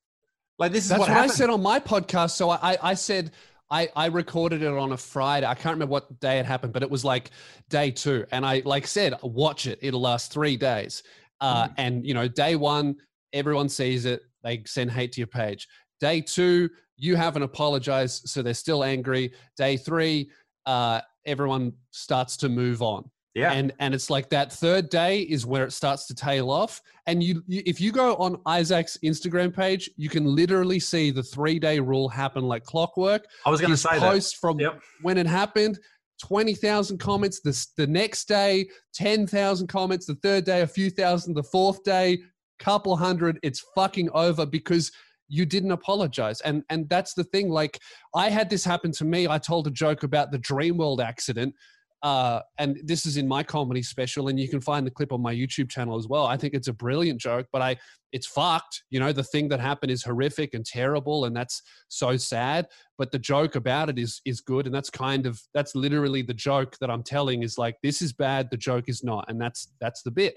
Like 0.59 0.73
this 0.73 0.85
is 0.85 0.88
That's 0.90 1.01
what, 1.01 1.11
what, 1.11 1.19
I 1.19 1.27
said 1.27 1.51
on 1.51 1.62
my 1.62 1.81
podcast. 1.81 2.31
So 2.31 2.49
I, 2.49 2.79
I 2.83 2.95
said 2.95 3.33
I, 3.71 3.89
I 3.95 4.07
recorded 4.07 4.63
it 4.63 4.73
on 4.73 4.93
a 4.93 4.97
Friday. 4.97 5.47
I 5.47 5.55
can't 5.55 5.75
remember 5.75 5.93
what 5.93 6.21
day 6.21 6.39
it 6.39 6.47
happened, 6.47 6.73
but 6.73 6.83
it 6.83 6.91
was 6.91 7.05
like 7.05 7.31
day 7.69 7.91
two. 7.91 8.27
And 8.33 8.45
I 8.45 8.63
like 8.65 8.87
said, 8.87 9.15
watch 9.23 9.67
it. 9.67 9.79
It'll 9.81 10.01
last 10.01 10.33
three 10.33 10.57
days. 10.57 11.03
Uh, 11.41 11.69
Mm. 11.69 11.75
And 11.79 12.07
you 12.07 12.15
know, 12.15 12.29
day 12.29 12.57
one, 12.57 12.97
everyone 13.33 13.69
sees 13.69 14.05
it. 14.05 14.23
They 14.43 14.63
send 14.67 14.91
hate 14.91 15.13
to 15.13 15.21
your 15.21 15.27
page. 15.29 15.69
Day 16.01 16.21
two, 16.21 16.69
you 16.97 17.17
haven't 17.17 17.43
apologized, 17.43 18.29
so 18.29 18.43
they're 18.43 18.55
still 18.55 18.85
angry. 18.85 19.33
Day 19.57 19.77
three, 19.77 20.31
uh, 20.67 21.01
everyone 21.25 21.73
starts 21.93 22.37
to 22.39 22.49
move 22.49 22.83
on 22.83 23.11
Yeah, 23.35 23.53
and 23.53 23.73
and 23.79 23.95
it's 23.95 24.11
like 24.11 24.29
that 24.31 24.53
third 24.53 24.88
day 24.88 25.21
is 25.21 25.47
where 25.47 25.64
it 25.64 25.73
starts 25.73 26.07
to 26.07 26.14
tail 26.14 26.51
off. 26.51 26.81
And 27.07 27.23
you, 27.23 27.43
you 27.47 27.62
if 27.64 27.81
you 27.81 27.93
go 27.93 28.14
on 28.16 28.40
isaac's 28.47 28.97
instagram 29.05 29.55
page 29.55 29.90
you 29.97 30.09
can 30.09 30.25
literally 30.25 30.79
see 30.79 31.11
the 31.11 31.23
three 31.23 31.59
day 31.59 31.81
rule 31.81 32.09
happen 32.09 32.45
like 32.45 32.64
clockwork. 32.64 33.25
I 33.47 33.51
was 33.51 33.61
going 33.61 33.73
to 33.73 33.77
say 33.77 33.99
that. 33.99 34.01
post 34.01 34.37
from 34.37 34.59
Yep. 34.59 34.81
when 35.03 35.16
it 35.19 35.27
happened 35.27 35.79
20,000 36.23 36.99
comments 36.99 37.40
the, 37.40 37.66
the 37.77 37.87
next 37.87 38.27
day 38.27 38.69
10,000 38.95 39.66
comments 39.69 40.07
the 40.07 40.16
third 40.16 40.45
day 40.45 40.61
a 40.62 40.66
few 40.66 40.90
thousand 40.90 41.35
the 41.35 41.43
fourth 41.43 41.83
day 41.85 42.19
couple 42.59 42.97
hundred 42.97 43.38
it's 43.43 43.64
fucking 43.75 44.11
over 44.12 44.45
because 44.45 44.93
you 45.33 45.47
didn't 45.47 45.71
apologize. 45.71 46.40
And 46.40 46.64
and 46.71 46.88
that's 46.88 47.14
the 47.14 47.25
thing 47.25 47.49
like 47.49 47.79
i 48.14 48.29
had 48.29 48.51
this 48.51 48.64
happen 48.64 48.93
to 48.93 49.05
me. 49.05 49.29
I 49.29 49.38
told 49.38 49.66
a 49.66 49.71
joke 49.71 50.03
about 50.03 50.33
the 50.33 50.38
dreamworld 50.38 51.03
accident 51.03 51.55
uh, 52.03 52.41
and 52.59 52.81
this 52.85 53.05
is 53.05 53.17
in 53.17 53.29
my 53.29 53.43
comedy 53.43 53.83
special 53.83 54.29
and 54.29 54.41
you 54.41 54.49
can 54.49 54.61
find 54.61 54.87
the 54.87 54.91
clip 54.91 55.13
on 55.13 55.21
my 55.21 55.35
youtube 55.35 55.69
channel 55.69 55.99
as 55.99 56.09
well. 56.09 56.27
I 56.27 56.37
think 56.37 56.55
it's 56.55 56.69
a 56.69 56.73
brilliant 56.73 57.21
joke 57.21 57.47
but 57.53 57.63
i 57.63 57.77
it's 58.13 58.27
fucked. 58.27 58.83
You 58.91 58.99
know 58.99 59.13
the 59.13 59.23
thing 59.23 59.49
that 59.51 59.61
happened 59.61 59.93
is 59.93 60.03
horrific 60.03 60.55
and 60.55 60.67
terrible 60.67 61.27
and 61.27 61.37
that's 61.37 61.63
so 61.89 62.17
sad 62.17 62.67
but 62.99 63.13
the 63.13 63.19
joke 63.19 63.55
about 63.55 63.89
it 63.89 63.99
is 63.99 64.21
is 64.25 64.41
good 64.41 64.67
and 64.67 64.75
that's 64.75 64.91
kind 64.91 65.27
of 65.27 65.41
that's 65.55 65.77
literally 65.77 66.23
the 66.23 66.35
joke 66.35 66.77
that 66.81 66.91
i'm 66.91 67.05
telling 67.05 67.45
is 67.45 67.57
like 67.57 67.77
this 67.83 68.03
is 68.03 68.13
bad 68.13 68.49
the 68.51 68.57
joke 68.57 68.89
is 68.89 69.05
not 69.05 69.25
and 69.29 69.41
that's 69.41 69.73
that's 69.81 70.03
the 70.03 70.11
bit. 70.11 70.37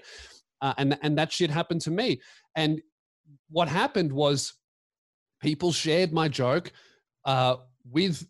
Uh, 0.60 0.72
and 0.78 0.98
and 1.02 1.18
that 1.18 1.30
shit 1.30 1.50
happened 1.50 1.80
to 1.82 1.90
me. 1.90 2.20
And 2.56 2.80
what 3.50 3.68
happened 3.68 4.12
was 4.12 4.54
people 5.42 5.72
shared 5.72 6.12
my 6.12 6.28
joke 6.28 6.72
uh, 7.26 7.56
with 7.90 8.26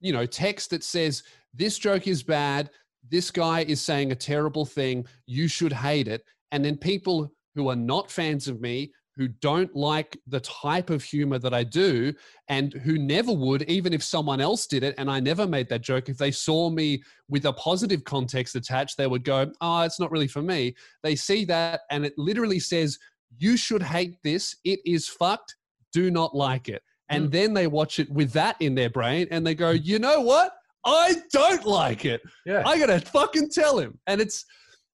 you 0.00 0.12
know 0.12 0.24
text 0.24 0.70
that 0.70 0.84
says 0.84 1.22
this 1.56 1.78
joke 1.78 2.06
is 2.06 2.22
bad. 2.22 2.70
This 3.08 3.30
guy 3.30 3.60
is 3.60 3.80
saying 3.80 4.12
a 4.12 4.16
terrible 4.16 4.66
thing. 4.66 5.06
You 5.26 5.48
should 5.48 5.72
hate 5.72 6.08
it. 6.08 6.24
And 6.52 6.64
then 6.64 6.76
people 6.76 7.32
who 7.54 7.68
are 7.68 7.76
not 7.76 8.10
fans 8.10 8.48
of 8.48 8.60
me 8.60 8.92
who 9.16 9.28
don't 9.28 9.74
like 9.74 10.18
the 10.26 10.40
type 10.40 10.90
of 10.90 11.02
humor 11.02 11.38
that 11.38 11.54
I 11.54 11.64
do 11.64 12.12
and 12.48 12.74
who 12.74 12.98
never 12.98 13.32
would 13.32 13.62
even 13.62 13.94
if 13.94 14.02
someone 14.02 14.42
else 14.42 14.66
did 14.66 14.82
it 14.82 14.94
and 14.98 15.10
I 15.10 15.20
never 15.20 15.46
made 15.46 15.70
that 15.70 15.80
joke 15.80 16.10
if 16.10 16.18
they 16.18 16.30
saw 16.30 16.68
me 16.68 17.02
with 17.28 17.46
a 17.46 17.52
positive 17.54 18.04
context 18.04 18.56
attached 18.56 18.98
they 18.98 19.06
would 19.06 19.24
go 19.24 19.50
oh 19.62 19.80
it's 19.82 19.98
not 19.98 20.10
really 20.10 20.28
for 20.28 20.42
me. 20.42 20.74
They 21.02 21.16
see 21.16 21.44
that 21.46 21.80
and 21.90 22.04
it 22.04 22.12
literally 22.18 22.60
says 22.60 22.98
you 23.38 23.56
should 23.56 23.82
hate 23.82 24.16
this. 24.22 24.56
It 24.64 24.80
is 24.84 25.08
fucked. 25.08 25.56
Do 25.92 26.10
not 26.10 26.36
like 26.36 26.68
it. 26.68 26.82
And 27.08 27.24
hmm. 27.24 27.30
then 27.30 27.54
they 27.54 27.66
watch 27.66 27.98
it 27.98 28.10
with 28.10 28.32
that 28.32 28.56
in 28.60 28.74
their 28.74 28.90
brain 28.90 29.28
and 29.30 29.46
they 29.46 29.54
go 29.54 29.70
you 29.70 29.98
know 29.98 30.20
what 30.20 30.52
I 30.86 31.16
don't 31.32 31.66
like 31.66 32.04
it 32.04 32.22
Yeah. 32.46 32.62
I 32.64 32.78
gotta 32.78 33.00
fucking 33.00 33.50
tell 33.50 33.78
him. 33.78 33.98
And 34.06 34.20
it's 34.20 34.44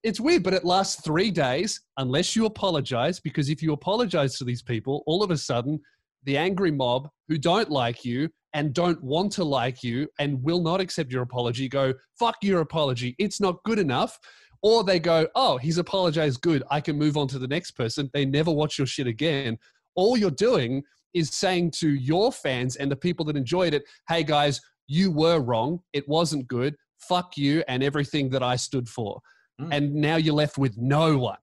it's 0.03 0.19
weird, 0.19 0.43
but 0.43 0.55
it 0.55 0.65
lasts 0.65 1.01
three 1.05 1.31
days 1.31 1.81
unless 1.97 2.35
you 2.35 2.47
apologize. 2.47 3.21
Because 3.21 3.49
if 3.49 3.63
you 3.63 3.73
apologize 3.73 4.37
to 4.39 4.45
these 4.45 4.63
people, 4.63 5.05
all 5.07 5.23
of 5.23 5.31
a 5.31 5.37
sudden, 5.37 5.79
the 6.25 6.37
angry 6.37 6.73
mob 6.73 7.09
who 7.29 7.39
don't 7.39 7.71
like 7.71 8.05
you 8.05 8.29
and 8.55 8.75
don't 8.75 9.03
want 9.03 9.33
to 9.33 9.45
like 9.45 9.83
you 9.83 10.09
and 10.19 10.43
will 10.43 10.61
not 10.61 10.81
accept 10.81 11.13
your 11.13 11.23
apology 11.23 11.69
go, 11.69 11.95
fuck 12.19 12.37
your 12.43 12.61
apology. 12.61 13.15
It's 13.19 13.41
not 13.41 13.63
good 13.65 13.79
enough. 13.79 14.19
Or 14.63 14.85
they 14.85 15.01
go, 15.01 15.27
oh, 15.35 15.57
he's 15.57 15.79
apologized 15.79 16.41
good. 16.43 16.63
I 16.71 16.81
can 16.81 16.97
move 16.97 17.17
on 17.17 17.27
to 17.29 17.39
the 17.39 17.49
next 17.49 17.73
person. 17.73 18.11
They 18.13 18.25
never 18.25 18.51
watch 18.51 18.79
your 18.79 18.87
shit 18.87 19.07
again. 19.07 19.59
All 19.97 20.17
you're 20.17 20.31
doing 20.31 20.83
is 21.15 21.31
saying 21.31 21.73
to 21.73 21.91
your 21.91 22.33
fans 22.33 22.77
and 22.77 22.91
the 22.91 22.97
people 22.97 23.25
that 23.27 23.37
enjoyed 23.37 23.75
it, 23.75 23.83
hey 24.09 24.23
guys, 24.23 24.61
you 24.87 25.11
were 25.11 25.41
wrong. 25.41 25.81
It 25.93 26.09
wasn't 26.09 26.49
good. 26.49 26.77
Fuck 26.99 27.37
you 27.37 27.65
and 27.69 27.83
everything 27.83 28.31
that 28.31 28.43
I 28.43 28.57
stood 28.57 28.89
for. 28.89 29.21
Mm. 29.61 29.69
And 29.71 29.95
now 29.95 30.17
you're 30.17 30.35
left 30.35 30.59
with 30.59 30.77
no 30.77 31.19
one. 31.19 31.39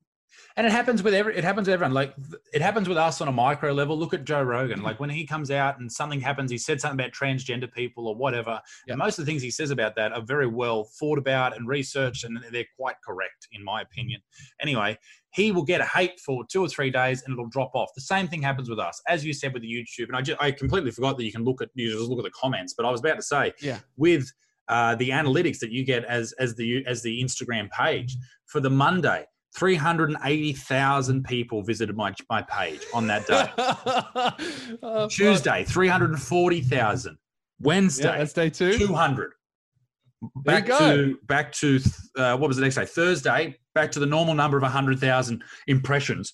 And 0.55 0.65
it 0.67 0.71
happens 0.71 1.01
with 1.03 1.13
every. 1.13 1.37
It 1.37 1.43
happens 1.43 1.67
with 1.67 1.73
everyone. 1.73 1.93
Like 1.93 2.13
it 2.53 2.61
happens 2.61 2.89
with 2.89 2.97
us 2.97 3.21
on 3.21 3.27
a 3.27 3.31
micro 3.31 3.71
level. 3.71 3.97
Look 3.97 4.13
at 4.13 4.25
Joe 4.25 4.41
Rogan. 4.43 4.81
Like 4.81 4.99
when 4.99 5.09
he 5.09 5.25
comes 5.25 5.51
out 5.51 5.79
and 5.79 5.91
something 5.91 6.19
happens, 6.19 6.51
he 6.51 6.57
said 6.57 6.81
something 6.81 6.99
about 6.99 7.11
transgender 7.13 7.71
people 7.71 8.07
or 8.07 8.15
whatever. 8.15 8.59
Yeah. 8.87 8.93
And 8.93 8.99
most 8.99 9.19
of 9.19 9.25
the 9.25 9.31
things 9.31 9.41
he 9.41 9.51
says 9.51 9.71
about 9.71 9.95
that 9.95 10.11
are 10.11 10.21
very 10.21 10.47
well 10.47 10.89
thought 10.99 11.17
about 11.17 11.55
and 11.55 11.67
researched, 11.67 12.23
and 12.23 12.39
they're 12.51 12.65
quite 12.77 12.95
correct 13.05 13.47
in 13.51 13.63
my 13.63 13.81
opinion. 13.81 14.21
Anyway, 14.61 14.97
he 15.33 15.51
will 15.51 15.63
get 15.63 15.79
a 15.81 15.85
hate 15.85 16.19
for 16.19 16.43
two 16.51 16.61
or 16.61 16.67
three 16.67 16.89
days, 16.89 17.23
and 17.23 17.33
it'll 17.33 17.47
drop 17.49 17.71
off. 17.75 17.89
The 17.95 18.01
same 18.01 18.27
thing 18.27 18.41
happens 18.41 18.69
with 18.69 18.79
us, 18.79 19.01
as 19.07 19.23
you 19.25 19.33
said 19.33 19.53
with 19.53 19.61
the 19.61 19.71
YouTube. 19.71 20.07
And 20.07 20.15
I 20.15 20.21
just 20.21 20.41
I 20.41 20.51
completely 20.51 20.91
forgot 20.91 21.17
that 21.17 21.23
you 21.23 21.31
can 21.31 21.43
look 21.45 21.61
at 21.61 21.69
you 21.75 21.91
just 21.91 22.09
look 22.09 22.19
at 22.19 22.25
the 22.25 22.31
comments. 22.31 22.73
But 22.75 22.85
I 22.85 22.91
was 22.91 22.99
about 22.99 23.15
to 23.15 23.23
say, 23.23 23.53
Yeah. 23.61 23.79
with 23.97 24.29
uh, 24.67 24.95
the 24.95 25.09
analytics 25.09 25.59
that 25.59 25.71
you 25.71 25.83
get 25.83 26.03
as 26.05 26.31
as 26.33 26.55
the 26.55 26.83
as 26.85 27.01
the 27.01 27.23
Instagram 27.23 27.69
page 27.71 28.15
for 28.45 28.59
the 28.59 28.69
Monday. 28.69 29.25
380,000 29.55 31.23
people 31.23 31.61
visited 31.63 31.95
my, 31.95 32.13
my 32.29 32.41
page 32.43 32.81
on 32.93 33.07
that 33.07 33.25
day. 33.27 33.49
Oh. 34.81 35.07
Tuesday, 35.07 35.63
340,000. 35.65 37.17
Wednesday, 37.61 38.03
Yeah, 38.05 38.17
that's 38.19 38.33
day 38.33 38.49
two. 38.49 38.77
200. 38.77 39.31
Back 40.43 40.65
to 40.67 41.17
back 41.27 41.51
to 41.53 41.79
uh, 42.17 42.37
what 42.37 42.47
was 42.47 42.57
the 42.57 42.63
next 42.63 42.75
day? 42.75 42.85
Thursday, 42.85 43.55
back 43.73 43.91
to 43.91 43.99
the 43.99 44.05
normal 44.05 44.33
number 44.33 44.57
of 44.57 44.63
100,000 44.63 45.43
impressions. 45.67 46.33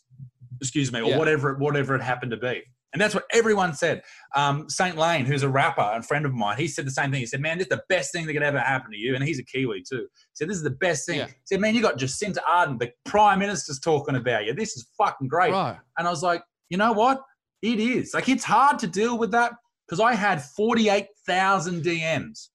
Excuse 0.61 0.91
me, 0.91 1.01
or 1.01 1.09
Yeah. 1.11 1.17
whatever 1.17 1.51
it, 1.51 1.59
whatever 1.59 1.95
it 1.95 2.01
happened 2.01 2.31
to 2.31 2.37
be. 2.37 2.63
And 2.95 3.01
that's 3.01 3.13
what 3.13 3.25
everyone 3.33 3.73
said. 3.73 4.03
Um, 4.37 4.69
Saint 4.69 4.95
Lane, 4.95 5.25
who's 5.25 5.43
a 5.43 5.49
rapper 5.49 5.81
and 5.81 6.05
friend 6.05 6.25
of 6.25 6.33
mine, 6.33 6.55
he 6.57 6.69
said 6.69 6.87
the 6.87 6.91
same 6.91 7.11
thing. 7.11 7.19
He 7.19 7.25
said, 7.25 7.41
"Man, 7.41 7.57
this 7.57 7.65
is 7.65 7.69
the 7.69 7.83
best 7.89 8.13
thing 8.13 8.25
that 8.25 8.31
could 8.31 8.41
ever 8.41 8.57
happen 8.57 8.89
to 8.91 8.97
you." 8.97 9.15
And 9.15 9.21
he's 9.21 9.37
a 9.37 9.43
Kiwi 9.43 9.83
too. 9.83 10.07
He 10.13 10.35
said, 10.35 10.47
"This 10.47 10.55
is 10.55 10.63
the 10.63 10.69
best 10.69 11.05
thing." 11.05 11.17
Yeah. 11.17 11.27
He 11.27 11.33
said, 11.43 11.59
"Man, 11.59 11.75
you 11.75 11.81
got 11.81 11.97
Jacinda 11.97 12.37
Ardern, 12.49 12.79
the 12.79 12.93
Prime 13.03 13.39
Minister's 13.39 13.79
talking 13.79 14.15
about 14.15 14.45
you. 14.45 14.53
This 14.53 14.77
is 14.77 14.87
fucking 14.97 15.27
great." 15.27 15.51
Right. 15.51 15.77
And 15.97 16.07
I 16.07 16.09
was 16.09 16.23
like, 16.23 16.41
you 16.69 16.77
know 16.77 16.93
what? 16.93 17.21
It 17.61 17.81
is. 17.81 18.13
Like, 18.13 18.29
it's 18.29 18.45
hard 18.45 18.79
to 18.79 18.87
deal 18.87 19.17
with 19.17 19.31
that 19.31 19.51
because 19.85 19.99
I 19.99 20.13
had 20.13 20.41
48,000 20.41 21.83
DMs. 21.83 22.47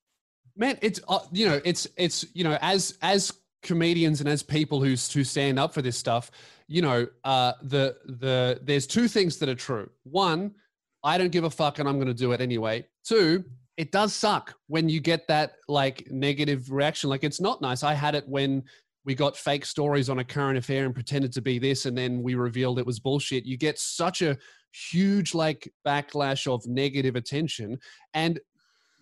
man 0.56 0.78
it's 0.80 1.00
uh, 1.06 1.20
you 1.32 1.48
know 1.48 1.60
it's 1.64 1.86
it's 1.96 2.24
you 2.34 2.44
know 2.44 2.58
as 2.60 2.96
as 3.02 3.32
comedians 3.62 4.20
and 4.20 4.28
as 4.28 4.42
people 4.42 4.80
who 4.80 4.90
who 4.90 5.24
stand 5.24 5.58
up 5.58 5.74
for 5.74 5.82
this 5.82 5.96
stuff 5.96 6.30
you 6.66 6.80
know 6.80 7.06
uh 7.24 7.52
the 7.62 7.96
the 8.06 8.58
there's 8.62 8.86
two 8.86 9.08
things 9.08 9.36
that 9.38 9.48
are 9.48 9.54
true. 9.54 9.90
One 10.04 10.54
i 11.02 11.18
don't 11.18 11.32
give 11.32 11.44
a 11.44 11.50
fuck 11.50 11.78
and 11.78 11.88
i'm 11.88 11.96
going 11.96 12.08
to 12.08 12.14
do 12.14 12.32
it 12.32 12.40
anyway. 12.40 12.86
Two 13.04 13.44
it 13.76 13.92
does 13.92 14.14
suck 14.14 14.54
when 14.66 14.88
you 14.88 15.00
get 15.00 15.26
that 15.28 15.54
like 15.66 16.06
negative 16.10 16.70
reaction. 16.70 17.08
Like 17.08 17.24
it's 17.24 17.40
not 17.40 17.62
nice. 17.62 17.82
I 17.82 17.94
had 17.94 18.14
it 18.14 18.28
when 18.28 18.62
we 19.06 19.14
got 19.14 19.38
fake 19.38 19.64
stories 19.64 20.10
on 20.10 20.18
a 20.18 20.24
current 20.24 20.58
affair 20.58 20.84
and 20.84 20.94
pretended 20.94 21.32
to 21.32 21.40
be 21.40 21.58
this 21.58 21.86
and 21.86 21.96
then 21.96 22.22
we 22.22 22.34
revealed 22.34 22.78
it 22.78 22.84
was 22.84 23.00
bullshit. 23.00 23.46
You 23.46 23.56
get 23.56 23.78
such 23.78 24.20
a 24.20 24.36
huge 24.72 25.34
like 25.34 25.72
backlash 25.86 26.46
of 26.46 26.66
negative 26.66 27.16
attention. 27.16 27.78
And 28.12 28.38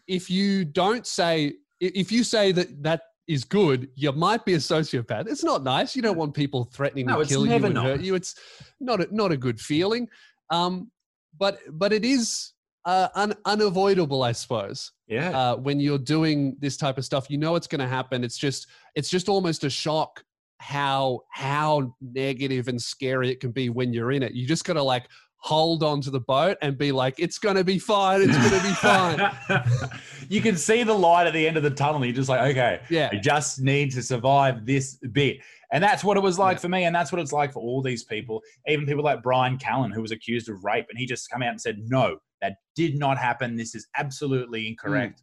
if 0.07 0.31
you 0.31 0.65
don't 0.65 1.07
say 1.07 1.55
if 1.81 2.11
you 2.13 2.25
say 2.25 2.53
that 2.53 2.83
that 2.83 3.03
is 3.29 3.45
good, 3.45 3.91
you 3.95 4.11
might 4.13 4.45
be 4.45 4.55
a 4.55 4.59
sociopath. 4.59 5.29
It's 5.29 5.45
not 5.45 5.63
nice. 5.63 5.95
You 5.95 6.03
don't 6.03 6.17
want 6.17 6.35
people 6.35 6.65
threatening 6.65 7.07
No, 7.07 7.23
to 7.23 7.29
kill 7.29 7.47
you 7.47 7.53
and 7.53 7.75
nice. 7.75 7.85
hurt 7.85 8.01
you. 8.01 8.15
It's 8.15 8.35
not 8.81 9.01
a, 9.03 9.15
not 9.15 9.31
a 9.31 9.37
good 9.37 9.61
feeling. 9.61 10.09
Um, 10.51 10.91
but 11.39 11.61
but 11.71 11.93
it 11.93 12.05
is 12.05 12.53
uh, 12.85 13.09
un, 13.15 13.35
unavoidable, 13.45 14.23
I 14.23 14.33
suppose. 14.33 14.93
Yeah. 15.07 15.39
Uh, 15.39 15.57
when 15.57 15.79
you're 15.79 15.99
doing 15.99 16.57
this 16.59 16.77
type 16.77 16.97
of 16.99 17.05
stuff, 17.05 17.31
you 17.31 17.37
know 17.39 17.55
it's 17.55 17.67
going 17.67 17.81
to 17.81 17.87
happen. 17.87 18.25
It's 18.25 18.39
just 18.39 18.67
it's 18.95 19.11
just 19.11 19.29
almost 19.29 19.63
a 19.65 19.71
shock 19.71 20.25
how 20.61 21.21
how 21.31 21.95
negative 22.01 22.67
and 22.67 22.81
scary 22.83 23.31
it 23.31 23.41
can 23.41 23.53
be 23.53 23.69
when 23.69 23.93
you're 23.93 24.11
in 24.11 24.23
it. 24.23 24.33
You 24.33 24.47
just 24.47 24.65
got 24.65 24.73
to 24.75 24.83
like 24.83 25.07
hold 25.41 25.83
on 25.83 26.01
to 26.03 26.11
the 26.11 26.21
boat 26.21 26.57
and 26.63 26.77
be 26.77 26.91
like, 26.93 27.15
it's 27.19 27.39
going 27.39 27.55
to 27.57 27.65
be 27.65 27.79
fine. 27.79 28.23
It's 28.23 28.37
going 28.37 28.61
to 28.61 28.69
be 28.69 28.75
fine. 28.75 29.91
you 30.29 30.41
can 30.41 30.57
see 30.57 30.83
the 30.83 30.93
light 30.93 31.27
at 31.27 31.33
the 31.33 31.47
end 31.47 31.57
of 31.57 31.63
the 31.63 31.71
tunnel. 31.71 32.05
You're 32.05 32.15
just 32.15 32.29
like, 32.29 32.41
okay, 32.51 32.81
Yeah. 32.91 33.09
I 33.13 33.17
just 33.17 33.61
need 33.61 33.93
to 33.93 34.03
survive 34.03 34.67
this 34.67 34.97
bit. 35.13 35.39
And 35.73 35.83
that's 35.83 36.03
what 36.03 36.17
it 36.17 36.23
was 36.23 36.39
like 36.39 36.57
Yeah. 36.57 36.61
for 36.63 36.69
me. 36.69 36.85
And 36.85 36.95
that's 36.95 37.13
what 37.13 37.21
it's 37.21 37.33
like 37.33 37.53
for 37.53 37.61
all 37.61 37.81
these 37.83 38.03
people, 38.05 38.43
even 38.67 38.85
people 38.85 39.05
like 39.05 39.23
Brian 39.23 39.59
Callen, 39.59 39.93
who 39.93 40.03
was 40.03 40.11
accused 40.11 40.49
of 40.49 40.65
rape. 40.65 40.87
And 40.91 40.99
he 40.99 41.07
just 41.07 41.31
come 41.31 41.43
out 41.43 41.51
and 41.51 41.61
said, 41.61 41.79
no, 41.87 42.19
that 42.43 42.57
did 42.75 42.99
not 42.99 43.17
happen. 43.17 43.57
This 43.57 43.75
is 43.77 43.87
absolutely 43.97 44.67
incorrect. 44.67 45.23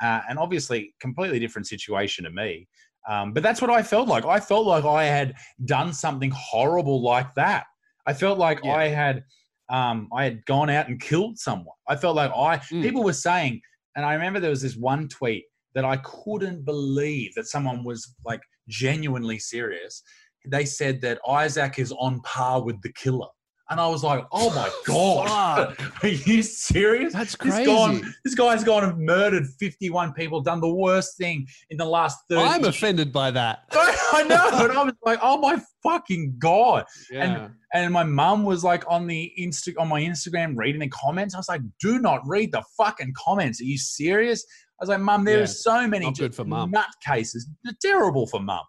Uh, 0.00 0.20
and 0.28 0.38
obviously, 0.38 0.94
completely 1.00 1.40
different 1.40 1.66
situation 1.66 2.24
to 2.24 2.30
me. 2.30 2.68
Um, 3.08 3.32
but 3.32 3.42
that's 3.42 3.60
what 3.60 3.70
I 3.70 3.82
felt 3.82 4.08
like. 4.08 4.24
I 4.24 4.38
felt 4.38 4.66
like 4.66 4.84
I 4.84 5.04
had 5.04 5.34
done 5.64 5.92
something 5.92 6.30
horrible 6.34 7.02
like 7.02 7.34
that. 7.34 7.64
I 8.06 8.12
felt 8.12 8.38
like 8.38 8.60
Yeah. 8.62 8.74
I 8.76 8.88
had 8.88 9.24
um, 9.68 10.08
I 10.12 10.24
had 10.24 10.44
gone 10.46 10.70
out 10.70 10.88
and 10.88 11.00
killed 11.00 11.38
someone. 11.38 11.76
I 11.88 11.96
felt 11.96 12.16
like 12.16 12.30
I 12.30 12.58
Mm. 12.58 12.82
people 12.82 13.02
were 13.02 13.12
saying, 13.12 13.60
and 13.96 14.04
I 14.04 14.14
remember 14.14 14.40
there 14.40 14.50
was 14.50 14.62
this 14.62 14.76
one 14.76 15.08
tweet 15.08 15.44
that 15.74 15.84
I 15.84 15.98
couldn't 15.98 16.64
believe 16.64 17.34
that 17.34 17.46
someone 17.46 17.84
was 17.84 18.14
like 18.24 18.40
genuinely 18.68 19.38
serious. 19.38 20.02
They 20.46 20.64
said 20.64 21.00
that 21.02 21.20
Isaac 21.28 21.78
is 21.78 21.92
on 21.92 22.20
par 22.20 22.62
with 22.62 22.80
the 22.82 22.92
killer. 22.92 23.28
And 23.68 23.80
I 23.80 23.86
was 23.88 24.04
like, 24.04 24.24
oh 24.32 24.50
my 24.54 24.70
God. 24.86 25.76
Are 26.02 26.08
you 26.08 26.42
serious? 26.42 27.12
That's 27.12 27.36
This, 27.36 27.52
crazy. 27.54 27.64
gone, 27.66 28.14
this 28.24 28.34
guy's 28.34 28.62
gone 28.62 28.84
and 28.84 28.98
murdered 29.04 29.46
51 29.58 30.12
people, 30.12 30.40
done 30.40 30.60
the 30.60 30.72
worst 30.72 31.16
thing 31.16 31.46
in 31.70 31.76
the 31.76 31.84
last 31.84 32.18
30 32.30 32.42
I'm 32.42 32.64
offended 32.64 33.12
by 33.12 33.30
that. 33.32 33.64
I 33.72 34.24
know. 34.28 34.64
And 34.68 34.72
I 34.78 34.84
was 34.84 34.94
like, 35.04 35.18
oh 35.22 35.38
my 35.38 35.60
fucking 35.82 36.36
God. 36.38 36.84
Yeah. 37.10 37.48
And 37.74 37.92
my 37.92 38.04
mum 38.04 38.44
was 38.44 38.62
like 38.64 38.84
on 38.88 39.06
the 39.06 39.32
Insta 39.38 39.74
on 39.78 39.88
my 39.88 40.00
Instagram 40.00 40.54
reading 40.56 40.80
the 40.80 40.88
comments. 40.88 41.34
I 41.34 41.38
was 41.38 41.48
like, 41.48 41.60
do 41.80 41.98
not 41.98 42.20
read 42.26 42.52
the 42.52 42.62
fucking 42.76 43.12
comments. 43.18 43.60
Are 43.60 43.64
you 43.64 43.78
serious? 43.78 44.46
I 44.80 44.82
was 44.82 44.88
like, 44.90 45.00
Mum, 45.00 45.24
there 45.24 45.38
Yeah, 45.38 45.44
are 45.44 45.48
so 45.48 45.86
many 45.88 46.12
good 46.12 46.34
for 46.34 46.44
mum. 46.44 46.72
nutcases. 46.72 47.42
They're 47.64 47.74
terrible 47.82 48.26
for 48.26 48.40
mum. 48.40 48.60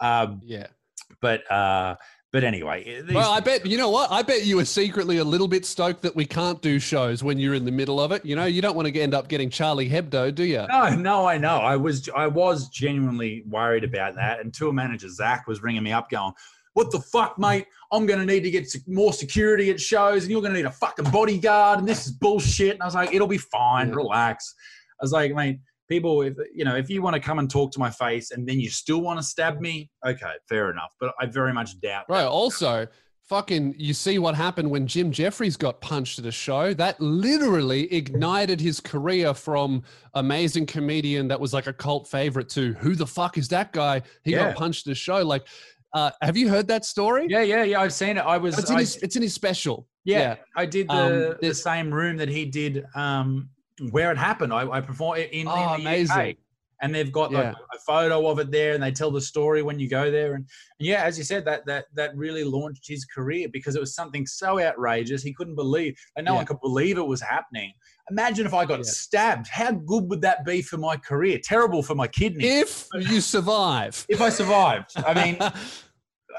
Um, 0.00 0.40
yeah. 0.44 0.68
but 1.20 1.48
uh, 1.52 1.96
but 2.32 2.44
anyway, 2.44 2.84
eh, 2.84 3.02
these- 3.02 3.14
Well, 3.14 3.32
I 3.32 3.40
bet 3.40 3.66
you 3.66 3.76
know 3.76 3.90
what? 3.90 4.10
I 4.10 4.22
bet 4.22 4.44
you 4.44 4.56
were 4.56 4.64
secretly 4.64 5.18
a 5.18 5.24
little 5.24 5.48
bit 5.48 5.66
stoked 5.66 6.02
that 6.02 6.14
we 6.14 6.24
can't 6.24 6.60
do 6.62 6.78
shows 6.78 7.22
when 7.24 7.38
you're 7.38 7.54
in 7.54 7.64
the 7.64 7.72
middle 7.72 7.98
of 8.00 8.12
it. 8.12 8.24
You 8.24 8.36
know, 8.36 8.44
you 8.44 8.62
don't 8.62 8.76
want 8.76 8.86
to 8.88 9.00
end 9.00 9.14
up 9.14 9.28
getting 9.28 9.50
Charlie 9.50 9.88
Hebdo, 9.88 10.34
do 10.34 10.44
you? 10.44 10.64
No, 10.68 10.94
no, 10.94 11.26
I 11.26 11.38
know. 11.38 11.56
I 11.58 11.76
was 11.76 12.08
I 12.16 12.26
was 12.26 12.68
genuinely 12.68 13.42
worried 13.48 13.84
about 13.84 14.14
that. 14.16 14.40
And 14.40 14.54
tour 14.54 14.72
manager 14.72 15.08
Zach 15.08 15.46
was 15.48 15.62
ringing 15.62 15.82
me 15.82 15.92
up, 15.92 16.08
going, 16.10 16.32
"What 16.74 16.90
the 16.90 17.00
fuck, 17.00 17.38
mate? 17.38 17.66
I'm 17.92 18.06
going 18.06 18.20
to 18.20 18.26
need 18.26 18.44
to 18.44 18.50
get 18.50 18.68
more 18.86 19.12
security 19.12 19.70
at 19.70 19.80
shows, 19.80 20.22
and 20.22 20.30
you're 20.30 20.40
going 20.40 20.52
to 20.52 20.58
need 20.58 20.66
a 20.66 20.70
fucking 20.70 21.10
bodyguard, 21.10 21.80
and 21.80 21.88
this 21.88 22.06
is 22.06 22.12
bullshit." 22.12 22.74
And 22.74 22.82
I 22.82 22.84
was 22.86 22.94
like, 22.94 23.12
"It'll 23.12 23.26
be 23.26 23.38
fine. 23.38 23.88
Yeah. 23.88 23.94
Relax." 23.96 24.54
I 25.00 25.02
was 25.04 25.12
like, 25.12 25.34
"Mate, 25.34 25.58
people, 25.90 26.22
if 26.22 26.34
you 26.54 26.64
know, 26.64 26.76
if 26.76 26.88
you 26.88 27.02
want 27.02 27.14
to 27.14 27.20
come 27.20 27.38
and 27.38 27.50
talk 27.50 27.70
to 27.72 27.78
my 27.78 27.90
face, 27.90 28.30
and 28.30 28.48
then 28.48 28.58
you 28.58 28.70
still 28.70 29.02
want 29.02 29.18
to 29.18 29.22
stab 29.22 29.60
me, 29.60 29.90
okay, 30.06 30.32
fair 30.48 30.70
enough. 30.70 30.94
But 30.98 31.12
I 31.20 31.26
very 31.26 31.52
much 31.52 31.78
doubt." 31.80 32.06
Right. 32.08 32.24
Also, 32.24 32.86
fucking, 33.28 33.74
you 33.78 33.92
see 33.94 34.18
what 34.18 34.34
happened 34.34 34.70
when 34.70 34.86
Jim 34.86 35.10
Jefferies 35.12 35.56
got 35.56 35.80
punched 35.80 36.18
at 36.18 36.24
a 36.26 36.32
show? 36.32 36.72
That 36.74 36.98
literally 37.00 37.92
ignited 37.92 38.60
his 38.60 38.80
career 38.80 39.34
from 39.34 39.82
amazing 40.14 40.66
comedian 40.66 41.28
that 41.28 41.38
was 41.38 41.52
like 41.52 41.66
a 41.66 41.72
cult 41.72 42.08
favorite 42.08 42.48
to 42.50 42.72
who 42.74 42.94
the 42.94 43.06
fuck 43.06 43.36
is 43.36 43.48
that 43.48 43.72
guy? 43.72 44.02
He 44.24 44.32
Yeah. 44.32 44.46
got 44.48 44.56
punched 44.56 44.86
at 44.86 44.92
a 44.92 44.96
show. 44.96 45.22
Like, 45.24 45.46
uh, 45.92 46.10
have 46.22 46.36
you 46.36 46.48
heard 46.48 46.66
that 46.68 46.84
story? 46.84 47.26
Yeah, 47.28 47.42
yeah, 47.42 47.64
yeah. 47.64 47.80
I've 47.80 47.92
seen 47.92 48.16
it. 48.16 48.20
I 48.20 48.36
was. 48.38 48.58
It's 48.58 48.70
in, 48.70 48.76
I- 48.76 48.80
his, 48.80 48.96
it's 48.96 49.16
in 49.16 49.22
his 49.22 49.34
special. 49.34 49.86
Yeah, 50.04 50.36
I 50.56 50.64
did 50.64 50.88
the, 50.88 51.30
Um, 51.32 51.36
the 51.42 51.54
same 51.54 51.92
room 51.92 52.16
that 52.16 52.28
he 52.30 52.46
did 52.46 52.86
um, 52.94 53.50
where 53.90 54.10
it 54.12 54.18
happened. 54.18 54.52
I, 54.52 54.68
I 54.70 54.80
perform 54.80 55.18
in, 55.18 55.28
in 55.30 55.48
Oh, 55.48 55.54
the 55.76 55.82
amazing. 55.82 56.30
UK, 56.30 56.36
and 56.82 56.94
they've 56.94 57.12
got 57.12 57.32
like 57.32 57.44
Yeah. 57.46 57.52
a 57.74 57.78
photo 57.86 58.26
of 58.28 58.38
it 58.38 58.50
there, 58.50 58.74
and 58.74 58.82
they 58.82 58.90
tell 58.90 59.10
the 59.10 59.20
story 59.20 59.62
when 59.62 59.78
you 59.78 59.88
go 59.88 60.10
there. 60.10 60.34
And, 60.34 60.46
and 60.78 60.86
yeah, 60.86 61.02
as 61.04 61.18
you 61.18 61.24
said, 61.24 61.44
that 61.46 61.66
that 61.66 61.86
that 61.94 62.16
really 62.16 62.44
launched 62.44 62.86
his 62.86 63.04
career 63.04 63.48
because 63.52 63.76
it 63.76 63.80
was 63.80 63.94
something 63.94 64.26
so 64.26 64.58
outrageous 64.60 65.22
he 65.22 65.32
couldn't 65.32 65.56
believe, 65.56 65.94
and 66.16 66.24
no 66.26 66.32
Yeah. 66.32 66.36
one 66.38 66.46
could 66.46 66.60
believe 66.60 66.98
it 66.98 67.06
was 67.06 67.20
happening. 67.20 67.72
Imagine 68.10 68.46
if 68.46 68.54
I 68.54 68.64
got 68.64 68.78
Yeah. 68.78 68.84
stabbed. 68.84 69.46
How 69.48 69.72
good 69.72 70.08
would 70.08 70.22
that 70.22 70.44
be 70.44 70.62
for 70.62 70.78
my 70.78 70.96
career? 70.96 71.38
Terrible 71.42 71.82
for 71.82 71.94
my 71.94 72.08
kidney. 72.08 72.44
If 72.46 72.88
you 72.94 73.20
survive. 73.20 74.04
if 74.08 74.20
I 74.20 74.28
survived, 74.30 74.90
I 74.96 75.12
mean, 75.14 75.36
uh, 75.40 75.50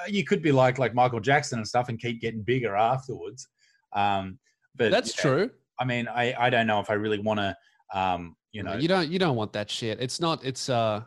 you 0.07 0.23
could 0.23 0.41
be 0.41 0.51
like 0.51 0.79
like 0.79 0.93
Michael 0.95 1.19
Jackson 1.19 1.59
and 1.59 1.67
stuff 1.67 1.87
and 1.89 1.99
keep 1.99 2.19
getting 2.21 2.41
bigger 2.41 2.75
afterwards. 2.75 3.47
Um, 3.93 4.39
but 4.75 4.89
That's 4.89 5.15
yeah, 5.15 5.21
true. 5.21 5.51
I 5.81 5.85
mean, 5.85 6.07
I, 6.07 6.33
I 6.37 6.49
don't 6.51 6.67
know 6.67 6.79
if 6.79 6.89
I 6.89 6.93
really 6.93 7.17
want 7.19 7.39
to, 7.39 7.57
um, 7.93 8.35
you 8.51 8.61
know, 8.63 8.75
you 8.75 8.87
don't 8.87 9.09
you 9.09 9.17
don't 9.17 9.35
want 9.35 9.51
that 9.53 9.69
shit. 9.69 9.99
It's 9.99 10.19
not 10.21 10.45
it's 10.45 10.69
uh 10.69 11.01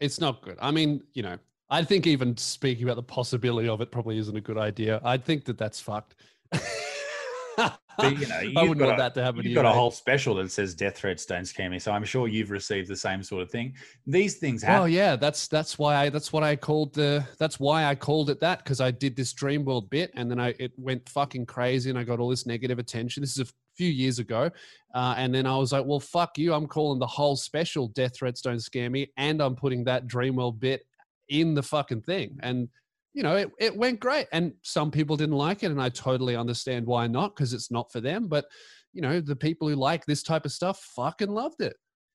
it's 0.00 0.20
not 0.20 0.42
good. 0.42 0.58
I 0.60 0.70
mean, 0.70 1.02
you 1.14 1.22
know, 1.22 1.38
I 1.70 1.82
think 1.82 2.06
even 2.06 2.36
speaking 2.36 2.84
about 2.84 2.96
the 2.96 3.02
possibility 3.02 3.68
of 3.68 3.80
it 3.80 3.90
probably 3.90 4.18
isn't 4.18 4.36
a 4.36 4.40
good 4.40 4.58
idea. 4.58 5.00
I 5.02 5.16
think 5.16 5.44
that 5.46 5.56
that's 5.56 5.80
fucked. 5.80 6.14
but, 6.50 8.18
you 8.18 8.26
know, 8.26 8.36
I 8.38 8.42
you've 8.42 8.54
wouldn't 8.56 8.78
got 8.78 8.86
want 8.88 8.98
a- 8.98 9.02
that 9.02 9.14
to 9.14 9.22
happen 9.22 9.38
You've 9.38 9.46
you. 9.46 9.54
got 9.54 9.64
a 9.64 9.68
mate. 9.70 9.74
whole 9.74 9.90
special 9.90 10.34
that 10.36 10.50
says 10.52 10.74
death 10.74 10.96
threats 10.98 11.26
don't 11.26 11.44
scare 11.44 11.68
me. 11.70 11.78
So 11.78 11.92
I'm 11.92 12.04
sure 12.04 12.28
you've 12.28 12.50
received 12.50 12.88
the 12.88 12.96
same 12.96 13.22
sort 13.22 13.42
of 13.42 13.50
thing. 13.50 13.74
These 14.06 14.36
things 14.38 14.62
happen. 14.62 14.80
Well, 14.80 14.88
yeah, 14.88 15.16
that's 15.16 15.48
that's 15.48 15.78
why 15.78 15.96
I 15.96 16.08
that's 16.10 16.32
what 16.32 16.42
I 16.42 16.54
called 16.56 16.94
the 16.94 17.26
that's 17.38 17.58
why 17.58 17.84
I 17.86 17.94
called 17.94 18.30
it 18.30 18.40
that 18.40 18.62
because 18.64 18.80
I 18.80 18.90
did 18.90 19.16
this 19.16 19.32
dream 19.32 19.64
world 19.64 19.88
bit 19.90 20.10
and 20.14 20.30
then 20.30 20.38
I 20.40 20.54
it 20.58 20.72
went 20.76 21.08
fucking 21.08 21.46
crazy 21.46 21.90
and 21.90 21.98
I 21.98 22.04
got 22.04 22.18
all 22.20 22.28
this 22.28 22.46
negative 22.46 22.78
attention. 22.78 23.22
This 23.22 23.38
is 23.38 23.48
a 23.48 23.52
few 23.78 23.90
years 23.90 24.18
ago, 24.18 24.50
uh, 24.94 25.14
and 25.16 25.34
then 25.34 25.46
I 25.46 25.56
was 25.56 25.72
like, 25.72 25.86
well, 25.86 26.00
fuck 26.00 26.36
you. 26.36 26.52
I'm 26.52 26.66
calling 26.66 26.98
the 26.98 27.06
whole 27.06 27.36
special 27.36 27.88
"Death 27.88 28.16
Threats 28.16 28.42
Don't 28.42 28.60
Scare 28.60 28.90
Me" 28.90 29.10
and 29.16 29.40
I'm 29.40 29.56
putting 29.56 29.84
that 29.84 30.06
dream 30.06 30.36
world 30.36 30.60
bit 30.60 30.82
in 31.28 31.54
the 31.54 31.62
fucking 31.62 32.02
thing 32.02 32.38
and. 32.42 32.68
You 33.14 33.24
know, 33.24 33.36
it, 33.36 33.50
it 33.58 33.76
went 33.76 33.98
great. 33.98 34.26
And 34.30 34.52
some 34.62 34.90
people 34.92 35.16
didn't 35.16 35.34
like 35.34 35.64
it. 35.64 35.72
And 35.72 35.82
I 35.82 35.88
totally 35.88 36.36
understand 36.36 36.86
why 36.86 37.08
not, 37.08 37.34
because 37.34 37.52
it's 37.52 37.70
not 37.70 37.90
for 37.90 38.00
them. 38.00 38.28
But, 38.28 38.44
you 38.92 39.02
know, 39.02 39.20
the 39.20 39.34
people 39.34 39.66
who 39.66 39.74
like 39.74 40.04
this 40.04 40.22
type 40.22 40.44
of 40.44 40.52
stuff 40.52 40.78
fucking 40.94 41.30
loved 41.30 41.60
it. 41.60 41.74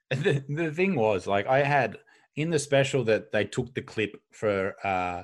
the, 0.09 0.43
the 0.47 0.71
thing 0.71 0.95
was 0.95 1.27
like 1.27 1.47
I 1.47 1.63
had 1.63 1.97
in 2.35 2.49
the 2.51 2.59
special 2.59 3.03
that 3.05 3.31
they 3.31 3.43
took 3.45 3.73
the 3.73 3.81
clip 3.81 4.15
for 4.31 4.75
uh 4.83 5.23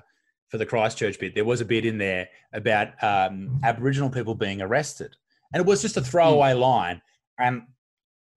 for 0.50 0.58
the 0.58 0.66
Christchurch 0.66 1.20
bit, 1.20 1.36
there 1.36 1.46
was 1.46 1.62
a 1.62 1.66
bit 1.66 1.86
in 1.86 1.98
there 1.98 2.28
about 2.52 2.88
um 3.04 3.60
Aboriginal 3.64 4.10
people 4.10 4.36
being 4.36 4.62
arrested. 4.62 5.16
And 5.54 5.62
it 5.62 5.66
was 5.66 5.82
just 5.82 5.97
a 5.97 6.02
throwaway 6.02 6.54
line. 6.54 7.02
And 7.39 7.64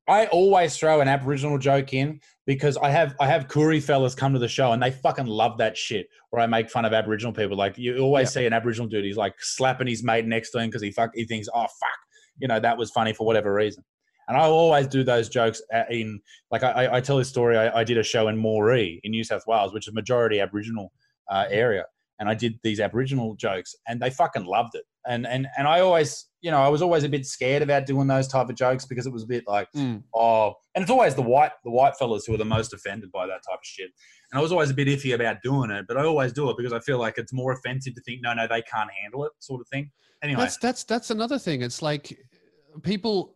I 0.08 0.26
always 0.26 0.76
throw 0.76 1.00
an 1.00 1.08
Aboriginal 1.08 1.58
joke 1.58 1.92
in 1.94 2.20
because 2.46 2.76
I 2.76 2.90
have 2.90 3.14
I 3.20 3.26
have 3.28 3.46
Koori 3.48 3.80
fellas 3.82 4.14
come 4.14 4.32
to 4.32 4.38
the 4.38 4.48
show 4.48 4.72
and 4.72 4.82
they 4.82 4.90
fucking 4.90 5.26
love 5.26 5.58
that 5.58 5.76
shit 5.76 6.08
where 6.30 6.42
I 6.42 6.46
make 6.46 6.70
fun 6.70 6.84
of 6.84 6.92
Aboriginal 6.92 7.32
people. 7.32 7.56
Like 7.56 7.78
you 7.78 7.98
always 7.98 8.28
Yeah. 8.28 8.40
see 8.42 8.46
an 8.46 8.52
Aboriginal 8.52 8.88
dude, 8.88 9.04
he's 9.04 9.16
like 9.16 9.34
slapping 9.38 9.86
his 9.86 10.02
mate 10.02 10.26
next 10.26 10.50
to 10.50 10.58
him 10.58 10.68
because 10.68 10.82
he 10.82 10.90
fuck 10.90 11.10
he 11.14 11.24
thinks, 11.24 11.48
oh 11.54 11.62
fuck, 11.62 11.98
you 12.38 12.48
know, 12.48 12.58
that 12.58 12.76
was 12.76 12.90
funny 12.90 13.12
for 13.12 13.26
whatever 13.26 13.54
reason. 13.54 13.84
And 14.28 14.36
I 14.36 14.40
always 14.44 14.86
do 14.88 15.04
those 15.04 15.28
jokes 15.28 15.62
uh, 15.72 15.82
in 15.90 16.20
like 16.50 16.62
I, 16.64 16.70
I- 16.86 16.96
I 16.96 17.00
tell 17.00 17.16
this 17.18 17.28
story. 17.28 17.56
I, 17.56 17.80
I 17.80 17.84
did 17.84 17.98
a 17.98 18.02
show 18.02 18.26
in 18.28 18.36
Moree 18.36 18.98
in 19.04 19.12
New 19.12 19.22
South 19.24 19.44
Wales, 19.46 19.72
which 19.72 19.86
is 19.86 19.94
majority 19.94 20.40
Aboriginal 20.40 20.92
uh, 21.30 21.44
area, 21.48 21.84
and 22.22 22.30
I 22.30 22.34
did 22.34 22.56
these 22.62 22.78
Aboriginal 22.78 23.34
jokes, 23.34 23.74
and 23.88 24.00
they 24.00 24.08
fucking 24.08 24.44
loved 24.44 24.76
it. 24.76 24.84
And 25.08 25.26
and 25.26 25.48
and 25.58 25.66
I 25.66 25.80
always, 25.80 26.26
you 26.40 26.52
know, 26.52 26.62
I 26.62 26.68
was 26.68 26.80
always 26.80 27.02
a 27.02 27.08
bit 27.08 27.26
scared 27.26 27.62
about 27.62 27.84
doing 27.84 28.06
those 28.06 28.28
type 28.28 28.48
of 28.48 28.54
jokes 28.54 28.86
because 28.86 29.08
it 29.08 29.12
was 29.12 29.24
a 29.24 29.26
bit 29.26 29.42
like, 29.48 29.66
Mm. 29.74 30.04
oh, 30.14 30.54
and 30.76 30.82
it's 30.82 30.90
always 30.92 31.16
the 31.16 31.22
white 31.22 31.50
the 31.64 31.70
white 31.72 31.96
fellas 31.96 32.24
who 32.24 32.32
are 32.34 32.38
the 32.38 32.44
most 32.44 32.72
offended 32.72 33.10
by 33.10 33.26
that 33.26 33.42
type 33.50 33.58
of 33.58 33.64
shit. 33.64 33.90
And 34.30 34.38
I 34.38 34.40
was 34.40 34.52
always 34.52 34.70
a 34.70 34.74
bit 34.74 34.86
iffy 34.86 35.14
about 35.16 35.38
doing 35.42 35.72
it, 35.72 35.86
but 35.88 35.96
I 35.96 36.04
always 36.04 36.32
do 36.32 36.48
it 36.50 36.56
because 36.56 36.72
I 36.72 36.78
feel 36.78 36.98
like 36.98 37.18
it's 37.18 37.32
more 37.32 37.50
offensive 37.50 37.96
to 37.96 38.00
think, 38.02 38.20
no, 38.22 38.32
no, 38.34 38.46
they 38.46 38.62
can't 38.62 38.90
handle 39.02 39.24
it, 39.24 39.32
sort 39.40 39.60
of 39.60 39.66
thing. 39.66 39.90
Anyway, 40.22 40.42
That's 40.42 40.58
that's 40.58 40.84
that's 40.84 41.10
another 41.10 41.40
thing. 41.40 41.62
It's 41.62 41.82
like 41.82 42.16
people 42.82 43.34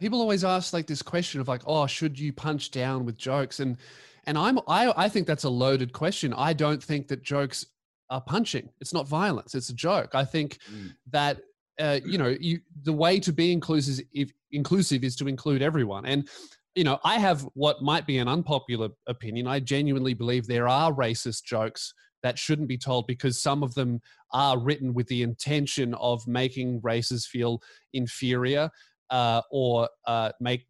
people 0.00 0.20
always 0.20 0.42
ask 0.42 0.72
like 0.72 0.86
this 0.86 1.02
question 1.02 1.42
of 1.42 1.48
like, 1.48 1.62
oh, 1.66 1.86
should 1.86 2.18
you 2.18 2.32
punch 2.32 2.70
down 2.70 3.04
with 3.04 3.18
jokes? 3.18 3.60
And 3.60 3.76
and 4.24 4.38
I'm 4.38 4.58
I 4.66 4.92
I 4.96 5.08
think 5.10 5.26
that's 5.26 5.44
a 5.44 5.50
loaded 5.50 5.92
question. 5.92 6.32
I 6.32 6.54
don't 6.54 6.82
think 6.82 7.08
that 7.08 7.22
jokes 7.22 7.66
are 8.10 8.20
punching. 8.20 8.68
It's 8.80 8.92
not 8.92 9.08
violence. 9.08 9.54
It's 9.54 9.70
a 9.70 9.74
joke. 9.74 10.14
I 10.14 10.24
think 10.24 10.58
Mm. 10.72 10.94
that 11.10 11.40
uh, 11.80 12.00
you 12.04 12.18
know 12.18 12.36
you 12.38 12.60
the 12.82 12.92
way 12.92 13.18
to 13.20 13.32
be 13.32 13.52
inclusive 13.52 14.04
if, 14.12 14.30
inclusive 14.50 15.04
is 15.04 15.16
to 15.16 15.28
include 15.28 15.62
everyone. 15.62 16.04
And 16.06 16.28
you 16.74 16.84
know, 16.84 16.98
I 17.04 17.18
have 17.18 17.42
what 17.54 17.82
might 17.82 18.06
be 18.06 18.18
an 18.18 18.28
unpopular 18.28 18.88
opinion. 19.06 19.46
I 19.46 19.60
genuinely 19.60 20.14
believe 20.14 20.46
there 20.46 20.68
are 20.68 20.92
racist 20.92 21.44
jokes 21.44 21.92
that 22.22 22.38
shouldn't 22.38 22.68
be 22.68 22.78
told 22.78 23.06
because 23.06 23.42
some 23.42 23.62
of 23.62 23.74
them 23.74 24.00
are 24.32 24.58
written 24.58 24.94
with 24.94 25.06
the 25.08 25.22
intention 25.22 25.92
of 25.94 26.26
making 26.26 26.80
races 26.82 27.26
feel 27.26 27.60
inferior 27.92 28.70
uh, 29.10 29.42
or 29.50 29.88
uh, 30.06 30.30
make 30.40 30.66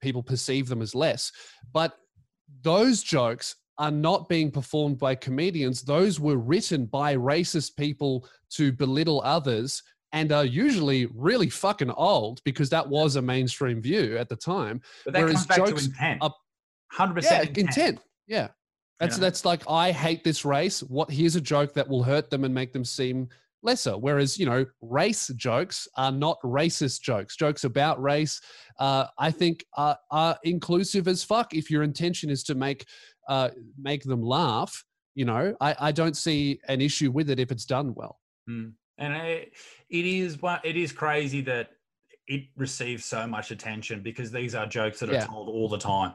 people 0.00 0.22
perceive 0.22 0.68
them 0.68 0.82
as 0.82 0.94
less. 0.94 1.32
But 1.72 1.94
those 2.62 3.02
jokes 3.02 3.56
are 3.80 3.90
not 3.90 4.28
being 4.28 4.50
performed 4.50 4.98
by 4.98 5.14
comedians. 5.14 5.82
Those 5.82 6.20
were 6.20 6.36
written 6.36 6.84
by 6.84 7.16
racist 7.16 7.76
people 7.76 8.28
to 8.50 8.72
belittle 8.72 9.22
others 9.24 9.82
and 10.12 10.32
are 10.32 10.44
usually 10.44 11.06
really 11.14 11.48
fucking 11.48 11.90
old 11.90 12.42
because 12.44 12.68
that 12.70 12.86
was 12.86 13.16
a 13.16 13.22
mainstream 13.22 13.80
view 13.80 14.18
at 14.18 14.28
the 14.28 14.36
time. 14.36 14.82
But 15.04 15.14
that 15.14 15.20
Whereas 15.20 15.34
comes 15.34 15.46
back 15.46 15.56
jokes 15.56 15.84
to 15.84 15.90
intent. 15.90 16.18
are- 16.22 16.34
Hundred 16.92 17.22
yeah, 17.22 17.38
percent 17.38 17.58
intent. 17.58 18.00
Yeah. 18.26 18.48
That's 18.98 19.16
know? 19.16 19.22
that's 19.22 19.44
like 19.44 19.62
I 19.70 19.92
hate 19.92 20.24
this 20.24 20.44
race. 20.44 20.82
What 20.82 21.10
here's 21.10 21.36
a 21.36 21.40
joke 21.40 21.72
that 21.74 21.88
will 21.88 22.02
hurt 22.02 22.30
them 22.30 22.44
and 22.44 22.52
make 22.52 22.72
them 22.72 22.84
seem 22.84 23.28
lesser. 23.62 23.96
Whereas 23.96 24.38
you 24.38 24.46
know, 24.46 24.66
race 24.82 25.28
jokes 25.36 25.86
are 25.96 26.12
not 26.12 26.40
racist 26.42 27.00
jokes. 27.02 27.36
Jokes 27.36 27.64
about 27.64 28.02
race, 28.02 28.40
uh, 28.78 29.06
I 29.18 29.30
think, 29.30 29.64
are, 29.76 29.96
are 30.10 30.36
inclusive 30.42 31.06
as 31.08 31.22
fuck. 31.22 31.54
If 31.54 31.70
your 31.70 31.82
intention 31.82 32.28
is 32.28 32.42
to 32.44 32.54
make 32.54 32.86
uh, 33.30 33.50
make 33.80 34.02
them 34.02 34.22
laugh, 34.22 34.84
you 35.14 35.24
know, 35.24 35.54
I, 35.60 35.76
I 35.88 35.92
don't 35.92 36.16
see 36.16 36.60
an 36.68 36.80
issue 36.80 37.10
with 37.10 37.30
it 37.30 37.38
if 37.38 37.50
it's 37.52 37.64
done 37.64 37.94
well. 37.94 38.18
Mm. 38.48 38.72
And 38.98 39.14
it, 39.14 39.52
it 39.88 40.04
is 40.04 40.36
it 40.64 40.76
is 40.76 40.92
crazy 40.92 41.40
that 41.42 41.70
it 42.26 42.42
receives 42.56 43.04
so 43.04 43.26
much 43.26 43.50
attention 43.50 44.02
because 44.02 44.30
these 44.30 44.54
are 44.54 44.66
jokes 44.66 44.98
that 45.00 45.08
are 45.08 45.14
Yeah. 45.14 45.26
told 45.26 45.48
all 45.48 45.68
the 45.68 45.78
time. 45.78 46.14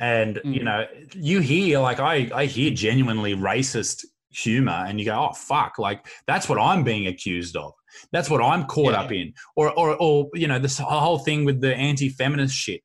And 0.00 0.40
you 0.44 0.60
Mm. 0.60 0.64
know, 0.64 0.86
you 1.14 1.40
hear 1.40 1.78
like 1.80 1.98
I 1.98 2.30
I 2.34 2.44
hear 2.46 2.70
genuinely 2.70 3.34
racist 3.34 4.04
humor, 4.30 4.84
and 4.86 4.98
you 4.98 5.06
go, 5.06 5.28
oh 5.28 5.32
fuck, 5.32 5.78
like 5.78 6.06
that's 6.26 6.48
what 6.48 6.58
I'm 6.58 6.84
being 6.84 7.06
accused 7.06 7.56
of. 7.56 7.72
That's 8.12 8.28
what 8.28 8.42
I'm 8.42 8.64
caught 8.66 8.92
Yeah. 8.92 9.00
up 9.00 9.12
in. 9.12 9.32
Or 9.56 9.70
or 9.78 9.96
or 10.00 10.30
you 10.34 10.46
know, 10.48 10.58
this 10.58 10.78
whole 10.78 11.18
thing 11.18 11.44
with 11.44 11.60
the 11.60 11.74
anti-feminist 11.74 12.54
shit. 12.54 12.82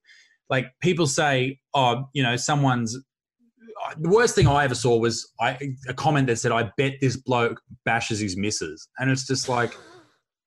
Like 0.50 0.68
people 0.82 1.08
say, 1.08 1.60
oh, 1.74 2.10
you 2.14 2.24
know, 2.24 2.36
someone's 2.36 2.98
the 4.00 4.10
worst 4.10 4.36
thing 4.36 4.48
I 4.48 4.64
ever 4.64 4.76
saw 4.76 4.98
was 4.98 5.32
I, 5.40 5.58
a 5.88 5.94
comment 5.94 6.28
that 6.28 6.38
said, 6.38 6.52
"I 6.52 6.72
bet 6.78 6.94
this 7.02 7.18
bloke 7.18 7.62
bashes 7.86 8.20
his 8.20 8.38
missus," 8.38 8.88
and 9.00 9.10
it's 9.10 9.26
just 9.26 9.50
like, 9.50 9.76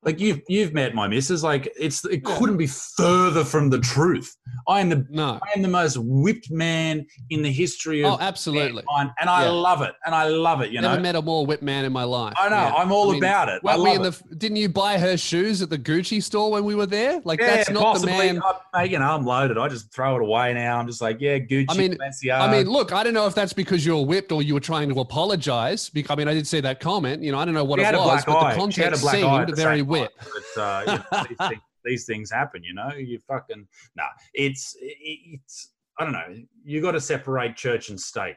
like 0.05 0.19
you've 0.19 0.41
you've 0.49 0.73
met 0.73 0.95
my 0.95 1.07
missus. 1.07 1.43
Like 1.45 1.73
it's 1.79 2.05
it 2.05 2.25
couldn't 2.25 2.57
be 2.57 2.67
further 2.67 3.45
from 3.45 3.71
the 3.71 3.79
truth. 3.79 4.37
I 4.69 4.81
am 4.81 4.89
the 4.89 5.07
No. 5.11 5.39
I 5.43 5.57
am 5.57 5.63
the 5.63 5.69
most 5.69 5.97
whipped 5.97 6.51
man 6.51 7.07
in 7.31 7.43
the 7.43 7.51
history 7.53 8.03
of 8.05 8.13
Oh, 8.15 8.19
absolutely. 8.21 8.83
mankind, 8.87 9.11
and 9.21 9.31
I 9.31 9.45
Yeah. 9.45 9.51
love 9.51 9.83
it, 9.83 9.93
and 10.05 10.15
I 10.15 10.29
love 10.29 10.61
it. 10.61 10.71
You 10.73 10.81
Never 10.81 10.97
know, 10.97 11.03
met 11.03 11.15
a 11.17 11.23
more 11.23 11.47
whipped 11.47 11.63
man 11.63 11.85
in 11.85 11.93
my 11.93 12.05
life. 12.05 12.35
I 12.37 12.49
know 12.49 12.57
Yeah. 12.57 12.75
I'm 12.75 12.91
all 12.93 13.11
I 13.11 13.13
mean, 13.13 13.23
about 13.25 13.49
it. 13.49 13.63
Weren't 13.63 13.81
we 13.83 13.91
in 13.93 14.05
it. 14.05 14.11
the? 14.29 14.35
Didn't 14.35 14.57
you 14.57 14.69
buy 14.69 14.99
her 14.99 15.17
shoes 15.17 15.63
at 15.63 15.71
the 15.71 15.79
Gucci 15.79 16.23
store 16.23 16.51
when 16.51 16.65
we 16.65 16.75
were 16.75 16.87
there? 16.87 17.21
Like 17.25 17.41
yeah, 17.41 17.57
that's 17.57 17.71
not 17.71 17.83
possibly. 17.83 18.13
the 18.29 18.35
man. 18.35 18.43
I, 18.75 18.85
you 18.85 18.99
know, 18.99 19.07
I'm 19.07 19.25
loaded. 19.25 19.57
I 19.59 19.69
just 19.69 19.93
throw 19.93 20.17
it 20.17 20.23
away 20.23 20.53
now. 20.55 20.79
I'm 20.79 20.87
just 20.87 21.01
like, 21.01 21.19
yeah, 21.21 21.39
Gucci, 21.39 21.67
I 21.69 21.75
mean- 21.77 21.95
Balenciaga. 21.97 22.41
I 22.41 22.51
mean, 22.51 22.67
look, 22.69 22.93
I 22.93 23.03
don't 23.05 23.15
know 23.15 23.27
if 23.27 23.35
that's 23.35 23.53
because 23.53 23.87
you 23.87 23.97
were 23.97 24.05
whipped 24.05 24.33
or 24.33 24.43
you 24.43 24.55
were 24.55 24.61
trying 24.61 24.89
to 24.89 25.01
apologize. 25.01 25.89
Because 25.89 26.11
I 26.13 26.17
mean, 26.17 26.29
I 26.29 26.35
did 26.35 26.47
see 26.47 26.61
that 26.61 26.81
comment. 26.81 27.23
You 27.23 27.33
know, 27.33 27.39
I 27.39 27.45
don't 27.45 27.55
know 27.55 27.65
what 27.65 27.79
She 27.79 27.83
it 27.83 27.87
had 27.87 27.95
a 27.95 27.99
was, 27.99 28.07
black 28.07 28.27
but 28.27 28.37
eye. 28.37 28.53
the 28.55 28.59
context 28.61 29.03
black 29.03 29.15
eye 29.15 29.43
at 29.43 29.47
seemed 29.49 29.57
very. 29.57 29.83
Whip. 30.01 30.13
But 30.57 30.61
uh, 30.63 30.81
you 30.87 30.93
know, 30.99 31.25
these, 31.29 31.49
things, 31.49 31.63
these 31.85 32.07
things 32.07 32.31
happen. 32.31 32.63
You 32.65 32.75
know, 32.75 32.91
you 32.97 33.19
fucking 33.29 33.67
nah. 33.97 34.05
It's 34.35 34.75
it's 34.81 35.73
I 35.99 36.05
don't 36.05 36.13
know. 36.13 36.35
You 36.65 36.81
got 36.81 36.93
to 36.93 37.01
separate 37.01 37.57
church 37.57 37.91
and 37.91 38.01
state. 38.01 38.37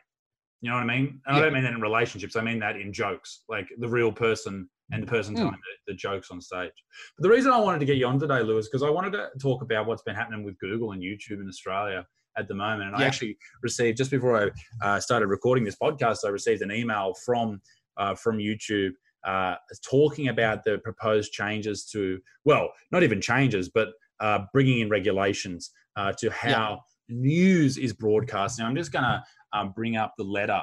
You 0.61 0.69
know 0.71 0.77
what 0.77 0.83
I 0.89 0.97
mean? 0.97 1.21
And 1.25 1.37
I 1.37 1.41
don't 1.41 1.53
mean 1.53 1.63
that 1.63 1.73
in 1.73 1.81
relationships. 1.81 2.35
I 2.35 2.41
mean 2.41 2.59
that 2.59 2.75
in 2.75 2.91
jokes, 2.91 3.43
like 3.49 3.67
the 3.77 3.87
real 3.87 4.11
person 4.11 4.67
and 4.91 5.03
the 5.03 5.07
person 5.07 5.33
Hmm. 5.33 5.41
telling 5.41 5.59
the, 5.85 5.93
the 5.93 5.97
jokes 5.97 6.29
on 6.31 6.41
stage. 6.41 6.71
But 7.17 7.23
the 7.23 7.29
reason 7.29 7.51
I 7.51 7.59
wanted 7.59 7.79
to 7.79 7.85
get 7.85 7.97
you 7.97 8.07
on 8.07 8.19
today, 8.19 8.41
Lewis, 8.41 8.67
because 8.67 8.83
I 8.83 8.89
wanted 8.89 9.11
to 9.13 9.29
talk 9.39 9.61
about 9.61 9.85
what's 9.85 10.01
been 10.03 10.15
happening 10.15 10.43
with 10.43 10.57
Google 10.59 10.91
and 10.93 11.01
YouTube 11.01 11.39
in 11.41 11.47
Australia 11.47 12.05
at 12.37 12.47
the 12.47 12.53
moment. 12.55 12.89
And 12.89 12.95
I 12.95 13.03
actually 13.05 13.37
received 13.61 13.97
just 13.97 14.11
before 14.11 14.51
I 14.81 14.85
uh, 14.87 14.99
started 14.99 15.27
recording 15.27 15.63
this 15.63 15.75
podcast, 15.81 16.19
I 16.25 16.29
received 16.29 16.61
an 16.61 16.71
email 16.71 17.13
from 17.25 17.61
uh, 17.97 18.15
from 18.15 18.37
YouTube 18.37 18.91
uh, 19.25 19.55
talking 19.83 20.27
about 20.29 20.63
the 20.63 20.77
proposed 20.79 21.31
changes 21.31 21.85
to, 21.85 22.19
well, 22.45 22.69
not 22.91 23.03
even 23.03 23.19
changes, 23.19 23.69
but 23.69 23.89
uh, 24.19 24.39
bringing 24.53 24.79
in 24.79 24.89
regulations 24.89 25.71
uh, 25.95 26.13
to 26.19 26.29
how 26.29 26.81
news 27.09 27.77
is 27.77 27.93
broadcast. 27.93 28.59
Now, 28.59 28.67
I'm 28.67 28.75
just 28.75 28.91
going 28.91 29.03
to 29.03 29.23
um, 29.53 29.73
bring 29.75 29.95
up 29.97 30.13
the 30.17 30.23
letter 30.23 30.61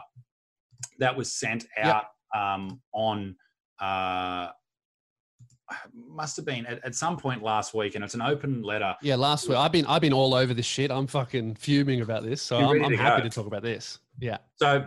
that 0.99 1.17
was 1.17 1.33
sent 1.33 1.67
out 1.79 2.05
um, 2.35 2.81
on. 2.93 3.37
Uh, 3.81 4.49
must 5.95 6.37
have 6.37 6.45
been 6.45 6.67
at, 6.67 6.85
at 6.85 6.95
some 6.95 7.17
point 7.17 7.43
last 7.43 7.73
week, 7.73 7.95
and 7.95 8.05
it's 8.05 8.15
an 8.15 8.21
open 8.23 8.63
letter. 8.63 8.95
Yeah, 9.01 9.17
last 9.17 9.49
week 9.49 9.57
I've 9.57 9.73
been 9.73 9.87
I've 9.87 10.03
been 10.03 10.13
all 10.13 10.35
over 10.35 10.53
this 10.53 10.67
shit. 10.67 10.91
I'm 10.91 11.07
fucking 11.07 11.55
fuming 11.55 12.03
about 12.03 12.25
this, 12.25 12.43
so 12.43 12.59
You're 12.59 12.77
I'm, 12.77 12.85
I'm 12.85 12.91
to 12.91 12.97
happy 12.97 13.23
go. 13.23 13.29
to 13.29 13.35
talk 13.35 13.47
about 13.47 13.63
this. 13.63 13.99
Yeah, 14.21 14.39
So 14.57 14.87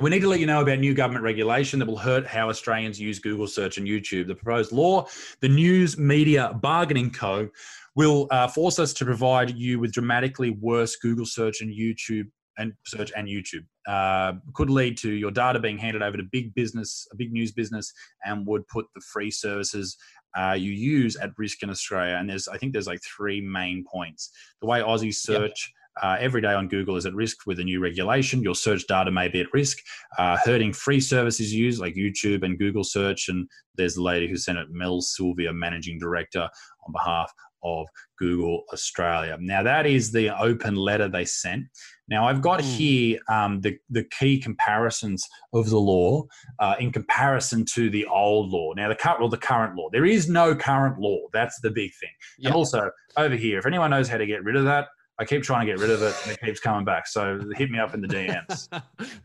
we 0.00 0.08
need 0.08 0.20
to 0.20 0.28
let 0.28 0.40
you 0.40 0.46
know 0.46 0.62
about 0.62 0.78
new 0.78 0.94
government 0.94 1.22
regulation 1.22 1.78
that 1.78 1.86
will 1.86 1.98
hurt 1.98 2.26
how 2.26 2.48
Australians 2.48 2.98
use 2.98 3.18
Google 3.18 3.46
search 3.46 3.76
and 3.76 3.86
YouTube. 3.86 4.26
The 4.26 4.34
proposed 4.34 4.72
law, 4.72 5.06
the 5.40 5.48
News 5.48 5.98
Media 5.98 6.58
Bargaining 6.62 7.10
Code, 7.10 7.50
will 7.94 8.26
uh, 8.30 8.48
force 8.48 8.78
us 8.78 8.94
to 8.94 9.04
provide 9.04 9.56
you 9.56 9.78
with 9.78 9.92
dramatically 9.92 10.50
worse 10.50 10.96
Google 10.96 11.26
search 11.26 11.60
and 11.60 11.70
YouTube 11.70 12.28
and 12.56 12.72
search 12.86 13.12
and 13.14 13.28
YouTube. 13.28 13.64
Uh, 13.86 14.34
could 14.54 14.70
lead 14.70 14.96
to 14.98 15.10
your 15.10 15.30
data 15.30 15.58
being 15.58 15.76
handed 15.76 16.02
over 16.02 16.16
to 16.16 16.22
big 16.32 16.54
business, 16.54 17.06
a 17.12 17.16
big 17.16 17.30
news 17.30 17.52
business, 17.52 17.92
and 18.24 18.46
would 18.46 18.66
put 18.68 18.86
the 18.94 19.02
free 19.02 19.30
services 19.30 19.98
uh, 20.38 20.52
you 20.52 20.72
use 20.72 21.16
at 21.16 21.30
risk 21.36 21.62
in 21.62 21.68
Australia. 21.68 22.16
And 22.16 22.30
there's, 22.30 22.48
I 22.48 22.56
think, 22.56 22.72
there's 22.72 22.86
like 22.86 23.00
three 23.02 23.40
main 23.40 23.84
points. 23.84 24.30
The 24.60 24.66
way 24.66 24.80
Aussie 24.80 25.14
search 25.14 25.72
uh, 26.02 26.16
every 26.18 26.40
day 26.40 26.52
on 26.54 26.68
Google 26.68 26.96
is 26.96 27.06
at 27.06 27.14
risk 27.14 27.46
with 27.46 27.58
a 27.60 27.64
new 27.64 27.80
regulation. 27.80 28.42
Your 28.42 28.54
search 28.54 28.86
data 28.86 29.10
may 29.10 29.28
be 29.28 29.40
at 29.40 29.52
risk, 29.52 29.78
uh, 30.18 30.36
hurting 30.44 30.72
free 30.72 31.00
services 31.00 31.52
used 31.52 31.80
like 31.80 31.94
YouTube 31.94 32.42
and 32.42 32.58
Google 32.58 32.84
search. 32.84 33.28
And 33.28 33.48
there's 33.76 33.94
the 33.94 34.02
lady 34.02 34.28
who 34.28 34.36
sent 34.36 34.58
it, 34.58 34.68
Mel 34.70 35.00
Silva, 35.00 35.52
managing 35.52 35.98
director 35.98 36.48
on 36.86 36.92
behalf 36.92 37.32
of 37.62 37.86
Google 38.18 38.64
Australia. 38.72 39.36
Now, 39.38 39.62
that 39.62 39.84
is 39.84 40.10
the 40.10 40.30
open 40.30 40.76
letter 40.76 41.08
they 41.08 41.26
sent. 41.26 41.66
Now, 42.08 42.26
I've 42.26 42.40
got 42.40 42.60
Mm. 42.60 42.76
here 42.76 43.18
um, 43.28 43.60
the, 43.60 43.76
the 43.90 44.04
key 44.18 44.40
comparisons 44.40 45.28
of 45.52 45.68
the 45.68 45.78
law 45.78 46.24
uh, 46.58 46.76
in 46.80 46.90
comparison 46.90 47.66
to 47.74 47.90
the 47.90 48.06
old 48.06 48.50
law. 48.50 48.72
Now, 48.72 48.88
the 48.88 48.94
current, 48.94 49.20
well, 49.20 49.28
the 49.28 49.36
current 49.36 49.76
law. 49.76 49.88
There 49.92 50.06
is 50.06 50.28
no 50.28 50.54
current 50.54 50.98
law. 50.98 51.18
That's 51.34 51.60
the 51.60 51.70
big 51.70 51.90
thing. 52.00 52.10
Yeah. 52.38 52.48
And 52.48 52.56
also, 52.56 52.90
over 53.18 53.36
here, 53.36 53.58
if 53.58 53.66
anyone 53.66 53.90
knows 53.90 54.08
how 54.08 54.16
to 54.16 54.26
get 54.26 54.42
rid 54.42 54.56
of 54.56 54.64
that, 54.64 54.88
I 55.20 55.24
keep 55.24 55.42
trying 55.42 55.66
to 55.66 55.72
get 55.72 55.78
rid 55.80 55.90
of 55.90 56.02
it 56.02 56.14
and 56.22 56.32
it 56.32 56.40
keeps 56.40 56.60
coming 56.60 56.82
back. 56.84 57.06
So 57.06 57.38
hit 57.54 57.70
me 57.70 57.78
up 57.78 57.92
in 57.92 58.00
the 58.00 58.08
DMs. 58.08 58.68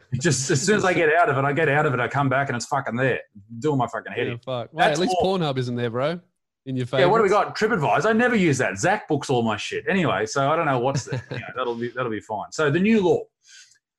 Just 0.22 0.52
as 0.52 0.62
soon 0.62 0.76
as 0.76 0.84
I 0.84 0.94
get 0.94 1.14
out 1.16 1.30
of 1.30 1.38
it, 1.38 1.46
I 1.46 1.54
get 1.54 1.70
out 1.70 1.86
of 1.86 1.94
it, 1.94 2.02
I 2.02 2.08
come 2.10 2.28
back 2.28 2.50
and 2.50 2.56
it's 2.58 2.66
fucking 2.66 2.98
there. 2.98 3.22
Doing 3.60 3.78
my 3.78 3.88
fucking 3.88 4.12
head 4.12 4.28
yeah 4.28 4.34
in. 4.34 4.40
fuck. 4.40 4.74
Wait, 4.74 4.84
at 4.84 5.00
least 5.00 5.16
more- 5.22 5.40
Pornhub 5.40 5.58
isn't 5.58 5.76
there, 5.76 5.90
bro. 5.90 6.20
In 6.66 6.76
your 6.76 6.86
face. 6.86 7.00
Yeah, 7.00 7.06
what 7.06 7.20
do 7.20 7.24
we 7.24 7.30
got? 7.30 7.56
TripAdvisor. 7.56 8.08
I 8.08 8.14
never 8.14 8.36
use 8.36 8.58
that. 8.58 8.78
Zach 8.78 9.08
books 9.08 9.30
all 9.30 9.42
my 9.44 9.56
shit. 9.56 9.86
Anyway, 9.88 10.26
so 10.26 10.52
I 10.52 10.56
don't 10.58 10.66
know 10.66 10.80
what's 10.80 11.06
there. 11.06 11.24
You 11.32 11.38
know, 11.38 11.46
that'll 11.56 11.76
be 11.76 11.90
that'll 11.90 12.12
be 12.12 12.20
fine. 12.20 12.52
So 12.52 12.70
the 12.70 12.80
new 12.80 13.02
law. 13.02 13.22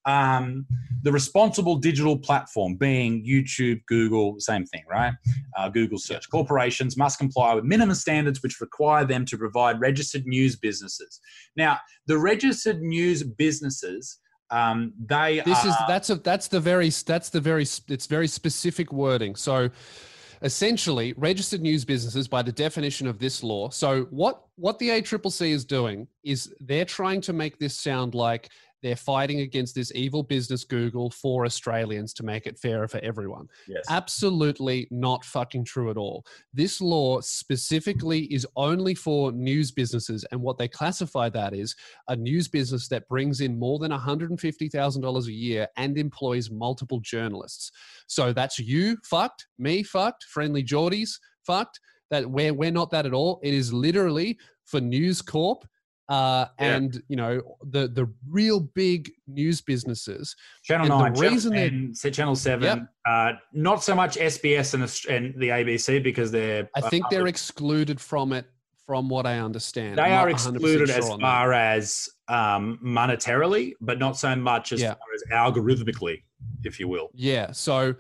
Um, 0.07 0.67
the 1.03 1.13
responsible 1.13 1.77
digital 1.77 2.17
platform 2.17 2.77
being 2.77 3.25
YouTube, 3.25 3.81
Google, 3.87 4.37
same 4.39 4.65
thing, 4.65 4.83
right? 4.89 5.13
Uh, 5.57 5.69
Google 5.69 5.99
search. 5.99 6.31
Corporations 6.31 6.97
must 6.97 7.19
comply 7.19 7.55
with 7.55 7.65
minimum 7.65 7.95
standards 7.95 8.43
which 8.43 8.61
require 8.61 9.05
them 9.05 9.25
to 9.27 9.37
provide 9.37 9.81
registered 9.81 10.27
news 10.27 10.57
businesses. 10.57 11.21
Now, 11.57 11.79
the 12.07 12.19
registered 12.19 12.83
news 12.83 13.23
businesses, 13.23 14.19
um, 14.51 14.93
they 15.05 15.43
This 15.45 15.65
is 15.65 15.75
that's 15.89 16.11
a 16.11 16.17
that's 16.17 16.49
the 16.49 16.61
very 16.61 16.91
that's 16.91 17.31
the 17.31 17.41
very 17.41 17.63
it's 17.89 18.07
very 18.07 18.29
specific 18.29 18.93
wording. 18.93 19.35
So 19.35 19.71
essentially 20.43 21.15
registered 21.17 21.63
news 21.63 21.85
businesses 21.85 22.29
by 22.29 22.43
the 22.43 22.53
definition 22.53 23.07
of 23.07 23.19
this 23.19 23.43
law. 23.43 23.71
So 23.71 24.05
what 24.11 24.43
what 24.57 24.79
the 24.79 24.91
ACCC 24.91 25.51
is 25.51 25.65
doing 25.65 26.07
is 26.23 26.53
they're 26.61 26.85
trying 26.85 27.21
to 27.23 27.33
make 27.33 27.59
this 27.59 27.79
sound 27.79 28.15
like 28.15 28.51
they're 28.83 28.97
fighting 28.97 29.41
against 29.41 29.75
this 29.75 29.93
evil 29.95 30.23
business 30.23 30.65
Google 30.65 31.11
for 31.11 31.45
Australians 31.45 32.13
to 32.15 32.23
make 32.23 32.47
it 32.47 32.59
fairer 32.59 32.89
for 32.89 32.99
everyone. 32.99 33.49
yes. 33.67 33.85
Absolutely 33.89 34.87
not 34.91 35.25
fucking 35.25 35.65
true 35.65 35.91
at 35.91 35.97
all. 35.97 36.25
This 36.53 36.81
law 36.81 37.21
specifically 37.21 38.25
is 38.33 38.47
only 38.57 38.95
for 38.95 39.33
news 39.33 39.71
businesses, 39.71 40.25
and 40.31 40.41
what 40.41 40.59
they 40.59 40.69
classify 40.69 41.29
that 41.31 41.55
is 41.55 41.75
a 42.09 42.17
news 42.17 42.49
business 42.49 42.89
that 42.89 43.09
brings 43.09 43.41
in 43.41 43.59
more 43.59 43.79
than 43.79 43.93
$150,000 43.93 45.27
a 45.27 45.33
year 45.33 45.69
and 45.77 45.99
employs 45.99 46.51
multiple 46.51 47.01
journalists. 47.01 47.71
So 48.07 48.33
that's 48.33 48.59
you 48.59 48.97
fucked, 49.05 49.47
me 49.59 49.83
fucked, 49.83 50.27
Friendlyjordies 50.35 51.19
fucked. 51.47 51.81
That 52.09 52.31
we're 52.31 52.55
we're 52.55 52.71
not 52.71 52.93
that 52.93 53.05
at 53.05 53.13
all. 53.13 53.41
It 53.43 53.53
is 53.53 53.73
literally 53.73 54.39
for 54.65 54.81
News 54.81 55.21
Corp 55.21 55.67
uh, 56.09 56.47
Yeah. 56.61 56.75
and 56.77 57.03
you 57.09 57.17
know 57.17 57.43
the 57.63 57.89
the 57.89 58.07
real 58.29 58.61
big 58.61 59.11
news 59.27 59.61
businesses. 59.61 60.37
Channel 60.63 60.85
And 60.85 60.93
the 60.93 60.99
Nine, 60.99 61.15
Channel, 61.15 61.51
they- 61.51 61.71
10, 61.71 61.95
so 61.95 62.11
Channel 62.11 62.37
Seven, 62.37 62.79
Yep. 62.79 62.89
uh, 63.09 63.33
not 63.53 63.83
so 63.83 63.95
much 63.95 64.17
SBS 64.17 64.75
and, 64.75 64.83
Aust- 64.85 65.07
and 65.07 65.35
the 65.41 65.49
ABC 65.49 66.03
because 66.03 66.31
they're. 66.31 66.69
I 66.75 66.81
think 66.83 67.07
uh, 67.07 67.09
they're 67.11 67.27
excluded 67.27 68.01
from 68.01 68.33
it, 68.33 68.47
from 68.87 69.09
what 69.09 69.27
I 69.27 69.39
understand. 69.41 69.99
They 69.99 70.03
I'm 70.03 70.13
are 70.27 70.31
excluded 70.31 70.89
sure 70.89 70.99
as 70.99 71.09
far 71.21 71.53
as 71.53 72.09
um, 72.29 72.79
monetarily, 72.85 73.73
but 73.81 73.99
not 73.99 74.17
so 74.17 74.35
much 74.37 74.73
as 74.73 74.81
Yeah. 74.81 74.95
far 74.95 75.09
as 75.15 75.23
algorithmically, 75.33 76.23
if 76.65 76.79
you 76.81 76.87
will. 76.89 77.11
Yeah. 77.15 77.51
So, 77.53 77.95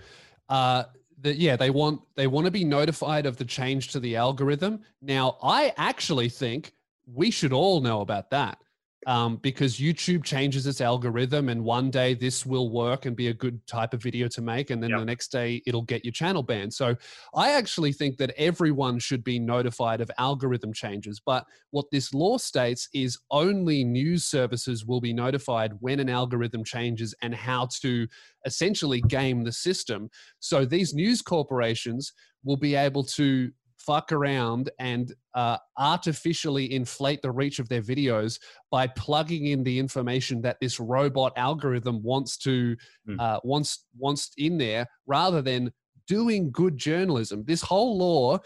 uh, 0.49 0.85
the, 1.21 1.35
yeah, 1.35 1.57
they 1.57 1.71
want 1.71 2.01
they 2.15 2.27
want 2.29 2.45
to 2.45 2.51
be 2.51 2.63
notified 2.65 3.27
of 3.27 3.37
the 3.37 3.45
change 3.45 3.89
to 3.93 4.01
the 4.01 4.15
algorithm. 4.17 4.81
Now, 5.01 5.39
I 5.43 5.73
actually 5.77 6.29
think 6.29 6.73
we 7.07 7.31
should 7.31 7.53
all 7.53 7.81
know 7.81 8.01
about 8.01 8.31
that 8.31 8.59
um, 9.07 9.37
because 9.37 9.79
YouTube 9.79 10.25
changes 10.25 10.67
its 10.67 10.81
algorithm, 10.81 11.49
and 11.49 11.63
one 11.63 11.91
day 11.93 12.13
this 12.15 12.45
will 12.45 12.71
work 12.71 13.07
and 13.07 13.15
be 13.15 13.29
a 13.29 13.35
good 13.35 13.65
type 13.69 13.95
of 13.95 14.03
video 14.03 14.27
to 14.27 14.43
make, 14.43 14.71
and 14.71 14.83
then 14.83 14.91
Yep. 14.91 14.99
the 14.99 15.05
next 15.05 15.29
day 15.29 15.63
it'll 15.65 15.83
get 15.83 16.05
your 16.05 16.11
channel 16.11 16.43
banned. 16.43 16.75
So, 16.75 16.97
I 17.33 17.53
actually 17.53 17.93
think 17.93 18.17
that 18.17 18.33
everyone 18.37 18.99
should 18.99 19.23
be 19.23 19.39
notified 19.39 20.01
of 20.01 20.11
algorithm 20.19 20.73
changes. 20.73 21.21
But 21.25 21.47
what 21.71 21.87
this 21.93 22.13
law 22.13 22.37
states 22.37 22.89
is 22.93 23.17
only 23.31 23.85
news 23.85 24.25
services 24.25 24.85
will 24.85 25.01
be 25.01 25.13
notified 25.13 25.75
when 25.81 26.01
an 26.01 26.09
algorithm 26.09 26.65
changes 26.65 27.15
and 27.23 27.33
how 27.33 27.67
to 27.83 28.09
essentially 28.45 29.01
game 29.03 29.45
the 29.45 29.53
system. 29.53 30.11
So 30.41 30.65
these 30.65 30.95
news 30.95 31.23
corporations 31.23 32.13
will 32.43 32.57
be 32.57 32.75
able 32.75 33.05
to 33.05 33.53
fuck 33.87 34.11
around 34.13 34.71
and 34.79 35.15
uh, 35.35 35.57
artificially 35.79 36.73
inflate 36.73 37.23
the 37.23 37.31
reach 37.31 37.59
of 37.59 37.69
their 37.69 37.83
videos 37.83 38.39
by 38.71 38.87
plugging 38.89 39.47
in 39.47 39.63
the 39.63 39.79
information 39.79 40.41
that 40.43 40.57
this 40.61 40.81
robot 40.81 41.33
algorithm 41.37 42.03
wants 42.03 42.37
to 42.39 42.77
Hmm. 43.07 43.21
uh, 43.21 43.39
wants 43.45 43.85
wants 43.97 44.31
in 44.37 44.59
there 44.59 44.87
rather 45.07 45.41
than 45.43 45.73
doing 46.09 46.51
good 46.51 46.77
journalism 46.77 47.45
this 47.47 47.63
whole 47.63 47.97
law 47.99 48.39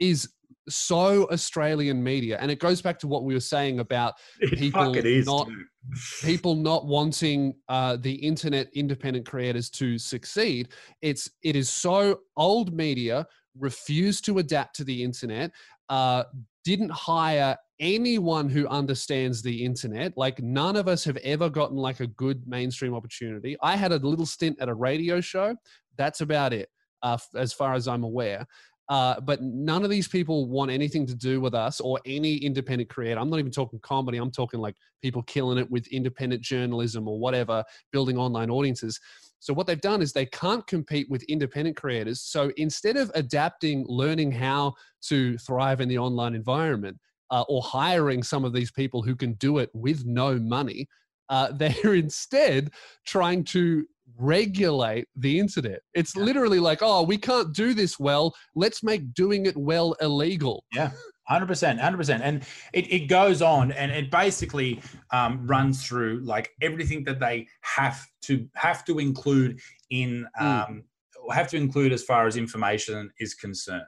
is 0.00 0.28
so 0.68 1.26
australian 1.30 2.02
media 2.02 2.36
and 2.40 2.50
it 2.50 2.58
goes 2.58 2.80
back 2.82 2.98
to 2.98 3.06
what 3.08 3.24
we 3.24 3.32
were 3.34 3.40
saying 3.56 3.80
about 3.80 4.14
It 4.40 4.58
People 4.58 4.94
is. 4.94 5.26
not- 5.26 5.48
people 6.22 6.54
not 6.54 6.86
wanting 6.86 7.54
uh, 7.68 7.96
the 7.96 8.12
internet 8.14 8.68
independent 8.74 9.24
creators 9.26 9.70
to 9.70 9.98
succeed 9.98 10.68
it's 11.02 11.30
it 11.42 11.56
is 11.56 11.68
so 11.70 12.20
old 12.36 12.74
media 12.74 13.26
refused 13.58 14.24
to 14.24 14.38
adapt 14.38 14.76
to 14.76 14.84
the 14.84 15.02
internet 15.02 15.50
uh, 15.88 16.24
didn't 16.64 16.90
hire 16.90 17.56
anyone 17.80 18.48
who 18.48 18.66
understands 18.68 19.42
the 19.42 19.64
internet 19.64 20.12
like 20.16 20.42
none 20.42 20.76
of 20.76 20.88
us 20.88 21.04
have 21.04 21.16
ever 21.18 21.48
gotten 21.48 21.76
like 21.76 22.00
a 22.00 22.06
good 22.06 22.42
mainstream 22.46 22.94
opportunity 22.94 23.56
i 23.62 23.76
had 23.76 23.92
a 23.92 23.96
little 23.98 24.26
stint 24.26 24.56
at 24.60 24.68
a 24.68 24.74
radio 24.74 25.20
show 25.20 25.54
that's 25.96 26.20
about 26.20 26.52
it 26.52 26.68
uh, 27.02 27.16
as 27.36 27.52
far 27.52 27.74
as 27.74 27.86
i'm 27.86 28.02
aware 28.02 28.46
uh, 28.88 29.20
but 29.20 29.42
none 29.42 29.84
of 29.84 29.90
these 29.90 30.08
people 30.08 30.48
want 30.48 30.70
anything 30.70 31.06
to 31.06 31.14
do 31.14 31.40
with 31.40 31.54
us 31.54 31.78
or 31.80 32.00
any 32.06 32.36
independent 32.36 32.88
creator. 32.88 33.20
I'm 33.20 33.28
not 33.28 33.38
even 33.38 33.52
talking 33.52 33.78
comedy. 33.80 34.16
I'm 34.16 34.30
talking 34.30 34.60
like 34.60 34.76
people 35.02 35.22
killing 35.24 35.58
it 35.58 35.70
with 35.70 35.86
independent 35.88 36.40
journalism 36.42 37.06
or 37.06 37.18
whatever, 37.18 37.62
building 37.92 38.16
online 38.16 38.50
audiences. 38.50 38.98
So 39.40 39.54
what 39.54 39.66
they've 39.66 39.80
done 39.80 40.02
is 40.02 40.12
they 40.12 40.26
can't 40.26 40.66
compete 40.66 41.08
with 41.08 41.22
independent 41.24 41.76
creators. 41.76 42.20
So 42.20 42.50
instead 42.56 42.96
of 42.96 43.10
adapting, 43.14 43.84
learning 43.88 44.32
how 44.32 44.74
to 45.02 45.38
thrive 45.38 45.80
in 45.80 45.88
the 45.88 45.98
online 45.98 46.34
environment, 46.34 46.98
uh, 47.30 47.44
or 47.48 47.62
hiring 47.62 48.22
some 48.22 48.44
of 48.44 48.52
these 48.52 48.70
people 48.70 49.02
who 49.02 49.14
can 49.14 49.34
do 49.34 49.58
it 49.58 49.70
with 49.74 50.04
no 50.04 50.38
money, 50.38 50.88
uh, 51.28 51.52
they're 51.56 51.94
instead 51.94 52.70
trying 53.06 53.44
to 53.44 53.84
regulate 54.16 55.06
the 55.16 55.38
internet. 55.38 55.80
It's 55.94 56.16
literally 56.16 56.60
like, 56.60 56.78
oh, 56.80 57.02
we 57.02 57.18
can't 57.18 57.54
do 57.54 57.74
this 57.74 57.98
well. 57.98 58.34
Let's 58.54 58.82
make 58.82 59.12
doing 59.12 59.46
it 59.46 59.56
well 59.56 59.94
illegal. 60.00 60.64
Yeah, 60.72 60.90
hundred 61.28 61.46
percent, 61.46 61.80
hundred 61.80 61.98
percent, 61.98 62.22
and 62.22 62.42
it, 62.72 62.92
it 62.92 63.08
goes 63.08 63.42
on, 63.42 63.72
and 63.72 63.90
it 63.92 64.10
basically 64.10 64.80
um, 65.10 65.46
runs 65.46 65.86
through 65.86 66.20
like 66.24 66.50
everything 66.60 67.04
that 67.04 67.20
they 67.20 67.46
have 67.60 68.04
to 68.22 68.48
have 68.54 68.84
to 68.86 68.98
include 68.98 69.60
in 69.90 70.26
um, 70.40 70.84
have 71.32 71.48
to 71.48 71.56
include 71.56 71.92
as 71.92 72.02
far 72.02 72.26
as 72.26 72.36
information 72.36 73.10
is 73.20 73.34
concerned. 73.34 73.84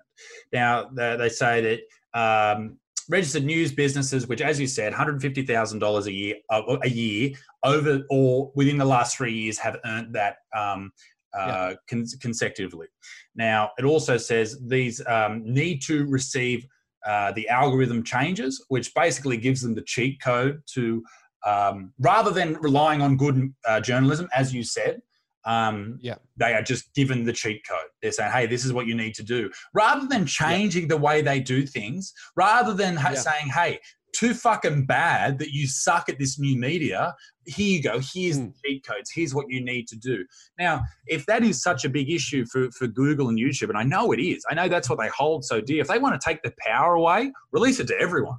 Now 0.53 0.91
they, 0.95 1.17
they 1.17 1.29
say 1.29 1.61
that. 1.61 1.81
Um, 2.19 2.79
Registered 3.09 3.43
news 3.45 3.73
businesses, 3.73 4.29
which, 4.29 4.41
as 4.41 4.61
you 4.61 4.69
said, 4.69 4.93
one 4.93 4.99
hundred 4.99 5.21
fifty 5.21 5.45
thousand 5.45 5.81
dollars 5.81 6.07
a 6.07 6.13
year, 6.13 6.37
uh, 6.49 6.63
a 6.85 6.89
year 6.89 7.33
over 7.65 8.05
or 8.09 8.53
within 8.55 8.79
the 8.79 8.85
last 8.85 9.17
three 9.17 9.33
years, 9.33 9.59
have 9.59 9.79
earned 9.85 10.15
that 10.15 10.37
um, 10.57 10.93
uh, 11.37 11.75
con- 11.89 12.07
consecutively. 12.21 12.87
Now, 13.35 13.71
it 13.79 13.85
also 13.85 14.17
says 14.17 14.61
these 14.65 15.05
um, 15.09 15.43
need 15.45 15.83
to 15.87 16.07
receive 16.07 16.69
uh, 17.07 17.33
the 17.33 17.49
algorithm 17.49 18.03
changes, 18.03 18.65
which 18.69 18.93
basically 18.95 19.37
gives 19.37 19.61
them 19.63 19.75
the 19.75 19.83
cheat 19.83 20.21
code 20.21 20.61
to, 20.75 21.03
um, 21.47 21.93
rather 21.99 22.31
than 22.31 22.55
relying 22.61 23.01
on 23.01 23.17
good 23.17 23.53
uh, 23.67 23.81
journalism, 23.81 24.29
as 24.35 24.53
you 24.55 24.63
said, 24.63 25.01
um, 25.47 25.99
Yeah. 26.03 26.17
they 26.37 26.53
are 26.53 26.63
just 26.63 26.93
given 26.95 27.25
the 27.25 27.33
cheat 27.33 27.63
code. 27.67 27.89
They're 28.03 28.13
saying, 28.13 28.33
hey, 28.33 28.47
this 28.47 28.65
is 28.67 28.73
what 28.75 28.87
you 28.87 28.95
need 28.95 29.15
to 29.15 29.23
do. 29.23 29.51
Rather 29.73 30.07
than 30.07 30.27
changing 30.27 30.89
the 30.89 30.99
way 30.99 31.23
they 31.23 31.41
do 31.41 31.67
things, 31.67 32.13
rather 32.37 32.75
than 32.75 32.95
ha- 32.97 33.13
Yeah. 33.15 33.21
saying, 33.21 33.47
hey, 33.49 33.81
too 34.21 34.35
fucking 34.35 34.85
bad 34.85 35.39
that 35.39 35.51
you 35.51 35.67
suck 35.67 36.11
at 36.11 36.19
this 36.19 36.39
new 36.39 36.55
media. 36.59 37.15
Here 37.47 37.77
you 37.77 37.83
go. 37.83 38.01
Here's 38.13 38.37
Hmm. 38.37 38.49
the 38.49 38.53
cheat 38.65 38.87
codes. 38.87 39.11
Here's 39.15 39.35
what 39.35 39.47
you 39.49 39.65
need 39.65 39.89
to 39.89 39.97
do. 39.97 40.27
Now, 40.59 40.83
if 41.07 41.25
that 41.27 41.43
is 41.43 41.63
such 41.63 41.87
a 41.87 41.89
big 41.89 42.11
issue 42.11 42.45
for, 42.45 42.71
for 42.73 42.87
Google 42.87 43.31
and 43.31 43.39
YouTube, 43.39 43.71
and 43.71 43.79
I 43.79 43.83
know 43.83 44.13
it 44.13 44.21
is, 44.21 44.45
I 44.51 44.55
know 44.55 44.69
that's 44.69 44.91
what 44.91 44.99
they 44.99 45.09
hold 45.09 45.45
so 45.45 45.61
dear. 45.63 45.81
If 45.81 45.89
they 45.89 45.99
want 45.99 46.21
to 46.21 46.25
take 46.25 46.43
the 46.43 46.53
power 46.59 46.95
away, 46.95 47.33
release 47.51 47.81
it 47.81 47.87
to 47.89 47.99
everyone. 47.99 48.37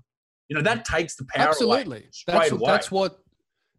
You 0.49 0.55
know, 0.55 0.61
that 0.61 0.85
takes 0.85 1.15
the 1.15 1.25
power 1.25 1.45
away. 1.45 1.49
Absolutely. 1.49 2.05
That's, 2.27 2.51
away. 2.51 2.61
that's 2.65 2.91
what 2.91 3.17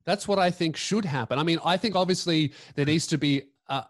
that's 0.05 0.26
what 0.26 0.40
I 0.40 0.50
think 0.50 0.76
should 0.76 1.05
happen. 1.05 1.38
I 1.38 1.44
mean, 1.44 1.61
I 1.64 1.76
think 1.76 1.94
obviously 1.94 2.53
there 2.74 2.86
needs 2.86 3.07
to 3.09 3.18
be 3.18 3.42
uh, 3.68 3.82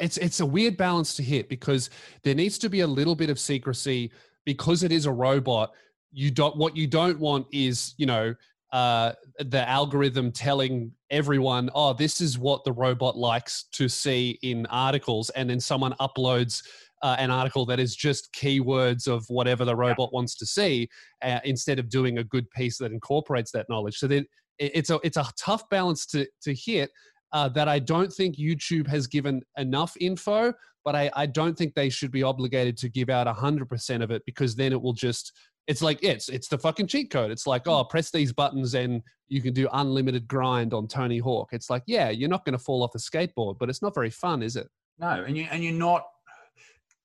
it's 0.00 0.16
it's 0.16 0.40
a 0.40 0.46
weird 0.46 0.76
balance 0.76 1.14
to 1.16 1.22
hit 1.22 1.48
because 1.48 1.90
there 2.24 2.34
needs 2.34 2.58
to 2.58 2.68
be 2.68 2.80
a 2.80 2.86
little 2.86 3.14
bit 3.14 3.30
of 3.30 3.38
secrecy 3.38 4.10
because 4.44 4.82
it 4.82 4.90
is 4.90 5.06
a 5.06 5.12
robot. 5.12 5.72
You 6.12 6.30
don't 6.30 6.56
what 6.56 6.76
you 6.76 6.86
don't 6.86 7.18
want 7.18 7.46
is 7.52 7.94
you 7.96 8.06
know 8.06 8.34
uh, 8.72 9.12
the 9.38 9.68
algorithm 9.68 10.30
telling 10.30 10.92
everyone, 11.10 11.70
oh, 11.74 11.92
this 11.92 12.20
is 12.20 12.38
what 12.38 12.64
the 12.64 12.72
robot 12.72 13.16
likes 13.16 13.64
to 13.72 13.88
see 13.88 14.38
in 14.42 14.66
articles, 14.66 15.30
and 15.30 15.48
then 15.50 15.60
someone 15.60 15.94
uploads. 16.00 16.62
Uh, 17.02 17.16
an 17.18 17.30
article 17.30 17.64
that 17.64 17.80
is 17.80 17.96
just 17.96 18.30
keywords 18.34 19.08
of 19.08 19.24
whatever 19.28 19.64
the 19.64 19.74
robot 19.74 20.12
wants 20.12 20.34
to 20.34 20.44
see, 20.44 20.86
uh, 21.22 21.40
instead 21.44 21.78
of 21.78 21.88
doing 21.88 22.18
a 22.18 22.24
good 22.24 22.50
piece 22.50 22.76
that 22.76 22.92
incorporates 22.92 23.50
that 23.50 23.64
knowledge. 23.70 23.96
So 23.96 24.06
then 24.06 24.26
it's 24.58 24.90
a 24.90 25.00
it's 25.02 25.16
a 25.16 25.26
tough 25.38 25.66
balance 25.70 26.04
to 26.06 26.26
to 26.42 26.54
hit 26.54 26.90
uh, 27.32 27.48
that 27.50 27.68
I 27.68 27.78
don't 27.78 28.12
think 28.12 28.36
YouTube 28.36 28.86
has 28.88 29.06
given 29.06 29.42
enough 29.56 29.96
info, 30.00 30.52
but 30.84 30.94
I, 30.96 31.10
I 31.14 31.26
don't 31.26 31.56
think 31.56 31.74
they 31.74 31.88
should 31.88 32.10
be 32.10 32.22
obligated 32.22 32.76
to 32.78 32.88
give 32.88 33.08
out 33.08 33.26
a 33.26 33.32
hundred 33.32 33.68
percent 33.68 34.02
of 34.02 34.10
it 34.10 34.22
because 34.26 34.54
then 34.54 34.72
it 34.72 34.80
will 34.80 34.92
just 34.92 35.32
it's 35.66 35.82
like 35.82 35.98
it's 36.02 36.28
it's 36.28 36.48
the 36.48 36.58
fucking 36.58 36.86
cheat 36.86 37.10
code. 37.10 37.30
It's 37.30 37.46
like 37.46 37.66
oh 37.68 37.84
press 37.84 38.10
these 38.10 38.32
buttons 38.32 38.74
and 38.74 39.02
you 39.28 39.40
can 39.40 39.52
do 39.54 39.68
unlimited 39.72 40.26
grind 40.26 40.74
on 40.74 40.88
Tony 40.88 41.18
Hawk. 41.18 41.50
It's 41.52 41.70
like 41.70 41.82
yeah 41.86 42.10
you're 42.10 42.28
not 42.28 42.44
going 42.44 42.56
to 42.58 42.64
fall 42.64 42.82
off 42.82 42.92
the 42.92 42.98
skateboard, 42.98 43.58
but 43.58 43.68
it's 43.68 43.82
not 43.82 43.94
very 43.94 44.10
fun, 44.10 44.42
is 44.42 44.56
it? 44.56 44.68
No, 44.98 45.24
and 45.26 45.36
you 45.36 45.46
and 45.50 45.62
you're 45.62 45.72
not 45.72 46.04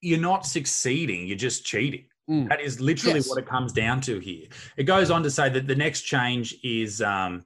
you're 0.01 0.19
not 0.19 0.45
succeeding. 0.45 1.27
You're 1.27 1.37
just 1.37 1.65
cheating. 1.65 2.05
Mm. 2.29 2.49
That 2.49 2.59
is 2.61 2.81
literally 2.81 3.19
Yes. 3.19 3.29
what 3.29 3.37
it 3.37 3.45
comes 3.45 3.71
down 3.71 4.01
to 4.01 4.19
here. 4.19 4.47
It 4.77 4.83
goes 4.83 5.11
on 5.11 5.21
to 5.23 5.29
say 5.31 5.49
that 5.49 5.67
the 5.67 5.75
next 5.75 6.01
change 6.01 6.55
is 6.63 7.01
um, 7.01 7.45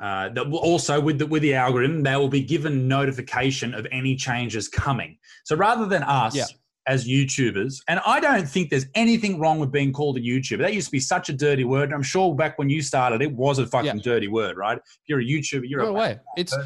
uh, 0.00 0.28
that 0.30 0.48
will 0.48 0.60
also 0.60 1.00
with 1.00 1.18
the 1.18 1.26
with 1.26 1.42
the 1.42 1.54
algorithm, 1.54 2.02
they 2.02 2.16
will 2.16 2.28
be 2.28 2.42
given 2.42 2.86
notification 2.86 3.74
of 3.74 3.86
any 3.90 4.14
changes 4.14 4.68
coming. 4.68 5.18
So 5.44 5.56
rather 5.56 5.86
than 5.86 6.02
us. 6.04 6.36
Yeah. 6.36 6.44
As 6.86 7.06
YouTubers, 7.06 7.80
and 7.86 8.00
I 8.04 8.18
don't 8.18 8.48
think 8.48 8.70
there's 8.70 8.86
anything 8.94 9.38
wrong 9.38 9.60
with 9.60 9.70
being 9.70 9.92
called 9.92 10.16
a 10.16 10.20
YouTuber. 10.20 10.58
That 10.58 10.74
used 10.74 10.88
to 10.88 10.92
be 10.92 11.00
such 11.00 11.28
a 11.28 11.32
dirty 11.32 11.62
word. 11.62 11.84
And 11.84 11.94
I'm 11.94 12.02
sure 12.02 12.34
back 12.34 12.58
when 12.58 12.68
you 12.68 12.82
started, 12.82 13.22
it 13.22 13.32
was 13.32 13.60
a 13.60 13.66
fucking 13.66 14.00
dirty 14.00 14.26
word, 14.26 14.56
right? 14.56 14.78
If 14.78 15.00
you're 15.06 15.20
a 15.20 15.24
YouTuber, 15.24 15.62
you're 15.64 15.82
no 15.82 15.90
a 15.90 15.92
way. 15.92 16.20
It's 16.36 16.56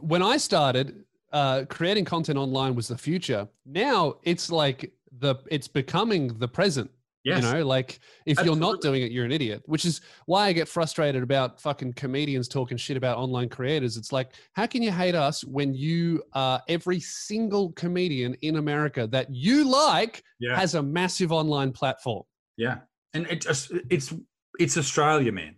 when 0.00 0.22
I 0.22 0.38
started 0.38 1.04
uh, 1.32 1.64
creating 1.68 2.06
content 2.06 2.38
online 2.38 2.74
was 2.74 2.88
the 2.88 2.96
future. 2.96 3.48
Now 3.66 4.16
it's 4.22 4.50
like 4.50 4.92
the 5.18 5.36
it's 5.50 5.68
becoming 5.68 6.28
the 6.38 6.48
present. 6.48 6.90
Yes. 7.26 7.42
You 7.42 7.52
know, 7.52 7.66
like 7.66 7.98
if 8.24 8.40
you're 8.44 8.54
not 8.54 8.80
doing 8.80 9.02
it, 9.02 9.10
you're 9.10 9.24
an 9.24 9.32
idiot. 9.32 9.60
Which 9.66 9.84
is 9.84 10.00
why 10.26 10.46
I 10.46 10.52
get 10.52 10.68
frustrated 10.68 11.24
about 11.24 11.60
fucking 11.60 11.94
comedians 11.94 12.46
talking 12.46 12.76
shit 12.76 12.96
about 12.96 13.18
online 13.18 13.48
creators. 13.48 13.96
It's 13.96 14.12
like, 14.12 14.30
how 14.52 14.66
can 14.66 14.80
you 14.80 14.92
hate 14.92 15.16
us 15.16 15.42
when 15.42 15.74
you 15.74 16.22
uh, 16.34 16.60
every 16.68 17.00
single 17.00 17.72
comedian 17.72 18.34
in 18.42 18.56
America 18.56 19.08
that 19.08 19.28
you 19.28 19.68
like 19.68 20.22
yeah. 20.38 20.56
has 20.56 20.76
a 20.76 20.82
massive 20.82 21.32
online 21.32 21.72
platform? 21.72 22.22
Yeah, 22.56 22.78
and 23.12 23.26
it 23.26 23.40
just 23.40 23.72
it's 23.90 24.14
it's 24.60 24.78
Australia, 24.78 25.32
man. 25.32 25.56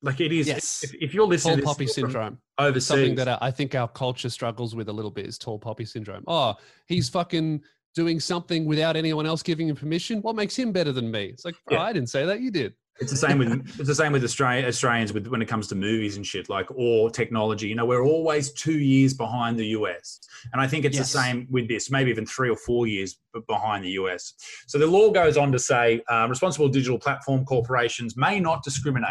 Like 0.00 0.20
it 0.20 0.32
is. 0.32 0.46
Yes. 0.46 0.84
If, 0.84 0.94
if 1.00 1.14
you're 1.14 1.26
listening, 1.26 1.56
Tall 1.56 1.62
to 1.62 1.66
poppy 1.66 1.86
syndrome. 1.88 2.38
overseas, 2.60 2.86
Something 2.86 3.16
that 3.16 3.26
I 3.26 3.38
I 3.40 3.50
think 3.50 3.74
our 3.74 3.88
culture 3.88 4.30
struggles 4.30 4.76
with 4.76 4.88
a 4.88 4.92
little 4.92 5.10
bit 5.10 5.26
is 5.26 5.36
tall 5.36 5.58
poppy 5.58 5.84
syndrome. 5.84 6.22
Oh, 6.28 6.54
he's 6.86 7.08
fucking 7.08 7.62
doing 7.94 8.20
something 8.20 8.64
without 8.64 8.96
anyone 8.96 9.26
else 9.26 9.42
giving 9.42 9.68
him 9.68 9.76
permission. 9.76 10.20
What 10.22 10.36
makes 10.36 10.56
him 10.56 10.72
better 10.72 10.92
than 10.92 11.10
me? 11.10 11.26
It's 11.26 11.44
like, 11.44 11.56
Yeah. 11.70 11.80
I 11.82 11.92
didn't 11.92 12.10
say 12.10 12.24
that. 12.26 12.40
You 12.40 12.50
did. 12.50 12.74
It's 13.00 13.12
the 13.12 13.16
same 13.16 13.38
with 13.38 13.52
it's 13.78 13.86
the 13.86 13.94
same 13.94 14.10
with 14.12 14.24
Australian 14.24 14.66
Australians 14.66 15.12
with 15.12 15.28
when 15.28 15.40
it 15.40 15.46
comes 15.46 15.68
to 15.68 15.76
movies 15.76 16.16
and 16.16 16.26
shit 16.26 16.48
like 16.48 16.66
or 16.74 17.10
technology. 17.10 17.68
You 17.68 17.76
know, 17.76 17.86
we're 17.86 18.02
always 18.04 18.52
two 18.52 18.78
years 18.78 19.14
behind 19.14 19.56
the 19.56 19.66
US, 19.66 20.18
and 20.52 20.60
I 20.60 20.66
think 20.66 20.84
it's 20.84 20.96
Yes. 20.96 21.12
the 21.12 21.18
same 21.20 21.46
with 21.48 21.68
this. 21.68 21.90
Maybe 21.92 22.10
even 22.10 22.26
three 22.26 22.50
or 22.50 22.56
four 22.56 22.88
years 22.88 23.16
behind 23.46 23.84
the 23.84 23.90
US. 23.90 24.34
So 24.66 24.78
the 24.78 24.86
law 24.86 25.10
goes 25.10 25.36
on 25.36 25.52
to 25.52 25.60
say 25.60 26.02
uh, 26.10 26.26
responsible 26.28 26.68
digital 26.68 26.98
platform 26.98 27.44
corporations 27.44 28.16
may 28.16 28.40
not 28.40 28.64
discriminate. 28.64 29.10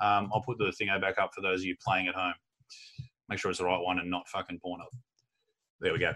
Um, 0.00 0.30
I'll 0.32 0.42
put 0.42 0.58
the 0.58 0.70
thing 0.72 0.88
back 1.00 1.18
up 1.18 1.30
for 1.34 1.40
those 1.40 1.60
of 1.62 1.64
you 1.64 1.74
playing 1.84 2.06
at 2.06 2.14
home. 2.14 2.34
Make 3.28 3.40
sure 3.40 3.50
it's 3.50 3.58
the 3.58 3.64
right 3.66 3.80
one 3.80 3.98
and 3.98 4.08
not 4.08 4.28
fucking 4.28 4.60
Pornhub. 4.64 4.92
There 5.80 5.92
we 5.92 5.98
go. 5.98 6.12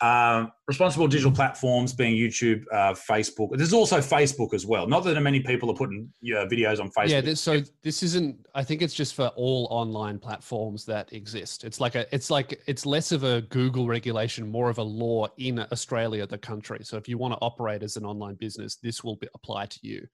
Um, 0.00 0.52
responsible 0.68 1.06
digital 1.06 1.32
platforms 1.32 1.94
being 1.94 2.14
YouTube, 2.14 2.64
uh, 2.72 2.92
Facebook. 2.92 3.56
There's 3.56 3.72
also 3.72 3.98
Facebook 3.98 4.52
as 4.52 4.66
well. 4.66 4.86
Not 4.86 5.04
that 5.04 5.20
many 5.20 5.40
people 5.40 5.70
are 5.70 5.74
putting 5.74 6.10
uh, 6.24 6.46
videos 6.46 6.80
on 6.80 6.90
Facebook. 6.90 7.08
Yeah. 7.08 7.20
This, 7.20 7.40
so 7.40 7.62
this 7.82 8.02
isn't. 8.02 8.46
I 8.54 8.62
think 8.62 8.82
it's 8.82 8.94
just 8.94 9.14
for 9.14 9.28
all 9.36 9.68
online 9.70 10.18
platforms 10.18 10.84
that 10.86 11.12
exist. 11.12 11.64
It's 11.64 11.80
like 11.80 11.94
a. 11.94 12.06
It's 12.14 12.30
like 12.30 12.60
it's 12.66 12.84
less 12.84 13.12
of 13.12 13.24
a 13.24 13.42
Google 13.42 13.86
regulation, 13.86 14.50
more 14.50 14.68
of 14.70 14.78
a 14.78 14.82
law 14.82 15.28
in 15.38 15.60
Australia, 15.72 16.26
the 16.26 16.38
country. 16.38 16.80
So 16.82 16.96
if 16.96 17.08
you 17.08 17.18
want 17.18 17.34
to 17.34 17.38
operate 17.40 17.82
as 17.82 17.96
an 17.96 18.04
online 18.04 18.34
business, 18.34 18.76
this 18.76 19.02
will 19.02 19.16
be, 19.16 19.28
apply 19.34 19.66
to 19.66 19.78
you. 19.82 20.06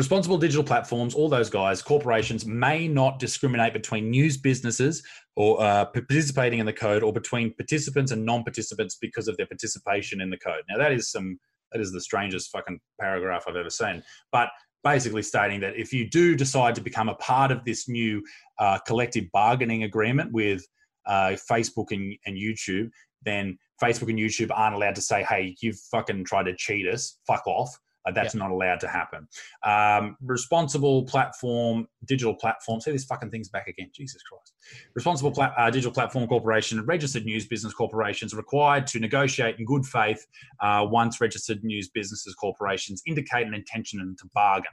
Responsible 0.00 0.38
digital 0.38 0.64
platforms, 0.64 1.14
all 1.14 1.28
those 1.28 1.50
guys, 1.50 1.82
corporations 1.82 2.46
may 2.46 2.88
not 2.88 3.18
discriminate 3.18 3.74
between 3.74 4.08
news 4.08 4.38
businesses 4.38 5.02
or 5.36 5.62
uh, 5.62 5.84
participating 5.84 6.58
in 6.58 6.64
the 6.64 6.72
code 6.72 7.02
or 7.02 7.12
between 7.12 7.52
participants 7.52 8.10
and 8.10 8.24
non-participants 8.24 8.96
because 8.98 9.28
of 9.28 9.36
their 9.36 9.44
participation 9.44 10.22
in 10.22 10.30
the 10.30 10.38
code. 10.38 10.62
Now 10.70 10.78
that 10.78 10.90
is 10.90 11.10
some 11.10 11.38
that 11.72 11.82
is 11.82 11.92
the 11.92 12.00
strangest 12.00 12.50
fucking 12.50 12.80
paragraph 12.98 13.44
I've 13.46 13.56
ever 13.56 13.68
seen. 13.68 14.02
But 14.32 14.48
basically 14.82 15.22
stating 15.22 15.60
that 15.60 15.76
if 15.76 15.92
you 15.92 16.08
do 16.08 16.34
decide 16.34 16.74
to 16.76 16.80
become 16.80 17.10
a 17.10 17.14
part 17.16 17.52
of 17.52 17.62
this 17.66 17.86
new 17.86 18.22
uh, 18.58 18.78
collective 18.86 19.26
bargaining 19.34 19.82
agreement 19.82 20.32
with 20.32 20.66
uh, 21.04 21.36
Facebook 21.52 21.88
and, 21.90 22.16
and 22.24 22.38
YouTube, 22.38 22.88
then 23.22 23.58
Facebook 23.82 24.08
and 24.08 24.18
YouTube 24.18 24.48
aren't 24.50 24.76
allowed 24.76 24.94
to 24.94 25.02
say, 25.02 25.22
"Hey, 25.24 25.56
you've 25.60 25.78
fucking 25.92 26.24
tried 26.24 26.44
to 26.44 26.56
cheat 26.56 26.86
us. 26.86 27.18
Fuck 27.26 27.46
off." 27.46 27.78
Uh, 28.06 28.12
that's 28.12 28.34
not 28.34 28.50
allowed 28.50 28.80
to 28.80 28.88
happen. 28.88 29.28
Um, 29.64 30.16
responsible 30.22 31.04
platform, 31.04 31.86
digital 32.06 32.34
platform. 32.34 32.80
See, 32.80 32.92
this 32.92 33.04
fucking 33.04 33.30
thing's 33.30 33.50
back 33.50 33.68
again. 33.68 33.90
Jesus 33.94 34.22
Christ. 34.22 34.54
Responsible 34.94 35.30
pla- 35.30 35.52
uh, 35.58 35.70
digital 35.70 35.92
platform 35.92 36.26
corporation 36.26 36.84
registered 36.86 37.24
news 37.24 37.46
business 37.46 37.74
corporations 37.74 38.34
required 38.34 38.86
to 38.88 39.00
negotiate 39.00 39.58
in 39.58 39.64
good 39.64 39.84
faith 39.84 40.26
uh, 40.60 40.86
once 40.88 41.20
registered 41.20 41.62
news 41.62 41.90
businesses 41.90 42.34
corporations 42.34 43.02
indicate 43.06 43.46
an 43.46 43.54
intention 43.54 44.16
to 44.18 44.28
bargain. 44.34 44.72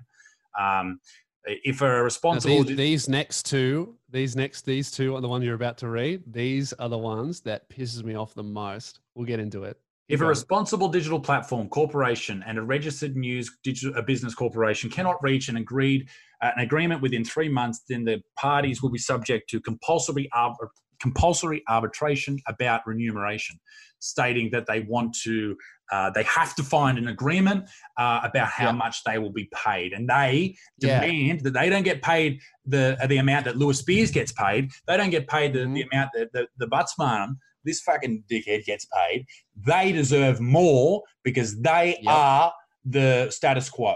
Um, 0.57 0.99
if 1.47 1.81
a 1.81 2.03
responsible 2.03 2.63
these, 2.63 2.77
these 2.77 3.09
next 3.09 3.45
two, 3.45 3.95
these 4.09 4.35
next 4.35 4.65
these 4.65 4.91
two 4.91 5.15
are 5.15 5.21
the 5.21 5.29
one 5.29 5.41
you're 5.41 5.55
about 5.55 5.77
to 5.79 5.89
read. 5.89 6.23
These 6.31 6.73
are 6.73 6.89
the 6.89 6.97
ones 6.97 7.41
that 7.41 7.69
pisses 7.69 8.03
me 8.03 8.15
off 8.15 8.33
the 8.33 8.43
most. 8.43 8.99
We'll 9.15 9.25
get 9.25 9.39
into 9.39 9.63
it. 9.63 9.77
If 10.09 10.21
a 10.21 10.25
responsible 10.25 10.87
digital 10.87 11.19
platform 11.19 11.67
corporation 11.67 12.43
and 12.47 12.57
a 12.57 12.61
registered 12.61 13.17
news 13.17 13.51
digital 13.63 13.97
a 13.97 14.01
business 14.01 14.33
corporation 14.33 14.89
cannot 14.89 15.21
reach 15.21 15.49
an 15.49 15.57
agreed 15.57 16.07
uh, 16.41 16.51
an 16.55 16.63
agreement 16.63 17.01
within 17.01 17.25
three 17.25 17.49
months, 17.49 17.81
then 17.89 18.05
the 18.05 18.21
parties 18.37 18.81
will 18.81 18.89
be 18.91 18.99
subject 18.99 19.49
to 19.49 19.59
compulsory 19.59 20.29
arbit- 20.33 20.69
compulsory 21.01 21.61
arbitration 21.67 22.39
about 22.47 22.81
remuneration, 22.87 23.59
stating 23.99 24.49
that 24.51 24.65
they 24.65 24.81
want 24.81 25.13
to 25.23 25.57
uh, 25.91 26.09
they 26.11 26.23
have 26.23 26.53
to 26.55 26.63
find 26.63 26.97
an 26.97 27.07
agreement 27.09 27.69
uh, 27.97 28.19
about 28.23 28.47
how 28.47 28.65
Yeah. 28.67 28.71
much 28.73 29.03
they 29.05 29.17
will 29.19 29.31
be 29.31 29.49
paid, 29.53 29.91
and 29.93 30.07
they 30.09 30.55
Yeah. 30.79 31.01
demand 31.01 31.41
that 31.41 31.53
they 31.53 31.69
don't 31.69 31.83
get 31.83 32.01
paid 32.01 32.39
the 32.65 32.97
the 33.09 33.17
amount 33.17 33.43
that 33.45 33.57
Lewis 33.57 33.79
Spears 33.79 34.11
gets 34.11 34.31
paid. 34.31 34.71
They 34.87 34.95
don't 34.95 35.09
get 35.09 35.27
paid 35.27 35.51
the, 35.53 35.59
Mm-hmm. 35.59 35.73
the 35.73 35.81
amount 35.91 36.11
that 36.13 36.31
the, 36.31 36.47
the 36.57 36.67
Butsman, 36.67 37.35
this 37.67 37.81
fucking 37.81 38.23
dickhead, 38.31 38.65
gets 38.65 38.85
paid. 38.85 39.25
They 39.55 39.91
deserve 39.91 40.39
more 40.41 41.03
because 41.23 41.59
they 41.61 41.99
Yep. 42.01 42.13
are 42.13 42.53
the 42.85 43.29
status 43.29 43.69
quo. 43.69 43.95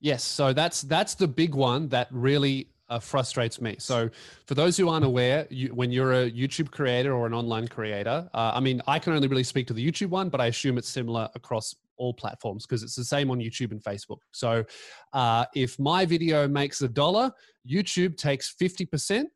Yes, 0.00 0.22
so 0.22 0.52
that's 0.52 0.82
that's 0.82 1.14
the 1.14 1.26
big 1.26 1.54
one 1.54 1.88
that 1.88 2.08
really 2.10 2.68
uh, 2.88 2.98
frustrates 2.98 3.60
me. 3.60 3.76
So, 3.78 4.08
for 4.46 4.54
those 4.54 4.76
who 4.76 4.88
aren't 4.88 5.04
aware, 5.04 5.46
you, 5.50 5.68
when 5.74 5.90
you're 5.92 6.12
a 6.22 6.30
YouTube 6.30 6.70
creator 6.70 7.12
or 7.12 7.26
an 7.26 7.34
online 7.34 7.68
creator, 7.68 8.28
uh, 8.34 8.52
I 8.54 8.60
mean, 8.60 8.80
I 8.86 8.98
can 8.98 9.12
only 9.12 9.28
really 9.28 9.44
speak 9.44 9.66
to 9.68 9.74
the 9.74 9.86
YouTube 9.86 10.08
one, 10.08 10.28
but 10.28 10.40
I 10.40 10.46
assume 10.46 10.78
it's 10.78 10.88
similar 10.88 11.28
across 11.34 11.74
all 11.96 12.14
platforms 12.14 12.64
because 12.64 12.82
it's 12.82 12.94
the 12.94 13.04
same 13.04 13.30
on 13.30 13.38
YouTube 13.40 13.72
and 13.72 13.82
Facebook. 13.82 14.18
So, 14.32 14.64
uh, 15.12 15.44
if 15.54 15.78
my 15.78 16.06
video 16.06 16.48
makes 16.48 16.80
a 16.82 16.88
dollar, 16.88 17.32
YouTube 17.68 18.16
takes 18.16 18.50
fifty 18.50 18.86
percent. 18.86 19.28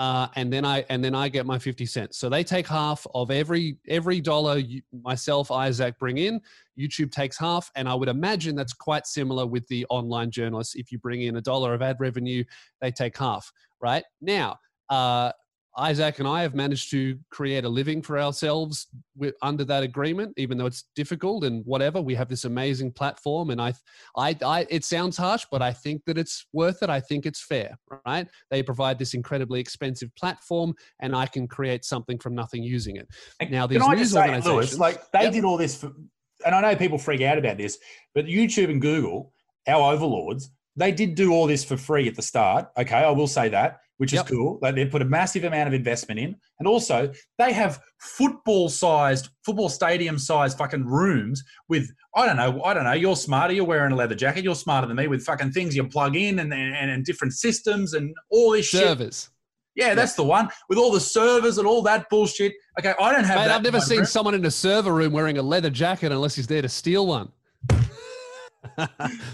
Uh, 0.00 0.28
and 0.34 0.50
then 0.50 0.64
I 0.64 0.82
and 0.88 1.04
then 1.04 1.14
I 1.14 1.28
get 1.28 1.44
my 1.44 1.58
fifty 1.58 1.84
cents. 1.84 2.16
So 2.16 2.30
they 2.30 2.42
take 2.42 2.66
half 2.66 3.06
of 3.14 3.30
every 3.30 3.76
every 3.86 4.18
dollar 4.22 4.56
you, 4.56 4.80
myself 5.04 5.50
Isaac 5.50 5.98
bring 5.98 6.16
in. 6.16 6.40
YouTube 6.78 7.12
takes 7.12 7.36
half, 7.38 7.70
and 7.76 7.86
I 7.86 7.92
would 7.92 8.08
imagine 8.08 8.56
that's 8.56 8.72
quite 8.72 9.06
similar 9.06 9.46
with 9.46 9.68
the 9.68 9.84
online 9.90 10.30
journalists. 10.30 10.74
If 10.74 10.90
you 10.90 10.98
bring 10.98 11.20
in 11.20 11.36
a 11.36 11.42
dollar 11.42 11.74
of 11.74 11.82
ad 11.82 11.98
revenue, 12.00 12.42
they 12.80 12.90
take 12.90 13.18
half. 13.18 13.52
Right 13.82 14.04
now, 14.22 14.56
uh, 14.88 15.32
Isaac 15.76 16.18
and 16.18 16.26
I 16.26 16.42
have 16.42 16.54
managed 16.54 16.90
to 16.90 17.18
create 17.30 17.64
a 17.64 17.68
living 17.68 18.02
for 18.02 18.18
ourselves 18.18 18.88
with, 19.16 19.34
under 19.42 19.64
that 19.64 19.82
agreement, 19.82 20.34
even 20.36 20.58
though 20.58 20.66
it's 20.66 20.84
difficult 20.94 21.44
and 21.44 21.64
whatever. 21.64 22.00
We 22.00 22.14
have 22.16 22.28
this 22.28 22.44
amazing 22.44 22.92
platform, 22.92 23.50
and 23.50 23.60
I, 23.60 23.74
I, 24.16 24.36
I, 24.44 24.66
it 24.68 24.84
sounds 24.84 25.16
harsh, 25.16 25.46
but 25.50 25.62
I 25.62 25.72
think 25.72 26.04
that 26.06 26.18
it's 26.18 26.46
worth 26.52 26.82
it. 26.82 26.90
I 26.90 27.00
think 27.00 27.24
it's 27.24 27.42
fair, 27.42 27.78
right? 28.06 28.26
They 28.50 28.62
provide 28.62 28.98
this 28.98 29.14
incredibly 29.14 29.60
expensive 29.60 30.14
platform, 30.16 30.74
and 31.00 31.14
I 31.14 31.26
can 31.26 31.46
create 31.46 31.84
something 31.84 32.18
from 32.18 32.34
nothing 32.34 32.62
using 32.62 32.96
it. 32.96 33.08
Now, 33.50 33.66
these 33.66 33.86
news 33.86 34.10
say, 34.12 34.18
organizations, 34.18 34.46
Lewis, 34.46 34.78
like 34.78 35.10
they 35.12 35.24
Yep. 35.24 35.32
did 35.32 35.44
all 35.44 35.56
this, 35.56 35.76
for, 35.76 35.92
and 36.44 36.54
I 36.54 36.60
know 36.60 36.76
people 36.76 36.98
freak 36.98 37.20
out 37.20 37.38
about 37.38 37.58
this, 37.58 37.78
but 38.14 38.26
YouTube 38.26 38.70
and 38.70 38.80
Google, 38.80 39.32
our 39.68 39.92
overlords, 39.92 40.50
they 40.76 40.92
did 40.92 41.14
do 41.14 41.32
all 41.32 41.46
this 41.46 41.64
for 41.64 41.76
free 41.76 42.08
at 42.08 42.14
the 42.14 42.22
start. 42.22 42.68
Okay, 42.76 42.96
I 42.96 43.10
will 43.10 43.26
say 43.26 43.48
that, 43.50 43.80
which 44.00 44.14
Yep. 44.14 44.24
is 44.24 44.30
cool. 44.30 44.58
Like 44.62 44.74
they 44.76 44.86
put 44.86 45.02
a 45.02 45.04
massive 45.04 45.44
amount 45.44 45.68
of 45.68 45.74
investment 45.74 46.18
in, 46.18 46.34
and 46.58 46.66
also 46.66 47.12
they 47.38 47.52
have 47.52 47.78
football-sized, 47.98 49.28
football 49.44 49.68
stadium-sized 49.68 50.56
fucking 50.56 50.86
rooms 50.86 51.42
with 51.68 51.90
I 52.16 52.24
don't 52.26 52.36
know, 52.36 52.62
I 52.64 52.72
don't 52.74 52.84
know. 52.84 52.92
You're 52.92 53.14
smarter. 53.14 53.52
You're 53.52 53.64
wearing 53.66 53.92
a 53.92 53.96
leather 53.96 54.14
jacket. 54.14 54.42
You're 54.42 54.54
smarter 54.56 54.86
than 54.86 54.96
me 54.96 55.06
with 55.06 55.22
fucking 55.24 55.52
things 55.52 55.76
you 55.76 55.86
plug 55.86 56.16
in 56.16 56.38
and 56.38 56.52
and, 56.52 56.90
and 56.90 57.04
different 57.04 57.34
systems 57.34 57.92
and 57.94 58.14
all 58.30 58.52
this 58.52 58.66
shit. 58.66 58.80
servers. 58.82 59.28
Yeah, 59.76 59.94
that's 59.94 60.14
the 60.14 60.24
one 60.24 60.48
with 60.68 60.78
all 60.78 60.90
the 60.90 61.00
servers 61.00 61.58
and 61.58 61.66
all 61.66 61.82
that 61.82 62.08
bullshit. 62.10 62.52
Okay, 62.78 62.92
I 63.00 63.12
don't 63.12 63.24
have 63.24 63.36
Mate, 63.38 63.46
that. 63.48 63.50
I've 63.56 63.62
never 63.62 63.80
seen 63.80 63.98
room. 63.98 64.06
someone 64.06 64.34
in 64.34 64.44
a 64.44 64.50
server 64.50 64.92
room 64.92 65.12
wearing 65.12 65.38
a 65.38 65.42
leather 65.42 65.70
jacket 65.70 66.10
unless 66.10 66.34
he's 66.34 66.46
there 66.48 66.62
to 66.62 66.68
steal 66.68 67.06
one. 67.06 67.30
I 68.78 68.86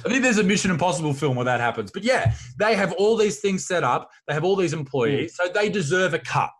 think 0.07 0.23
there's 0.23 0.39
a 0.39 0.45
Mission 0.45 0.71
Impossible 0.71 1.13
film 1.13 1.37
where 1.37 1.45
that 1.45 1.61
happens. 1.61 1.91
But 1.91 2.05
yeah, 2.05 2.35
they 2.59 2.75
have 2.77 2.93
all 2.93 3.17
these 3.17 3.41
things 3.41 3.67
set 3.67 3.85
up. 3.85 4.11
They 4.29 4.35
have 4.35 4.45
all 4.45 4.57
these 4.57 4.73
employees, 4.73 5.35
so 5.37 5.49
they 5.49 5.69
deserve 5.69 6.15
a 6.15 6.19
cut. 6.19 6.51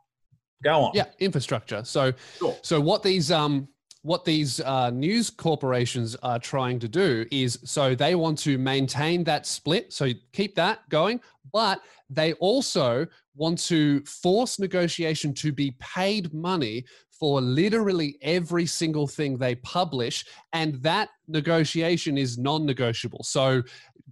Go 0.65 0.81
on. 0.85 0.93
Yeah, 0.95 1.07
infrastructure. 1.19 1.85
So, 1.85 2.13
Sure. 2.39 2.57
so 2.63 2.81
what 2.81 3.03
these 3.03 3.31
um 3.31 3.69
what 4.03 4.25
these 4.25 4.61
uh, 4.61 4.89
news 4.91 5.31
corporations 5.31 6.15
are 6.23 6.39
trying 6.39 6.79
to 6.79 6.87
do 6.87 7.27
is 7.33 7.59
so 7.65 7.93
they 7.93 8.15
want 8.15 8.39
to 8.39 8.57
maintain 8.57 9.25
that 9.25 9.47
split, 9.47 9.93
so 9.93 10.11
keep 10.33 10.55
that 10.55 10.89
going, 10.89 11.21
but 11.53 11.81
they 12.09 12.33
also 12.35 13.05
want 13.35 13.59
to 13.59 14.01
force 14.05 14.61
negotiation 14.61 15.35
to 15.35 15.53
be 15.53 15.73
paid 15.81 16.33
money 16.33 16.85
for 17.19 17.41
literally 17.41 18.19
every 18.23 18.67
single 18.67 19.07
thing 19.07 19.37
they 19.37 19.57
publish, 19.57 20.25
and 20.53 20.75
that 20.83 21.09
negotiation 21.29 22.19
is 22.19 22.39
non-negotiable. 22.39 23.23
So 23.25 23.63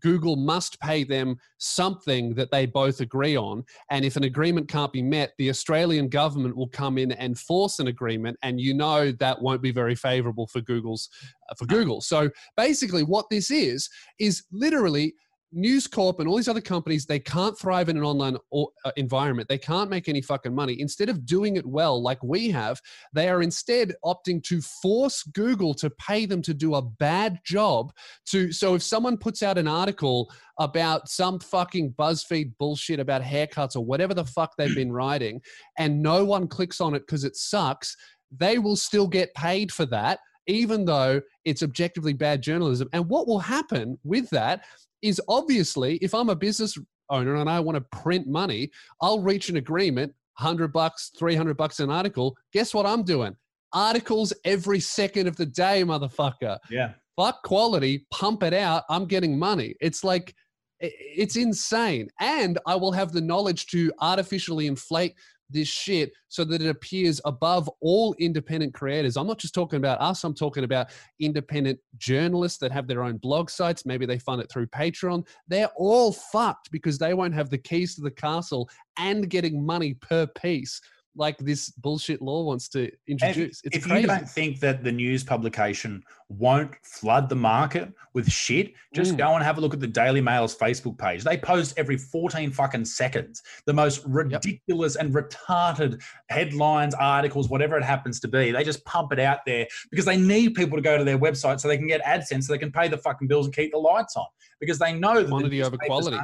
Google 0.00 0.36
must 0.36 0.78
pay 0.80 1.04
them 1.04 1.36
something 1.58 2.34
that 2.34 2.50
they 2.50 2.66
both 2.66 3.00
agree 3.00 3.36
on. 3.36 3.64
And 3.90 4.04
if 4.04 4.16
an 4.16 4.24
agreement 4.24 4.68
can't 4.68 4.92
be 4.92 5.02
met, 5.02 5.32
the 5.38 5.48
Australian 5.48 6.08
government 6.08 6.56
will 6.56 6.68
come 6.68 6.98
in 6.98 7.12
and 7.12 7.38
force 7.38 7.78
an 7.78 7.86
agreement. 7.86 8.36
And 8.42 8.60
you 8.60 8.74
know 8.74 9.12
that 9.12 9.40
won't 9.40 9.62
be 9.62 9.70
very 9.70 9.94
favorable 9.94 10.46
for 10.46 10.60
Google's 10.60 11.08
uh, 11.50 11.54
for 11.54 11.66
Google. 11.66 12.00
So 12.00 12.30
basically, 12.56 13.02
what 13.02 13.26
this 13.30 13.50
is 13.50 13.88
is 14.18 14.44
literally 14.52 15.14
News 15.54 15.86
Corp 15.86 16.18
and 16.18 16.28
all 16.28 16.36
these 16.36 16.48
other 16.48 16.60
companies, 16.60 17.06
they 17.06 17.20
can't 17.20 17.58
thrive 17.58 17.88
in 17.88 17.96
an 17.96 18.02
online 18.02 18.36
uh, 18.52 18.90
environment. 18.96 19.48
They 19.48 19.58
can't 19.58 19.88
make 19.88 20.08
any 20.08 20.20
fucking 20.20 20.54
money. 20.54 20.80
Instead 20.80 21.08
of 21.08 21.24
doing 21.24 21.56
it 21.56 21.64
well, 21.64 22.02
like 22.02 22.22
we 22.22 22.50
have, 22.50 22.80
they 23.12 23.28
are 23.28 23.42
instead 23.42 23.94
opting 24.04 24.42
to 24.44 24.60
force 24.60 25.22
Google 25.22 25.72
to 25.74 25.90
pay 25.90 26.26
them 26.26 26.42
to 26.42 26.52
do 26.52 26.74
a 26.74 26.82
bad 26.82 27.38
job. 27.44 27.92
To 28.26 28.52
so 28.52 28.74
if 28.74 28.82
someone 28.82 29.16
puts 29.16 29.42
out 29.42 29.56
an 29.56 29.68
article 29.68 30.32
about 30.58 31.08
some 31.08 31.38
fucking 31.38 31.92
BuzzFeed 31.92 32.52
bullshit 32.58 33.00
about 33.00 33.22
haircuts 33.22 33.76
or 33.76 33.84
whatever 33.84 34.14
the 34.14 34.24
fuck 34.24 34.56
they've 34.56 34.74
been 34.74 34.92
writing, 35.00 35.40
and 35.78 36.02
no 36.02 36.24
one 36.24 36.48
clicks 36.48 36.80
on 36.80 36.94
it 36.94 37.00
because 37.00 37.24
it 37.24 37.36
sucks, 37.36 37.96
they 38.36 38.58
will 38.58 38.76
still 38.76 39.06
get 39.06 39.32
paid 39.34 39.72
for 39.72 39.86
that 39.86 40.18
even 40.46 40.84
though 40.84 41.22
it's 41.44 41.62
objectively 41.62 42.12
bad 42.12 42.42
journalism. 42.42 42.88
And 42.92 43.08
what 43.08 43.26
will 43.26 43.38
happen 43.38 43.98
with 44.04 44.28
that 44.28 44.64
is 45.04 45.20
obviously 45.28 45.96
if 45.98 46.14
I'm 46.14 46.30
a 46.30 46.36
business 46.36 46.76
owner 47.10 47.36
and 47.36 47.48
I 47.48 47.60
want 47.60 47.76
to 47.76 47.98
print 47.98 48.26
money, 48.26 48.70
I'll 49.00 49.20
reach 49.20 49.50
an 49.50 49.56
agreement, 49.56 50.12
100 50.38 50.72
bucks, 50.72 51.12
300 51.18 51.56
bucks 51.56 51.78
an 51.80 51.90
article. 51.90 52.36
Guess 52.52 52.74
what 52.74 52.86
I'm 52.86 53.02
doing? 53.02 53.36
Articles 53.72 54.32
every 54.44 54.80
second 54.80 55.26
of 55.26 55.36
the 55.36 55.46
day, 55.46 55.82
motherfucker. 55.82 56.58
Yeah. 56.70 56.92
Fuck 57.16 57.42
quality, 57.42 58.06
pump 58.10 58.42
it 58.42 58.54
out. 58.54 58.84
I'm 58.88 59.04
getting 59.04 59.38
money. 59.38 59.74
It's 59.80 60.02
like, 60.02 60.34
it's 60.80 61.36
insane. 61.36 62.08
And 62.20 62.58
I 62.66 62.74
will 62.74 62.92
have 62.92 63.12
the 63.12 63.20
knowledge 63.20 63.66
to 63.68 63.92
artificially 64.00 64.66
inflate 64.66 65.14
this 65.54 65.68
shit 65.68 66.12
so 66.28 66.44
that 66.44 66.60
it 66.60 66.68
appears 66.68 67.20
above 67.24 67.70
all 67.80 68.14
independent 68.18 68.74
creators. 68.74 69.16
I'm 69.16 69.26
not 69.26 69.38
just 69.38 69.54
talking 69.54 69.78
about 69.78 70.00
us, 70.00 70.24
I'm 70.24 70.34
talking 70.34 70.64
about 70.64 70.88
independent 71.20 71.78
journalists 71.96 72.58
that 72.58 72.72
have 72.72 72.86
their 72.86 73.02
own 73.02 73.16
blog 73.16 73.48
sites. 73.48 73.86
Maybe 73.86 74.04
they 74.04 74.18
fund 74.18 74.42
it 74.42 74.50
through 74.50 74.66
Patreon. 74.66 75.26
They're 75.48 75.70
all 75.76 76.12
fucked 76.12 76.70
because 76.70 76.98
they 76.98 77.14
won't 77.14 77.34
have 77.34 77.48
the 77.48 77.58
keys 77.58 77.94
to 77.94 78.02
the 78.02 78.10
castle 78.10 78.68
and 78.98 79.30
getting 79.30 79.64
money 79.64 79.94
per 79.94 80.26
piece 80.26 80.80
like 81.16 81.38
this 81.38 81.70
bullshit 81.70 82.20
law 82.20 82.42
wants 82.42 82.68
to 82.70 82.90
introduce. 83.06 83.60
If, 83.64 83.74
it's 83.74 83.86
if 83.86 83.86
you 83.86 84.06
don't 84.06 84.28
think 84.28 84.60
that 84.60 84.82
the 84.82 84.92
news 84.92 85.22
publication 85.22 86.02
won't 86.28 86.74
flood 86.82 87.28
the 87.28 87.36
market 87.36 87.92
with 88.14 88.30
shit, 88.30 88.72
just 88.94 89.14
Mm. 89.14 89.18
go 89.18 89.34
and 89.34 89.44
have 89.44 89.58
a 89.58 89.60
look 89.60 89.74
at 89.74 89.80
the 89.80 89.86
Daily 89.86 90.20
Mail's 90.20 90.56
Facebook 90.56 90.98
page. 90.98 91.22
They 91.22 91.36
post 91.36 91.74
every 91.76 91.96
14 91.96 92.50
fucking 92.50 92.84
seconds 92.84 93.42
the 93.66 93.72
most 93.72 94.02
ridiculous 94.06 94.96
and 94.96 95.14
retarded 95.14 96.02
headlines, 96.28 96.94
articles, 96.94 97.48
whatever 97.48 97.76
it 97.76 97.84
happens 97.84 98.18
to 98.20 98.28
be. 98.28 98.50
They 98.50 98.64
just 98.64 98.84
pump 98.84 99.12
it 99.12 99.18
out 99.20 99.40
there 99.46 99.66
because 99.90 100.06
they 100.06 100.16
need 100.16 100.54
people 100.54 100.76
to 100.76 100.82
go 100.82 100.98
to 100.98 101.04
their 101.04 101.18
website 101.18 101.60
so 101.60 101.68
they 101.68 101.78
can 101.78 101.86
get 101.86 102.02
AdSense 102.02 102.44
so 102.44 102.52
they 102.52 102.58
can 102.58 102.72
pay 102.72 102.88
the 102.88 102.98
fucking 102.98 103.28
bills 103.28 103.46
and 103.46 103.54
keep 103.54 103.72
the 103.72 103.78
lights 103.78 104.16
on 104.16 104.26
because 104.60 104.78
they 104.78 104.92
know 104.92 105.14
that 105.16 105.24
the 105.24 105.28
Quantity 105.30 105.62
over 105.62 105.72
newspapers 105.72 105.86
quality. 105.86 106.18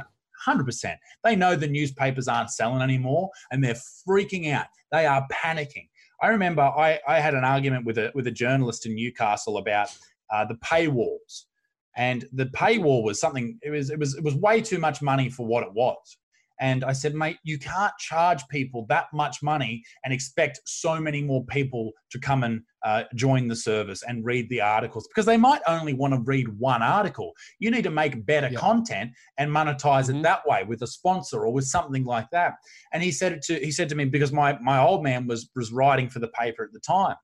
Aren't- 0.47 0.61
100%. 0.67 0.95
They 1.23 1.35
know 1.35 1.55
the 1.55 1.67
newspapers 1.67 2.27
aren't 2.27 2.51
selling 2.51 2.81
anymore 2.81 3.29
and 3.51 3.63
they're 3.63 3.77
freaking 4.07 4.51
out. 4.51 4.67
They 4.91 5.05
are 5.05 5.25
panicking. 5.31 5.87
I 6.21 6.27
remember 6.27 6.61
I, 6.61 6.99
I 7.07 7.19
had 7.19 7.33
an 7.33 7.43
argument 7.43 7.85
with 7.85 7.97
a, 7.97 8.11
with 8.13 8.27
a 8.27 8.31
journalist 8.31 8.85
in 8.85 8.95
Newcastle 8.95 9.57
about 9.57 9.89
uh, 10.31 10.45
the 10.45 10.55
paywalls. 10.55 11.45
And 11.97 12.25
the 12.31 12.45
paywall 12.45 13.03
was 13.03 13.19
something, 13.19 13.59
it 13.61 13.69
was, 13.69 13.89
it, 13.89 13.99
was, 13.99 14.15
it 14.15 14.23
was 14.23 14.35
way 14.35 14.61
too 14.61 14.77
much 14.77 15.01
money 15.01 15.29
for 15.29 15.45
what 15.45 15.63
it 15.63 15.73
was. 15.73 16.17
And 16.61 16.83
I 16.83 16.93
said, 16.93 17.15
mate, 17.15 17.37
you 17.43 17.57
can't 17.57 17.91
charge 17.97 18.47
people 18.47 18.85
that 18.87 19.07
much 19.11 19.41
money 19.41 19.83
and 20.05 20.13
expect 20.13 20.61
so 20.65 20.99
many 20.99 21.21
more 21.23 21.43
people 21.45 21.91
to 22.11 22.19
come 22.19 22.43
and 22.43 22.61
uh, 22.85 23.03
join 23.15 23.47
the 23.47 23.55
service 23.55 24.03
and 24.07 24.23
read 24.23 24.47
the 24.49 24.61
articles 24.61 25.07
because 25.07 25.25
they 25.25 25.37
might 25.37 25.61
only 25.67 25.93
want 25.93 26.13
to 26.13 26.19
read 26.21 26.47
one 26.59 26.81
article. 26.83 27.33
You 27.59 27.71
need 27.71 27.83
to 27.83 27.89
make 27.91 28.25
better 28.25 28.47
Yeah. 28.51 28.59
content 28.59 29.11
and 29.37 29.49
monetize 29.51 30.07
Mhm. 30.09 30.19
it 30.19 30.23
that 30.23 30.47
way 30.47 30.63
with 30.63 30.81
a 30.83 30.87
sponsor 30.87 31.45
or 31.45 31.51
with 31.51 31.65
something 31.65 32.05
like 32.05 32.29
that. 32.31 32.53
And 32.93 33.01
he 33.03 33.11
said 33.11 33.33
it 33.33 33.41
to 33.43 33.55
he 33.59 33.71
said 33.71 33.89
to 33.89 33.95
me 33.95 34.05
because 34.05 34.31
my 34.31 34.57
my 34.59 34.79
old 34.79 35.03
man 35.03 35.27
was 35.27 35.49
was 35.55 35.71
writing 35.71 36.09
for 36.09 36.19
the 36.19 36.29
paper 36.29 36.63
at 36.63 36.73
the 36.73 36.79
time. 36.79 37.15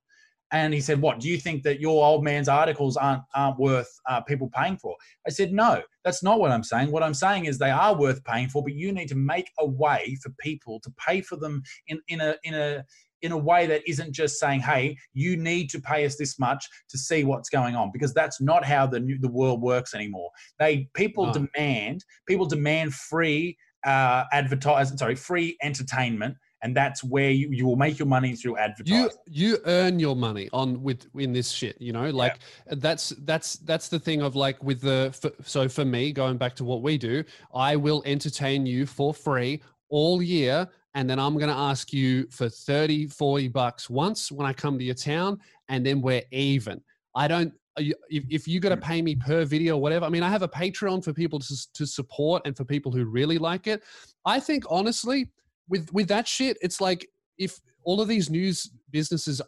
And 0.51 0.73
he 0.73 0.79
said, 0.79 1.01
"What 1.01 1.19
do 1.19 1.27
you 1.27 1.37
think 1.37 1.63
that 1.63 1.81
your 1.81 2.05
old 2.05 2.23
man's 2.23 2.47
articles 2.47 2.95
aren't 2.95 3.23
aren't 3.35 3.59
worth 3.59 3.89
uh, 4.09 4.21
people 4.21 4.49
paying 4.53 4.77
for?" 4.77 4.95
I 5.25 5.29
said, 5.29 5.51
"No, 5.51 5.81
that's 6.05 6.23
not 6.23 6.39
what 6.39 6.51
I'm 6.51 6.63
saying. 6.63 6.91
What 6.91 7.03
I'm 7.03 7.13
saying 7.13 7.45
is 7.45 7.57
they 7.57 7.69
are 7.71 7.95
worth 7.95 8.23
paying 8.23 8.47
for, 8.49 8.63
but 8.63 8.73
you 8.73 8.91
need 8.93 9.09
to 9.09 9.15
make 9.15 9.51
a 9.59 9.65
way 9.65 10.17
for 10.21 10.29
people 10.39 10.79
to 10.81 10.91
pay 10.97 11.21
for 11.21 11.35
them 11.35 11.61
in 11.87 11.99
in 12.07 12.21
a 12.21 12.35
in 12.43 12.53
a 12.53 12.85
in 13.23 13.31
a 13.31 13.37
way 13.37 13.65
that 13.65 13.81
isn't 13.87 14.13
just 14.13 14.39
saying, 14.39 14.61
"Hey, 14.61 14.95
you 15.13 15.35
need 15.35 15.69
to 15.71 15.81
pay 15.81 16.05
us 16.05 16.15
this 16.15 16.39
much 16.39 16.65
to 16.89 16.97
see 16.97 17.23
what's 17.23 17.49
going 17.49 17.75
on," 17.75 17.91
because 17.91 18.13
that's 18.13 18.39
not 18.39 18.63
how 18.63 18.87
the 18.87 18.99
new, 18.99 19.17
the 19.19 19.27
world 19.27 19.61
works 19.61 19.93
anymore. 19.93 20.29
They 20.59 20.87
people 20.93 21.25
No. 21.25 21.33
demand 21.33 22.05
people 22.27 22.45
demand 22.45 22.93
free 22.93 23.57
uh, 23.85 24.25
advertising, 24.33 24.97
sorry, 24.97 25.15
free 25.15 25.57
entertainment, 25.61 26.35
and 26.63 26.75
that's 26.75 27.03
where 27.03 27.29
you, 27.29 27.49
you 27.51 27.65
will 27.65 27.75
make 27.75 27.99
your 27.99 28.07
money 28.07 28.35
through 28.35 28.57
advertising. 28.57 29.09
you 29.27 29.51
you 29.51 29.57
earn 29.65 29.99
your 29.99 30.15
money 30.15 30.49
on 30.53 30.81
with 30.81 31.07
in 31.15 31.33
this 31.33 31.51
shit 31.51 31.79
you 31.79 31.93
know? 31.93 32.09
Like 32.09 32.39
that's 32.67 33.09
that's 33.19 33.53
that's 33.57 33.89
the 33.89 33.99
thing 33.99 34.21
of 34.21 34.35
like 34.35 34.61
with 34.63 34.81
the 34.81 35.33
so 35.43 35.67
for 35.69 35.85
me 35.85 36.11
going 36.11 36.37
back 36.37 36.55
to 36.55 36.63
what 36.63 36.81
we 36.81 36.97
do 36.97 37.23
i 37.53 37.75
will 37.75 38.01
entertain 38.05 38.65
you 38.65 38.85
for 38.85 39.13
free 39.13 39.61
all 39.89 40.21
year 40.21 40.67
and 40.95 41.09
then 41.09 41.19
i'm 41.19 41.35
going 41.35 41.49
to 41.49 41.55
ask 41.55 41.93
you 41.93 42.27
for 42.31 42.49
30 42.49 43.07
40 43.07 43.47
bucks 43.49 43.89
once 43.89 44.31
when 44.31 44.47
i 44.47 44.53
come 44.53 44.77
to 44.77 44.83
your 44.83 44.95
town 44.95 45.39
and 45.69 45.85
then 45.85 46.01
we're 46.01 46.23
even. 46.31 46.81
I 47.15 47.27
don't 47.27 47.53
if, 47.77 48.25
if 48.29 48.47
you 48.47 48.59
got 48.59 48.69
to 48.69 48.77
pay 48.77 49.01
me 49.01 49.15
per 49.15 49.45
video 49.45 49.75
or 49.75 49.81
whatever 49.81 50.05
i 50.05 50.09
mean 50.09 50.23
i 50.23 50.29
have 50.29 50.41
a 50.41 50.47
patreon 50.47 51.03
for 51.03 51.13
people 51.13 51.39
to, 51.39 51.55
to 51.73 51.85
support 51.85 52.41
and 52.45 52.57
for 52.57 52.63
people 52.63 52.91
who 52.91 53.05
really 53.05 53.37
like 53.37 53.67
it. 53.67 53.83
I 54.25 54.39
think 54.39 54.65
honestly 54.69 55.29
with 55.69 55.91
with 55.93 56.07
that 56.07 56.27
shit 56.27 56.57
it's 56.61 56.81
like 56.81 57.07
if 57.37 57.59
all 57.83 58.01
of 58.01 58.07
these 58.07 58.29
news 58.29 58.69
businesses 58.91 59.41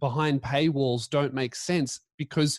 behind 0.00 0.42
paywalls 0.42 1.08
don't 1.08 1.32
make 1.32 1.54
sense 1.54 2.00
because 2.18 2.58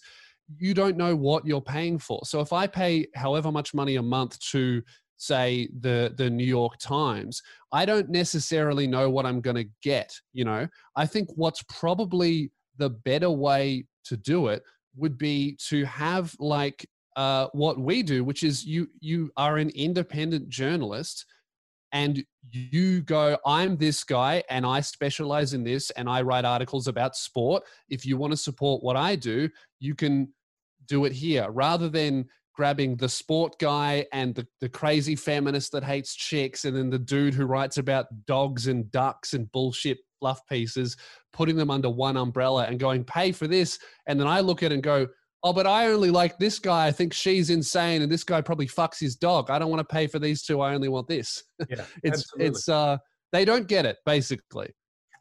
you 0.57 0.73
don't 0.73 0.97
know 0.97 1.15
what 1.15 1.45
you're 1.45 1.61
paying 1.61 1.97
for. 1.97 2.21
So 2.23 2.39
if 2.39 2.53
I 2.53 2.67
pay 2.67 3.07
however 3.15 3.51
much 3.51 3.73
money 3.73 3.95
a 3.95 4.01
month 4.01 4.39
to 4.51 4.81
say 5.17 5.69
the 5.79 6.13
the 6.17 6.29
New 6.29 6.45
York 6.45 6.77
Times, 6.79 7.41
I 7.71 7.85
don't 7.85 8.09
necessarily 8.09 8.87
know 8.87 9.09
what 9.09 9.25
I'm 9.25 9.41
going 9.41 9.55
to 9.55 9.69
get, 9.81 10.13
you 10.33 10.45
know. 10.45 10.67
I 10.95 11.05
think 11.05 11.29
what's 11.35 11.63
probably 11.63 12.51
the 12.77 12.89
better 12.89 13.29
way 13.29 13.85
to 14.05 14.17
do 14.17 14.47
it 14.47 14.61
would 14.95 15.17
be 15.17 15.57
to 15.69 15.83
have 15.85 16.35
like 16.39 16.85
uh, 17.15 17.47
what 17.53 17.79
we 17.79 18.03
do, 18.03 18.23
which 18.23 18.43
is 18.43 18.65
you 18.65 18.87
you 18.99 19.31
are 19.37 19.57
an 19.57 19.69
independent 19.69 20.49
journalist 20.49 21.25
and 21.91 22.23
you 22.51 23.01
go, 23.01 23.37
I'm 23.45 23.77
this 23.77 24.03
guy 24.03 24.43
and 24.49 24.65
I 24.65 24.81
specialize 24.81 25.53
in 25.53 25.63
this 25.63 25.91
and 25.91 26.09
I 26.09 26.21
write 26.21 26.45
articles 26.45 26.87
about 26.87 27.15
sport. 27.15 27.63
If 27.89 28.05
you 28.05 28.17
want 28.17 28.31
to 28.31 28.37
support 28.37 28.83
what 28.83 28.95
I 28.95 29.15
do, 29.15 29.49
you 29.79 29.95
can 29.95 30.33
do 30.87 31.05
it 31.05 31.11
here 31.11 31.49
rather 31.49 31.89
than 31.89 32.25
grabbing 32.53 32.95
the 32.95 33.09
sport 33.09 33.57
guy 33.59 34.05
and 34.13 34.33
the, 34.33 34.47
the 34.61 34.69
crazy 34.69 35.15
feminist 35.15 35.71
that 35.73 35.83
hates 35.83 36.15
chicks 36.15 36.65
and 36.65 36.75
then 36.75 36.89
the 36.89 36.99
dude 36.99 37.33
who 37.33 37.45
writes 37.45 37.77
about 37.77 38.05
dogs 38.25 38.67
and 38.67 38.89
ducks 38.91 39.33
and 39.33 39.51
bullshit 39.51 39.97
fluff 40.19 40.41
pieces, 40.47 40.95
putting 41.33 41.57
them 41.57 41.69
under 41.69 41.89
one 41.89 42.17
umbrella 42.17 42.65
and 42.65 42.79
going, 42.79 43.03
pay 43.03 43.31
for 43.31 43.47
this. 43.47 43.77
And 44.07 44.19
then 44.19 44.27
I 44.27 44.39
look 44.39 44.63
at 44.63 44.71
it 44.71 44.75
and 44.75 44.83
go, 44.83 45.07
oh, 45.45 45.53
but 45.53 45.67
I 45.67 45.87
only 45.87 46.09
like 46.09 46.37
this 46.39 46.59
guy. 46.59 46.87
I 46.87 46.91
think 46.91 47.13
she's 47.13 47.51
insane, 47.51 48.01
and 48.01 48.11
this 48.11 48.23
guy 48.23 48.41
probably 48.41 48.67
fucks 48.67 48.99
his 48.99 49.15
dog. 49.15 49.49
I 49.49 49.59
don't 49.59 49.69
want 49.69 49.87
to 49.87 49.93
pay 49.93 50.07
for 50.07 50.19
these 50.19 50.43
two. 50.43 50.59
I 50.59 50.73
only 50.73 50.89
want 50.89 51.07
this. 51.07 51.43
Yeah, 51.69 51.85
it's 52.03 52.19
absolutely. 52.19 52.45
it's 52.47 52.69
uh 52.69 52.97
they 53.31 53.45
don't 53.45 53.67
get 53.67 53.85
it 53.85 53.97
basically. 54.05 54.69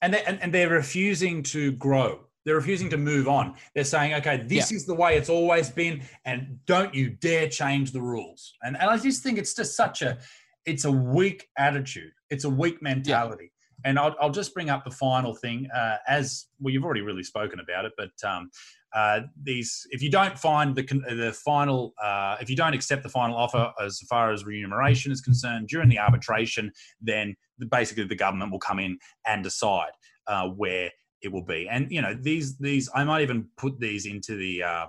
and, 0.02 0.14
they, 0.14 0.22
and, 0.24 0.40
and 0.42 0.52
they're 0.52 0.68
refusing 0.68 1.42
to 1.44 1.72
grow. 1.72 2.20
They're 2.44 2.56
refusing 2.56 2.90
to 2.90 2.96
move 2.96 3.28
on. 3.28 3.54
They're 3.74 3.84
saying, 3.84 4.14
okay, 4.14 4.44
this 4.46 4.70
is 4.70 4.84
the 4.84 4.94
way 4.94 5.16
it's 5.16 5.30
always 5.30 5.70
been, 5.70 6.02
and 6.24 6.58
don't 6.66 6.94
you 6.94 7.10
dare 7.10 7.48
change 7.48 7.92
the 7.92 8.02
rules. 8.02 8.54
And, 8.62 8.76
and 8.76 8.90
I 8.90 8.98
just 8.98 9.22
think 9.22 9.38
it's 9.38 9.54
just 9.54 9.76
such 9.76 10.02
a, 10.02 10.18
it's 10.66 10.84
a 10.84 10.90
weak 10.90 11.48
attitude. 11.56 12.12
It's 12.30 12.44
a 12.44 12.50
weak 12.50 12.82
mentality. 12.82 13.50
And 13.86 13.98
I'll, 13.98 14.14
I'll 14.20 14.30
just 14.30 14.54
bring 14.54 14.70
up 14.70 14.84
the 14.84 14.90
final 14.90 15.34
thing 15.34 15.68
uh, 15.74 15.96
as 16.06 16.46
well. 16.60 16.72
You've 16.72 16.84
already 16.84 17.00
really 17.02 17.22
spoken 17.22 17.60
about 17.60 17.86
it, 17.86 17.92
but 17.96 18.28
um, 18.28 18.50
uh, 18.94 19.22
these, 19.42 19.86
if 19.90 20.02
you 20.02 20.10
don't 20.10 20.38
find 20.38 20.76
the 20.76 20.82
the 20.82 21.32
final, 21.32 21.94
uh, 22.02 22.36
if 22.40 22.48
you 22.48 22.54
don't 22.54 22.74
accept 22.74 23.02
the 23.02 23.08
final 23.08 23.36
offer 23.36 23.72
as 23.82 24.00
far 24.08 24.32
as 24.32 24.44
remuneration 24.44 25.10
is 25.10 25.20
concerned 25.20 25.68
during 25.68 25.88
the 25.88 25.98
arbitration, 25.98 26.70
then 27.00 27.34
the, 27.58 27.66
basically 27.66 28.04
the 28.04 28.14
government 28.14 28.52
will 28.52 28.60
come 28.60 28.78
in 28.78 28.96
and 29.26 29.42
decide 29.42 29.90
uh, 30.28 30.46
where 30.48 30.90
it 31.22 31.32
will 31.32 31.44
be. 31.44 31.68
And 31.68 31.90
you 31.90 32.00
know, 32.00 32.14
these 32.14 32.56
these 32.58 32.88
I 32.94 33.02
might 33.02 33.22
even 33.22 33.48
put 33.56 33.80
these 33.80 34.06
into 34.06 34.36
the 34.36 34.62
uh, 34.62 34.86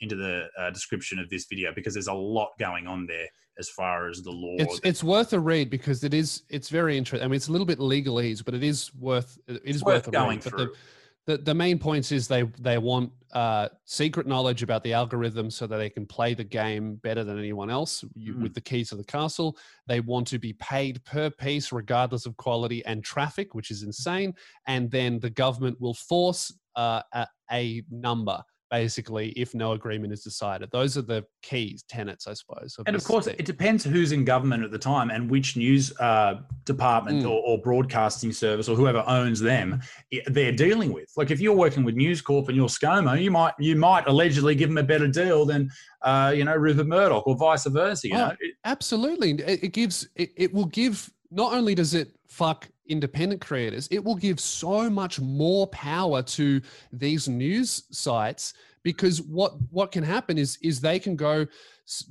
into 0.00 0.16
the 0.16 0.48
uh, 0.58 0.70
description 0.70 1.18
of 1.18 1.30
this 1.30 1.46
video 1.46 1.72
because 1.74 1.94
there's 1.94 2.08
a 2.08 2.12
lot 2.12 2.50
going 2.58 2.86
on 2.86 3.06
there 3.06 3.26
as 3.58 3.70
far 3.70 4.10
as 4.10 4.20
the 4.22 4.30
law. 4.30 4.56
It's 4.58 4.80
it's 4.84 5.02
worth 5.02 5.32
a 5.32 5.40
read 5.40 5.70
because 5.70 6.04
it 6.04 6.12
is 6.12 6.42
it's 6.50 6.68
very 6.68 6.98
interesting. 6.98 7.24
I 7.24 7.28
mean, 7.28 7.36
it's 7.36 7.48
a 7.48 7.52
little 7.52 7.66
bit 7.66 7.78
legalese, 7.78 8.44
but 8.44 8.52
it 8.52 8.62
is 8.62 8.94
worth 8.94 9.38
it 9.46 9.62
is 9.64 9.82
worth 9.82 9.94
worth, 9.94 10.08
a 10.08 10.10
going 10.10 10.40
read. 10.40 10.44
But 10.44 10.50
through. 10.50 10.72
The, 11.26 11.38
the, 11.38 11.54
main 11.54 11.78
points 11.78 12.12
is 12.12 12.28
they 12.28 12.44
they 12.60 12.78
want 12.78 13.10
uh, 13.32 13.68
secret 13.84 14.26
knowledge 14.26 14.62
about 14.62 14.82
the 14.84 14.92
algorithm 14.92 15.50
so 15.50 15.66
that 15.66 15.76
they 15.76 15.90
can 15.90 16.06
play 16.06 16.34
the 16.34 16.44
game 16.44 16.96
better 16.96 17.24
than 17.24 17.38
anyone 17.38 17.68
else 17.68 18.04
you, 18.14 18.34
Mhm. 18.34 18.42
with 18.42 18.54
the 18.54 18.60
keys 18.60 18.92
of 18.92 18.98
the 18.98 19.04
castle. 19.04 19.56
They 19.86 20.00
want 20.00 20.28
to 20.28 20.38
be 20.38 20.52
paid 20.54 21.04
per 21.04 21.28
piece, 21.30 21.72
regardless 21.72 22.26
of 22.26 22.36
quality 22.36 22.84
and 22.86 23.04
traffic, 23.04 23.54
which 23.54 23.70
is 23.70 23.82
insane. 23.82 24.34
And 24.66 24.90
then 24.90 25.18
the 25.18 25.30
government 25.30 25.80
will 25.80 25.94
force 25.94 26.52
uh, 26.76 27.02
a, 27.12 27.26
a 27.50 27.82
number 27.90 28.42
basically 28.70 29.28
if 29.30 29.54
no 29.54 29.72
agreement 29.72 30.12
is 30.12 30.22
decided. 30.22 30.70
Those 30.72 30.96
are 30.96 31.02
the 31.02 31.24
keys, 31.42 31.84
tenets, 31.88 32.26
I 32.26 32.34
suppose. 32.34 32.76
And 32.86 32.96
of 32.96 33.04
course, 33.04 33.26
thing. 33.26 33.36
it 33.38 33.44
depends 33.46 33.84
who's 33.84 34.12
in 34.12 34.24
government 34.24 34.64
at 34.64 34.70
the 34.70 34.78
time 34.78 35.10
and 35.10 35.30
which 35.30 35.56
news 35.56 35.96
uh, 35.98 36.40
department 36.64 37.22
Mm. 37.22 37.30
or, 37.30 37.40
or 37.46 37.58
broadcasting 37.62 38.32
service 38.32 38.68
or 38.68 38.76
whoever 38.76 39.04
owns 39.06 39.40
them 39.40 39.80
they're 40.26 40.52
dealing 40.52 40.92
with. 40.92 41.10
Like 41.16 41.30
if 41.30 41.40
you're 41.40 41.54
working 41.56 41.84
with 41.84 41.94
News 41.94 42.20
Corp 42.20 42.48
and 42.48 42.56
you're 42.56 42.68
ScoMo, 42.68 43.20
you 43.22 43.30
might 43.30 43.54
you 43.58 43.76
might 43.76 44.06
allegedly 44.06 44.54
give 44.54 44.68
them 44.68 44.78
a 44.78 44.82
better 44.82 45.08
deal 45.08 45.44
than 45.46 45.70
uh, 46.02 46.32
you 46.36 46.44
know 46.44 46.54
Rupert 46.56 46.86
Murdoch 46.86 47.26
or 47.26 47.36
vice 47.36 47.64
versa. 47.66 48.08
You 48.08 48.14
Oh, 48.14 48.18
know, 48.28 48.34
Absolutely. 48.64 49.30
It, 49.32 49.64
it 49.64 49.72
gives 49.72 50.08
it, 50.16 50.30
it 50.36 50.52
will 50.54 50.66
give 50.66 51.10
not 51.30 51.52
only 51.52 51.74
does 51.74 51.94
it 51.94 52.08
fuck 52.28 52.68
independent 52.88 53.40
creators, 53.40 53.88
it 53.90 54.02
will 54.02 54.14
give 54.14 54.40
so 54.40 54.88
much 54.88 55.20
more 55.20 55.66
power 55.68 56.22
to 56.22 56.60
these 56.92 57.28
news 57.28 57.84
sites 57.90 58.54
because 58.82 59.20
what 59.22 59.54
what 59.70 59.90
can 59.90 60.04
happen 60.04 60.38
is 60.38 60.58
is 60.62 60.80
they 60.80 60.98
can 60.98 61.16
go 61.16 61.46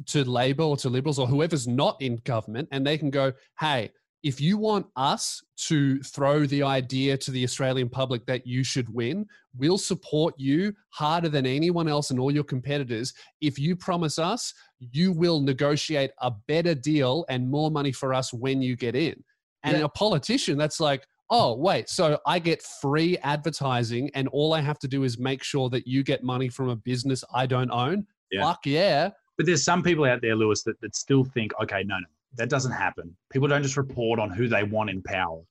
to 0.05 0.23
Labor 0.23 0.63
or 0.63 0.77
to 0.77 0.89
Liberals 0.89 1.19
or 1.19 1.27
whoever's 1.27 1.67
not 1.67 2.01
in 2.01 2.17
government 2.23 2.67
and 2.71 2.85
they 2.85 2.97
can 2.97 3.09
go, 3.09 3.33
hey, 3.59 3.91
if 4.23 4.41
you 4.41 4.57
want 4.57 4.87
us 4.95 5.43
to 5.55 6.01
throw 6.01 6.47
the 6.47 6.63
idea 6.63 7.15
to 7.15 7.29
the 7.29 7.43
Australian 7.43 7.87
public 7.87 8.25
that 8.25 8.47
you 8.47 8.63
should 8.63 8.91
win, 8.91 9.27
we'll 9.55 9.77
support 9.77 10.33
you 10.37 10.73
harder 10.89 11.29
than 11.29 11.45
anyone 11.45 11.87
else 11.87 12.09
and 12.09 12.19
all 12.19 12.31
your 12.31 12.43
competitors 12.43 13.13
if 13.39 13.59
you 13.59 13.75
promise 13.75 14.17
us 14.17 14.53
you 14.79 15.11
will 15.11 15.39
negotiate 15.41 16.11
a 16.19 16.31
better 16.47 16.75
deal 16.75 17.25
and 17.29 17.49
more 17.49 17.71
money 17.71 17.91
for 17.91 18.13
us 18.13 18.33
when 18.33 18.61
you 18.61 18.75
get 18.75 18.95
in. 18.95 19.23
And 19.65 19.77
Yeah. 19.79 19.85
a 19.85 19.89
politician 19.89 20.57
that's 20.57 20.79
like, 20.79 21.05
oh, 21.31 21.55
wait, 21.55 21.89
so 21.89 22.19
I 22.27 22.37
get 22.39 22.61
free 22.61 23.17
advertising 23.17 24.11
and 24.13 24.27
all 24.29 24.53
I 24.53 24.61
have 24.61 24.77
to 24.79 24.87
do 24.87 25.03
is 25.03 25.17
make 25.17 25.43
sure 25.43 25.69
that 25.71 25.87
you 25.87 26.03
get 26.03 26.23
money 26.23 26.49
from 26.49 26.69
a 26.69 26.75
business 26.75 27.23
I 27.33 27.45
don't 27.47 27.71
own. 27.71 28.05
Yeah. 28.31 28.43
Fuck 28.43 28.65
yeah. 28.65 29.09
but 29.37 29.45
there's 29.45 29.63
some 29.65 29.83
people 29.83 30.05
out 30.05 30.21
there, 30.21 30.35
Lewis, 30.35 30.63
that, 30.63 30.79
that 30.81 30.95
still 30.95 31.23
think, 31.25 31.51
okay, 31.61 31.83
no, 31.83 31.97
no, 31.99 32.05
that 32.37 32.49
doesn't 32.49 32.71
happen. 32.71 33.15
People 33.31 33.47
don't 33.49 33.63
just 33.63 33.75
report 33.75 34.19
on 34.19 34.29
who 34.29 34.47
they 34.47 34.63
want 34.63 34.89
in 34.89 35.01
power. 35.01 35.41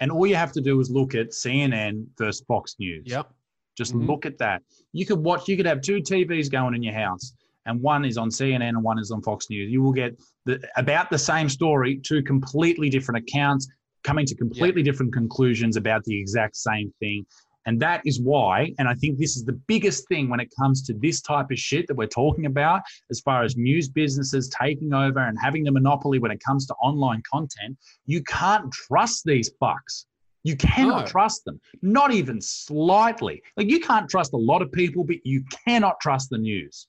And 0.00 0.10
all 0.10 0.26
you 0.26 0.36
have 0.36 0.52
to 0.52 0.60
do 0.60 0.78
is 0.80 0.90
look 0.90 1.14
at 1.14 1.28
CNN 1.30 2.06
versus 2.18 2.44
Fox 2.46 2.76
News. 2.78 3.04
Yep. 3.06 3.32
Just 3.76 3.94
Mhm. 3.94 4.06
look 4.08 4.26
at 4.26 4.36
that. 4.38 4.62
You 4.92 5.06
could 5.06 5.18
watch, 5.20 5.48
you 5.48 5.56
could 5.56 5.66
have 5.66 5.80
two 5.80 6.00
TVs 6.02 6.50
going 6.50 6.74
in 6.74 6.82
your 6.82 6.94
house, 6.94 7.32
and 7.66 7.80
one 7.80 8.04
is 8.04 8.16
on 8.16 8.30
CNN 8.30 8.68
and 8.68 8.82
one 8.82 8.98
is 8.98 9.10
on 9.10 9.22
Fox 9.22 9.50
News. 9.50 9.70
You 9.70 9.82
will 9.82 9.92
get 9.92 10.18
the, 10.46 10.60
about 10.76 11.10
the 11.10 11.18
same 11.18 11.48
story, 11.48 12.00
two 12.04 12.22
completely 12.22 12.88
different 12.88 13.22
accounts 13.28 13.68
coming 14.04 14.24
to 14.26 14.34
completely 14.34 14.82
different 14.82 15.12
conclusions 15.12 15.76
about 15.76 16.02
the 16.04 16.18
exact 16.18 16.56
same 16.56 16.92
thing. 17.00 17.26
And 17.66 17.78
that 17.80 18.00
is 18.06 18.20
why, 18.22 18.72
and 18.78 18.88
I 18.88 18.94
think 18.94 19.18
this 19.18 19.36
is 19.36 19.44
the 19.44 19.52
biggest 19.52 20.08
thing 20.08 20.30
when 20.30 20.40
it 20.40 20.48
comes 20.58 20.82
to 20.84 20.94
this 20.94 21.20
type 21.20 21.50
of 21.50 21.58
shit 21.58 21.86
that 21.88 21.94
we're 21.94 22.06
talking 22.06 22.46
about, 22.46 22.80
as 23.10 23.20
far 23.20 23.42
as 23.42 23.54
news 23.56 23.86
businesses 23.88 24.48
taking 24.48 24.94
over 24.94 25.18
and 25.18 25.38
having 25.38 25.64
the 25.64 25.70
monopoly 25.70 26.18
when 26.18 26.30
it 26.30 26.40
comes 26.42 26.66
to 26.68 26.74
online 26.76 27.22
content, 27.30 27.76
you 28.06 28.22
can't 28.22 28.72
trust 28.72 29.24
these 29.26 29.50
fucks. 29.62 30.06
You 30.42 30.56
cannot 30.56 31.04
No. 31.04 31.06
trust 31.06 31.44
them, 31.44 31.60
not 31.82 32.14
even 32.14 32.40
slightly. 32.40 33.42
Like 33.58 33.68
you 33.68 33.80
can't 33.80 34.08
trust 34.08 34.32
a 34.32 34.38
lot 34.38 34.62
of 34.62 34.72
people, 34.72 35.04
but 35.04 35.16
you 35.24 35.44
cannot 35.66 36.00
trust 36.00 36.30
the 36.30 36.38
news. 36.38 36.86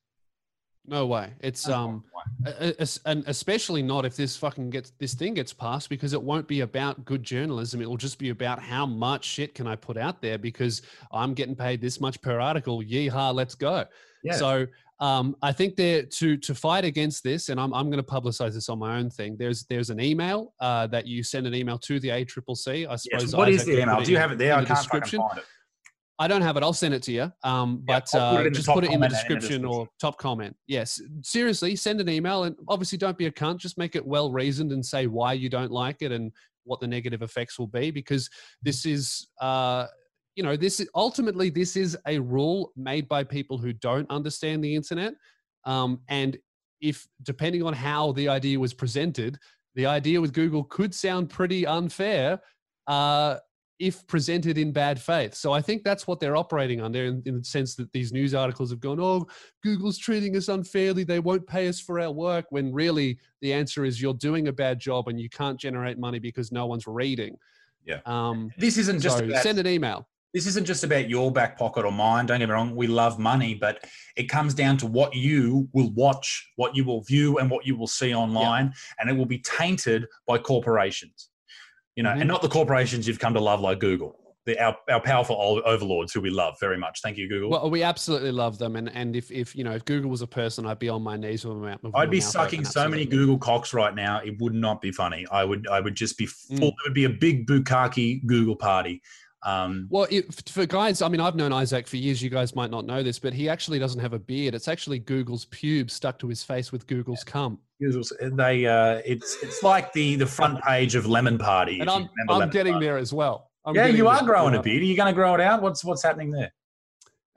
No 0.87 1.05
way. 1.05 1.31
It's 1.41 1.69
um, 1.69 2.03
a- 2.45 2.73
a- 2.81 2.87
and 3.05 3.23
especially 3.27 3.83
not 3.83 4.03
if 4.03 4.15
this 4.15 4.35
fucking 4.35 4.71
gets 4.71 4.91
this 4.99 5.13
thing 5.13 5.35
gets 5.35 5.53
passed 5.53 5.89
because 5.89 6.13
it 6.13 6.21
won't 6.21 6.47
be 6.47 6.61
about 6.61 7.05
good 7.05 7.23
journalism. 7.23 7.81
It 7.81 7.89
will 7.89 7.97
just 7.97 8.17
be 8.17 8.29
about 8.29 8.59
how 8.59 8.85
much 8.87 9.23
shit 9.23 9.53
can 9.53 9.67
I 9.67 9.75
put 9.75 9.95
out 9.95 10.21
there 10.21 10.37
because 10.39 10.81
I'm 11.11 11.33
getting 11.35 11.55
paid 11.55 11.81
this 11.81 12.01
much 12.01 12.19
per 12.21 12.39
article. 12.39 12.81
Yeehaw, 12.81 13.33
let's 13.33 13.53
go. 13.53 13.85
Yeah. 14.23 14.33
So 14.33 14.65
um, 14.99 15.35
I 15.43 15.51
think 15.51 15.75
there 15.75 16.03
to 16.03 16.35
to 16.37 16.55
fight 16.55 16.83
against 16.83 17.23
this, 17.23 17.49
and 17.49 17.59
I'm 17.59 17.73
I'm 17.75 17.91
going 17.91 18.03
to 18.03 18.11
publicize 18.11 18.53
this 18.53 18.67
on 18.67 18.79
my 18.79 18.97
own 18.97 19.09
thing. 19.11 19.35
There's 19.37 19.63
there's 19.65 19.91
an 19.91 19.99
email 20.01 20.53
uh, 20.59 20.87
that 20.87 21.05
you 21.05 21.21
send 21.23 21.45
an 21.45 21.53
email 21.53 21.77
to 21.79 21.99
the 21.99 22.09
ACCC. 22.09 22.87
I 22.89 22.95
suppose. 22.95 23.23
Yes. 23.23 23.35
What 23.35 23.49
is 23.49 23.65
the 23.65 23.81
email? 23.81 24.01
Do 24.01 24.11
you 24.11 24.17
have 24.17 24.31
it 24.31 24.39
there? 24.39 24.53
in 24.53 24.59
I 24.59 24.61
the 24.61 24.67
can't 24.67 24.79
description. 24.79 25.19
find 25.19 25.37
it. 25.39 25.45
I 26.21 26.27
don't 26.27 26.43
have 26.43 26.55
it. 26.55 26.61
I'll 26.61 26.71
send 26.71 26.93
it 26.93 27.01
to 27.03 27.11
you. 27.11 27.33
Um, 27.43 27.83
Yeah, 27.87 27.99
but 27.99 28.11
put 28.11 28.21
uh, 28.21 28.49
just 28.51 28.67
put 28.67 28.83
it 28.83 28.91
in 28.91 28.99
the 28.99 29.07
comment 29.07 29.23
and 29.23 29.27
in 29.27 29.33
the 29.33 29.35
description 29.39 29.65
or 29.65 29.87
top 29.99 30.19
comment. 30.19 30.55
Yes, 30.67 31.01
seriously, 31.23 31.75
send 31.75 31.99
an 31.99 32.07
email 32.07 32.43
and 32.43 32.55
obviously 32.67 32.99
don't 32.99 33.17
be 33.17 33.25
a 33.25 33.31
cunt. 33.31 33.57
Just 33.57 33.79
make 33.79 33.95
it 33.95 34.05
well 34.05 34.31
reasoned 34.31 34.71
and 34.71 34.85
say 34.85 35.07
why 35.07 35.33
you 35.33 35.49
don't 35.49 35.71
like 35.71 36.03
it 36.03 36.11
and 36.11 36.31
what 36.63 36.79
the 36.79 36.87
negative 36.87 37.23
effects 37.23 37.57
will 37.57 37.65
be 37.65 37.89
because 37.89 38.29
this 38.61 38.85
is, 38.85 39.29
uh, 39.41 39.87
you 40.35 40.43
know, 40.43 40.55
this 40.55 40.79
is, 40.79 40.87
ultimately 40.93 41.49
this 41.49 41.75
is 41.75 41.97
a 42.05 42.19
rule 42.19 42.71
made 42.75 43.07
by 43.07 43.23
people 43.23 43.57
who 43.57 43.73
don't 43.73 44.09
understand 44.11 44.63
the 44.63 44.75
internet. 44.75 45.15
Um, 45.65 46.01
and 46.07 46.37
if 46.81 47.07
depending 47.23 47.63
on 47.63 47.73
how 47.73 48.11
the 48.11 48.29
idea 48.29 48.59
was 48.59 48.75
presented, 48.75 49.39
the 49.73 49.87
idea 49.87 50.21
with 50.21 50.33
Google 50.33 50.65
could 50.65 50.93
sound 50.93 51.31
pretty 51.31 51.65
unfair. 51.65 52.39
Uh, 52.85 53.37
if 53.81 54.05
presented 54.05 54.57
in 54.59 54.71
bad 54.71 55.01
faith. 55.01 55.33
So 55.33 55.51
I 55.51 55.61
think 55.61 55.83
that's 55.83 56.05
what 56.05 56.19
they're 56.19 56.37
operating 56.37 56.81
under 56.81 57.03
in, 57.05 57.23
in 57.25 57.39
the 57.39 57.43
sense 57.43 57.73
that 57.75 57.91
these 57.91 58.13
news 58.13 58.35
articles 58.35 58.69
have 58.69 58.79
gone, 58.79 58.99
oh, 59.01 59.25
Google's 59.63 59.97
treating 59.97 60.37
us 60.37 60.47
unfairly. 60.49 61.03
They 61.03 61.19
won't 61.19 61.47
pay 61.47 61.67
us 61.67 61.79
for 61.79 61.99
our 61.99 62.11
work. 62.11 62.45
When 62.51 62.71
really 62.71 63.17
the 63.41 63.51
answer 63.51 63.83
is 63.83 63.99
you're 63.99 64.13
doing 64.13 64.47
a 64.49 64.53
bad 64.53 64.79
job 64.79 65.07
and 65.07 65.19
you 65.19 65.29
can't 65.29 65.59
generate 65.59 65.97
money 65.97 66.19
because 66.19 66.51
no 66.51 66.67
one's 66.67 66.85
reading. 66.85 67.35
Yeah. 67.83 68.01
Um, 68.05 68.51
This 68.55 68.77
isn't 68.77 68.99
just 69.01 69.17
so 69.17 69.25
about 69.25 69.41
send 69.41 69.57
an 69.57 69.65
email. 69.65 70.07
this 70.35 70.45
isn't 70.45 70.67
just 70.67 70.83
about 70.83 71.09
your 71.09 71.31
back 71.31 71.57
pocket 71.57 71.83
or 71.83 71.91
mine. 71.91 72.27
Don't 72.27 72.37
get 72.37 72.47
me 72.49 72.53
wrong, 72.53 72.75
we 72.75 72.85
love 72.85 73.17
money, 73.17 73.55
but 73.55 73.83
it 74.15 74.29
comes 74.29 74.53
down 74.53 74.77
to 74.77 74.85
what 74.85 75.15
you 75.15 75.67
will 75.73 75.89
watch, 75.93 76.47
what 76.55 76.75
you 76.75 76.83
will 76.83 77.01
view, 77.01 77.39
and 77.39 77.49
what 77.49 77.65
you 77.65 77.75
will 77.75 77.87
see 77.87 78.13
online, 78.13 78.71
and 78.99 79.09
it 79.09 79.13
will 79.13 79.25
be 79.25 79.39
tainted 79.39 80.05
by 80.27 80.37
corporations. 80.37 81.30
You 82.01 82.05
know, 82.05 82.13
Mhm. 82.15 82.21
and 82.21 82.27
not 82.27 82.41
the 82.41 82.49
corporations 82.49 83.07
you've 83.07 83.19
come 83.19 83.35
to 83.35 83.39
love 83.39 83.61
like 83.61 83.77
Google, 83.79 84.17
the, 84.47 84.59
our, 84.59 84.75
our 84.89 84.99
powerful 84.99 85.61
overlords 85.63 86.11
who 86.11 86.19
we 86.19 86.31
love 86.31 86.55
very 86.59 86.75
much. 86.75 86.99
Thank 87.03 87.15
you, 87.15 87.29
Google. 87.29 87.51
Well, 87.51 87.69
we 87.69 87.83
absolutely 87.83 88.31
love 88.31 88.57
them. 88.57 88.75
And, 88.75 88.89
and 88.95 89.15
if, 89.15 89.29
if, 89.29 89.55
you 89.55 89.63
know, 89.63 89.73
if 89.73 89.85
Google 89.85 90.09
was 90.09 90.23
a 90.23 90.27
person, 90.27 90.65
I'd 90.65 90.79
be 90.79 90.89
on 90.89 91.03
my 91.03 91.15
knees 91.15 91.45
with 91.45 91.61
them. 91.61 91.91
I'd 91.93 92.09
be 92.09 92.19
sucking 92.19 92.65
so 92.65 92.87
many. 92.89 93.05
Google 93.05 93.37
cocks 93.37 93.71
right 93.71 93.93
now. 93.93 94.19
It 94.25 94.41
would 94.41 94.55
not 94.55 94.81
be 94.81 94.91
funny. 94.91 95.27
I 95.31 95.43
would, 95.43 95.67
I 95.67 95.79
would 95.79 95.93
just 95.93 96.17
be 96.17 96.25
full. 96.25 96.57
Mm. 96.57 96.67
It 96.69 96.75
would 96.85 96.95
be 96.95 97.03
a 97.03 97.09
big 97.09 97.45
bukkake 97.45 98.25
Google 98.25 98.55
party. 98.55 99.03
Um, 99.45 99.85
Well, 99.91 100.07
it, 100.09 100.49
for 100.49 100.65
guys, 100.65 101.03
I 101.03 101.07
mean, 101.07 101.21
I've 101.21 101.35
known 101.35 101.53
Isaac 101.53 101.87
for 101.87 101.97
years. 101.97 102.19
You 102.19 102.31
guys 102.31 102.55
might 102.55 102.71
not 102.71 102.87
know 102.87 103.03
this, 103.03 103.19
but 103.19 103.31
he 103.31 103.47
actually 103.47 103.77
doesn't 103.77 104.01
have 104.01 104.13
a 104.13 104.19
beard. 104.19 104.55
It's 104.55 104.67
actually 104.67 104.97
Google's 104.97 105.45
pubes 105.45 105.93
stuck 105.93 106.17
to 106.17 106.27
his 106.27 106.41
face 106.43 106.71
with 106.71 106.87
Google's 106.87 107.23
cum. 107.23 107.59
They, 107.81 108.65
uh, 108.65 109.01
it's, 109.05 109.41
it's 109.43 109.63
like 109.63 109.91
the 109.93 110.15
the 110.15 110.25
front 110.27 110.61
page 110.63 110.95
of 110.95 111.05
Lemon 111.07 111.37
Party. 111.37 111.79
And 111.79 111.89
I'm, 111.89 112.09
I'm 112.29 112.49
getting 112.49 112.73
Party. 112.73 112.85
there 112.85 112.97
as 112.97 113.11
well. 113.13 113.49
I'm 113.65 113.75
yeah, 113.75 113.87
you 113.87 114.07
are 114.07 114.23
growing 114.23 114.55
a 114.55 114.61
beard. 114.61 114.81
Are 114.81 114.85
you 114.85 114.95
going 114.95 115.07
to 115.07 115.13
grow 115.13 115.33
it 115.35 115.41
out? 115.41 115.61
What's 115.61 115.83
what's 115.83 116.03
happening 116.03 116.31
there? 116.31 116.51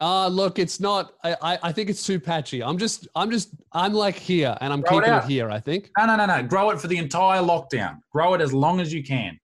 Uh 0.00 0.26
look, 0.26 0.58
it's 0.58 0.80
not. 0.80 1.12
I, 1.22 1.58
I 1.62 1.70
think 1.72 1.88
it's 1.88 2.04
too 2.04 2.18
patchy. 2.18 2.62
I'm 2.64 2.78
just. 2.78 3.06
I'm 3.14 3.30
just. 3.30 3.50
I'm 3.72 3.94
like 3.94 4.16
here, 4.16 4.56
and 4.60 4.72
I'm 4.72 4.80
Grow 4.80 4.98
keeping 4.98 5.12
it, 5.14 5.16
out. 5.16 5.28
here. 5.30 5.50
I 5.50 5.60
think. 5.60 5.90
No, 5.96 6.06
no, 6.06 6.16
no, 6.16 6.26
no. 6.26 6.42
Grow 6.42 6.70
it 6.70 6.80
for 6.80 6.88
the 6.88 6.98
entire 6.98 7.40
lockdown. 7.40 7.98
Grow 8.12 8.34
it 8.34 8.40
as 8.40 8.52
long 8.52 8.80
as 8.80 8.92
you 8.92 9.04
can. 9.04 9.38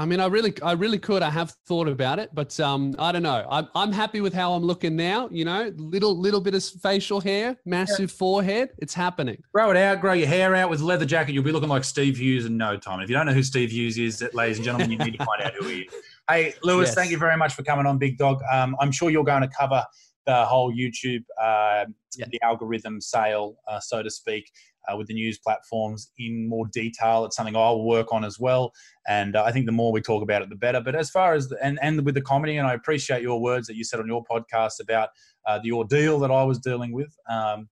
I 0.00 0.06
mean, 0.06 0.18
I 0.18 0.28
really, 0.28 0.54
I 0.62 0.72
really 0.72 0.98
could. 0.98 1.22
I 1.22 1.28
have 1.28 1.50
thought 1.66 1.86
about 1.86 2.18
it, 2.18 2.30
but 2.32 2.58
um, 2.58 2.94
I 2.98 3.12
don't 3.12 3.22
know. 3.22 3.46
I'm, 3.50 3.68
I'm 3.74 3.92
happy 3.92 4.22
with 4.22 4.32
how 4.32 4.54
I'm 4.54 4.62
looking 4.62 4.96
now. 4.96 5.28
You 5.30 5.44
know, 5.44 5.70
little, 5.76 6.18
little 6.18 6.40
bit 6.40 6.54
of 6.54 6.64
facial 6.64 7.20
hair, 7.20 7.54
massive 7.66 8.10
forehead. 8.10 8.70
It's 8.78 8.94
happening. 8.94 9.42
Grow 9.52 9.70
it 9.70 9.76
out. 9.76 10.00
Grow 10.00 10.14
your 10.14 10.26
hair 10.26 10.54
out 10.54 10.70
with 10.70 10.80
a 10.80 10.86
leather 10.86 11.04
jacket. 11.04 11.34
You'll 11.34 11.44
be 11.44 11.52
looking 11.52 11.68
like 11.68 11.84
Steve 11.84 12.16
Hughes 12.16 12.46
in 12.46 12.56
no 12.56 12.78
time. 12.78 13.00
If 13.00 13.10
you 13.10 13.14
don't 13.14 13.26
know 13.26 13.34
who 13.34 13.42
Steve 13.42 13.70
Hughes 13.72 13.98
is, 13.98 14.24
ladies 14.32 14.56
and 14.56 14.64
gentlemen, 14.64 14.90
you 14.90 14.96
need 14.96 15.18
to 15.18 15.24
find 15.26 15.42
out 15.42 15.52
who 15.52 15.66
he 15.68 15.80
is. 15.80 15.92
Hey, 16.30 16.54
Lewis, 16.62 16.88
Yes. 16.88 16.94
thank 16.94 17.10
you 17.10 17.18
very 17.18 17.36
much 17.36 17.52
for 17.52 17.62
coming 17.62 17.84
on, 17.84 17.98
Big 17.98 18.16
Dog. 18.16 18.40
Um, 18.50 18.76
I'm 18.80 18.92
sure 18.92 19.10
you're 19.10 19.22
going 19.22 19.42
to 19.42 19.48
cover 19.48 19.84
the 20.24 20.46
whole 20.46 20.72
YouTube, 20.72 21.24
uh, 21.38 21.84
Yeah. 22.16 22.24
the 22.30 22.40
algorithm 22.42 23.02
sale, 23.02 23.56
uh, 23.68 23.80
so 23.80 24.02
to 24.02 24.08
speak, 24.08 24.50
uh, 24.88 24.96
with 24.96 25.06
the 25.06 25.14
news 25.14 25.38
platforms 25.38 26.12
in 26.18 26.48
more 26.48 26.66
detail. 26.72 27.24
It's 27.24 27.36
something 27.36 27.56
I'll 27.56 27.84
work 27.84 28.12
on 28.12 28.24
as 28.24 28.38
well. 28.38 28.72
And 29.08 29.36
uh, 29.36 29.44
I 29.44 29.52
think 29.52 29.66
the 29.66 29.72
more 29.72 29.92
we 29.92 30.00
talk 30.00 30.22
about 30.22 30.42
it, 30.42 30.48
the 30.48 30.56
better. 30.56 30.80
But 30.80 30.94
as 30.94 31.10
far 31.10 31.34
as 31.34 31.48
the, 31.48 31.58
and 31.62 31.78
and 31.82 32.04
with 32.04 32.14
the 32.14 32.22
comedy, 32.22 32.56
and 32.56 32.66
I 32.66 32.74
appreciate 32.74 33.22
your 33.22 33.40
words 33.40 33.66
that 33.66 33.76
you 33.76 33.84
said 33.84 34.00
on 34.00 34.06
your 34.06 34.24
podcast 34.30 34.80
about 34.80 35.10
uh, 35.46 35.58
the 35.62 35.72
ordeal 35.72 36.18
that 36.20 36.30
I 36.30 36.44
was 36.44 36.58
dealing 36.58 36.92
with. 36.92 37.14
Um, 37.28 37.68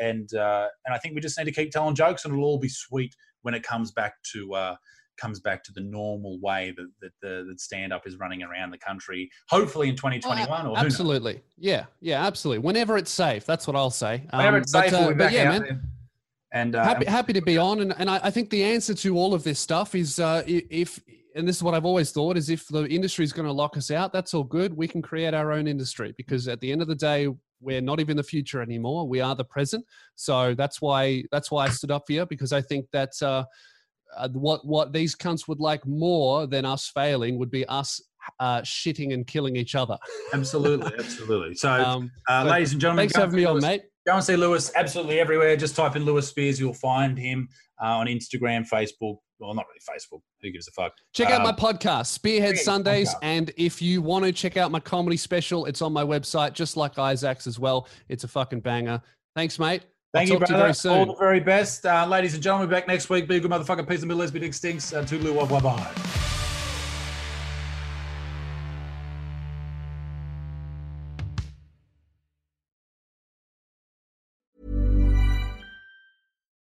and 0.00 0.32
uh, 0.34 0.68
and 0.84 0.94
I 0.94 0.98
think 0.98 1.14
we 1.14 1.20
just 1.20 1.38
need 1.38 1.44
to 1.44 1.52
keep 1.52 1.70
telling 1.70 1.94
jokes, 1.94 2.24
and 2.24 2.32
it'll 2.34 2.44
all 2.44 2.58
be 2.58 2.68
sweet 2.68 3.14
when 3.42 3.54
it 3.54 3.62
comes 3.62 3.92
back 3.92 4.14
to 4.32 4.54
uh, 4.54 4.76
comes 5.18 5.40
back 5.40 5.62
to 5.64 5.72
the 5.72 5.80
normal 5.80 6.40
way 6.40 6.74
that 6.76 6.88
that, 7.00 7.12
the, 7.22 7.44
that 7.48 7.60
stand 7.60 7.92
up 7.92 8.06
is 8.06 8.16
running 8.16 8.42
around 8.42 8.70
the 8.70 8.78
country. 8.78 9.30
Hopefully 9.48 9.88
in 9.88 9.96
2021 9.96 10.66
or 10.66 10.78
absolutely, 10.78 11.42
yeah, 11.56 11.86
yeah, 12.00 12.24
absolutely. 12.24 12.64
Whenever 12.64 12.96
it's 12.96 13.10
safe, 13.10 13.44
that's 13.44 13.66
what 13.66 13.76
I'll 13.76 13.90
say. 13.90 14.24
Whenever 14.30 14.56
Um, 14.56 14.62
it's 14.62 14.72
but, 14.72 14.84
safe, 14.84 14.94
uh, 14.94 14.98
we'll 15.00 15.08
be 15.10 15.14
but 15.14 15.24
back 15.24 15.32
yeah, 15.32 15.42
out 15.42 15.52
man. 15.52 15.62
there. 15.62 15.80
And 16.52 16.74
uh, 16.74 16.82
happy, 16.82 17.04
happy 17.04 17.32
to 17.34 17.42
be 17.42 17.58
on. 17.58 17.80
And, 17.80 17.94
and 17.98 18.08
I, 18.08 18.20
I 18.24 18.30
think 18.30 18.50
the 18.50 18.64
answer 18.64 18.94
to 18.94 19.16
all 19.16 19.34
of 19.34 19.44
this 19.44 19.58
stuff 19.58 19.94
is 19.94 20.18
uh, 20.18 20.42
if 20.46 21.00
and 21.34 21.46
this 21.46 21.56
is 21.56 21.62
what 21.62 21.74
i've 21.74 21.84
always 21.84 22.10
thought 22.10 22.36
is 22.36 22.48
if 22.48 22.66
the 22.68 22.84
industry 22.86 23.22
is 23.22 23.32
going 23.32 23.46
to 23.46 23.52
lock 23.52 23.76
us 23.76 23.90
out 23.90 24.12
that's 24.12 24.34
all 24.34 24.44
good. 24.44 24.74
We 24.74 24.88
can 24.88 25.02
create 25.02 25.34
our 25.34 25.52
own 25.52 25.66
industry 25.66 26.14
because 26.16 26.48
at 26.48 26.60
the 26.60 26.72
end 26.72 26.82
of 26.82 26.88
the 26.88 26.94
day 26.94 27.28
we're 27.60 27.80
not 27.80 28.00
even 28.00 28.16
the 28.16 28.22
future 28.22 28.62
anymore. 28.62 29.08
We 29.08 29.20
are 29.20 29.34
the 29.34 29.44
present. 29.44 29.84
So 30.14 30.54
that's 30.54 30.80
why 30.80 31.24
that's 31.30 31.50
why 31.50 31.66
i 31.66 31.68
stood 31.68 31.90
up 31.90 32.04
here 32.08 32.24
because 32.24 32.52
i 32.52 32.60
think 32.60 32.86
that 32.92 33.12
uh, 33.22 33.44
uh, 34.16 34.28
what 34.30 34.66
what 34.66 34.92
these 34.92 35.14
cunts 35.14 35.48
would 35.48 35.60
like 35.60 35.86
more 35.86 36.46
than 36.46 36.64
us 36.64 36.88
failing 36.88 37.38
would 37.38 37.50
be 37.50 37.66
us 37.66 38.00
uh, 38.40 38.60
shitting 38.60 39.14
and 39.14 39.26
killing 39.26 39.56
each 39.56 39.74
other. 39.74 39.96
Absolutely, 40.34 40.92
absolutely. 40.98 41.54
So, 41.54 41.70
um, 41.84 42.10
uh, 42.28 42.44
ladies 42.44 42.72
and 42.72 42.80
gentlemen, 42.80 43.02
thanks 43.02 43.14
for 43.14 43.20
having 43.20 43.36
me 43.36 43.44
on 43.44 43.60
mate 43.60 43.82
Go 44.08 44.14
and 44.14 44.24
see 44.24 44.36
Lewis 44.36 44.72
absolutely 44.74 45.20
everywhere. 45.20 45.54
Just 45.54 45.76
type 45.76 45.94
in 45.94 46.06
Lewis 46.06 46.26
Spears, 46.28 46.58
you'll 46.58 46.72
find 46.72 47.18
him 47.18 47.46
uh, 47.78 47.88
on 47.98 48.06
Instagram, 48.06 48.66
Facebook. 48.66 49.18
Well, 49.38 49.52
not 49.52 49.66
really 49.68 49.80
Facebook. 49.86 50.22
Who 50.40 50.50
gives 50.50 50.66
a 50.66 50.70
fuck? 50.70 50.94
Check 51.12 51.28
out 51.28 51.42
my 51.42 51.50
Um, 51.50 51.56
podcast, 51.56 52.06
Spearhead 52.06 52.56
Spearhead 52.56 52.58
Sundays. 52.58 53.10
podcast. 53.10 53.18
And 53.20 53.52
if 53.58 53.82
you 53.82 54.00
want 54.00 54.24
to 54.24 54.32
check 54.32 54.56
out 54.56 54.70
my 54.70 54.80
comedy 54.80 55.18
special, 55.18 55.66
it's 55.66 55.82
on 55.82 55.92
my 55.92 56.02
website, 56.02 56.54
just 56.54 56.74
like 56.78 56.98
Isaac's 56.98 57.46
as 57.46 57.58
well. 57.58 57.86
It's 58.08 58.24
a 58.24 58.28
fucking 58.28 58.60
banger. 58.60 59.02
Thanks, 59.36 59.58
mate. 59.58 59.82
Thank 60.14 60.30
I'll 60.30 60.36
you, 60.36 60.38
talk 60.38 60.48
to 60.48 60.54
brother. 60.54 60.68
you 60.68 60.74
very 60.82 60.98
All 61.00 61.04
the 61.06 61.14
very 61.18 61.40
best. 61.40 61.84
Uh, 61.84 62.06
ladies 62.06 62.32
and 62.32 62.42
gentlemen, 62.42 62.70
back 62.70 62.88
next 62.88 63.10
week. 63.10 63.28
Be 63.28 63.36
a 63.36 63.40
good 63.40 63.50
motherfucker. 63.50 63.86
Peace 63.86 64.00
and 64.00 64.08
be 64.08 64.14
lesbian 64.14 64.50
stinks. 64.54 64.90
Uh, 64.94 65.02
toodaloo, 65.02 65.46
bye 65.50 65.60
bye. 65.60 66.27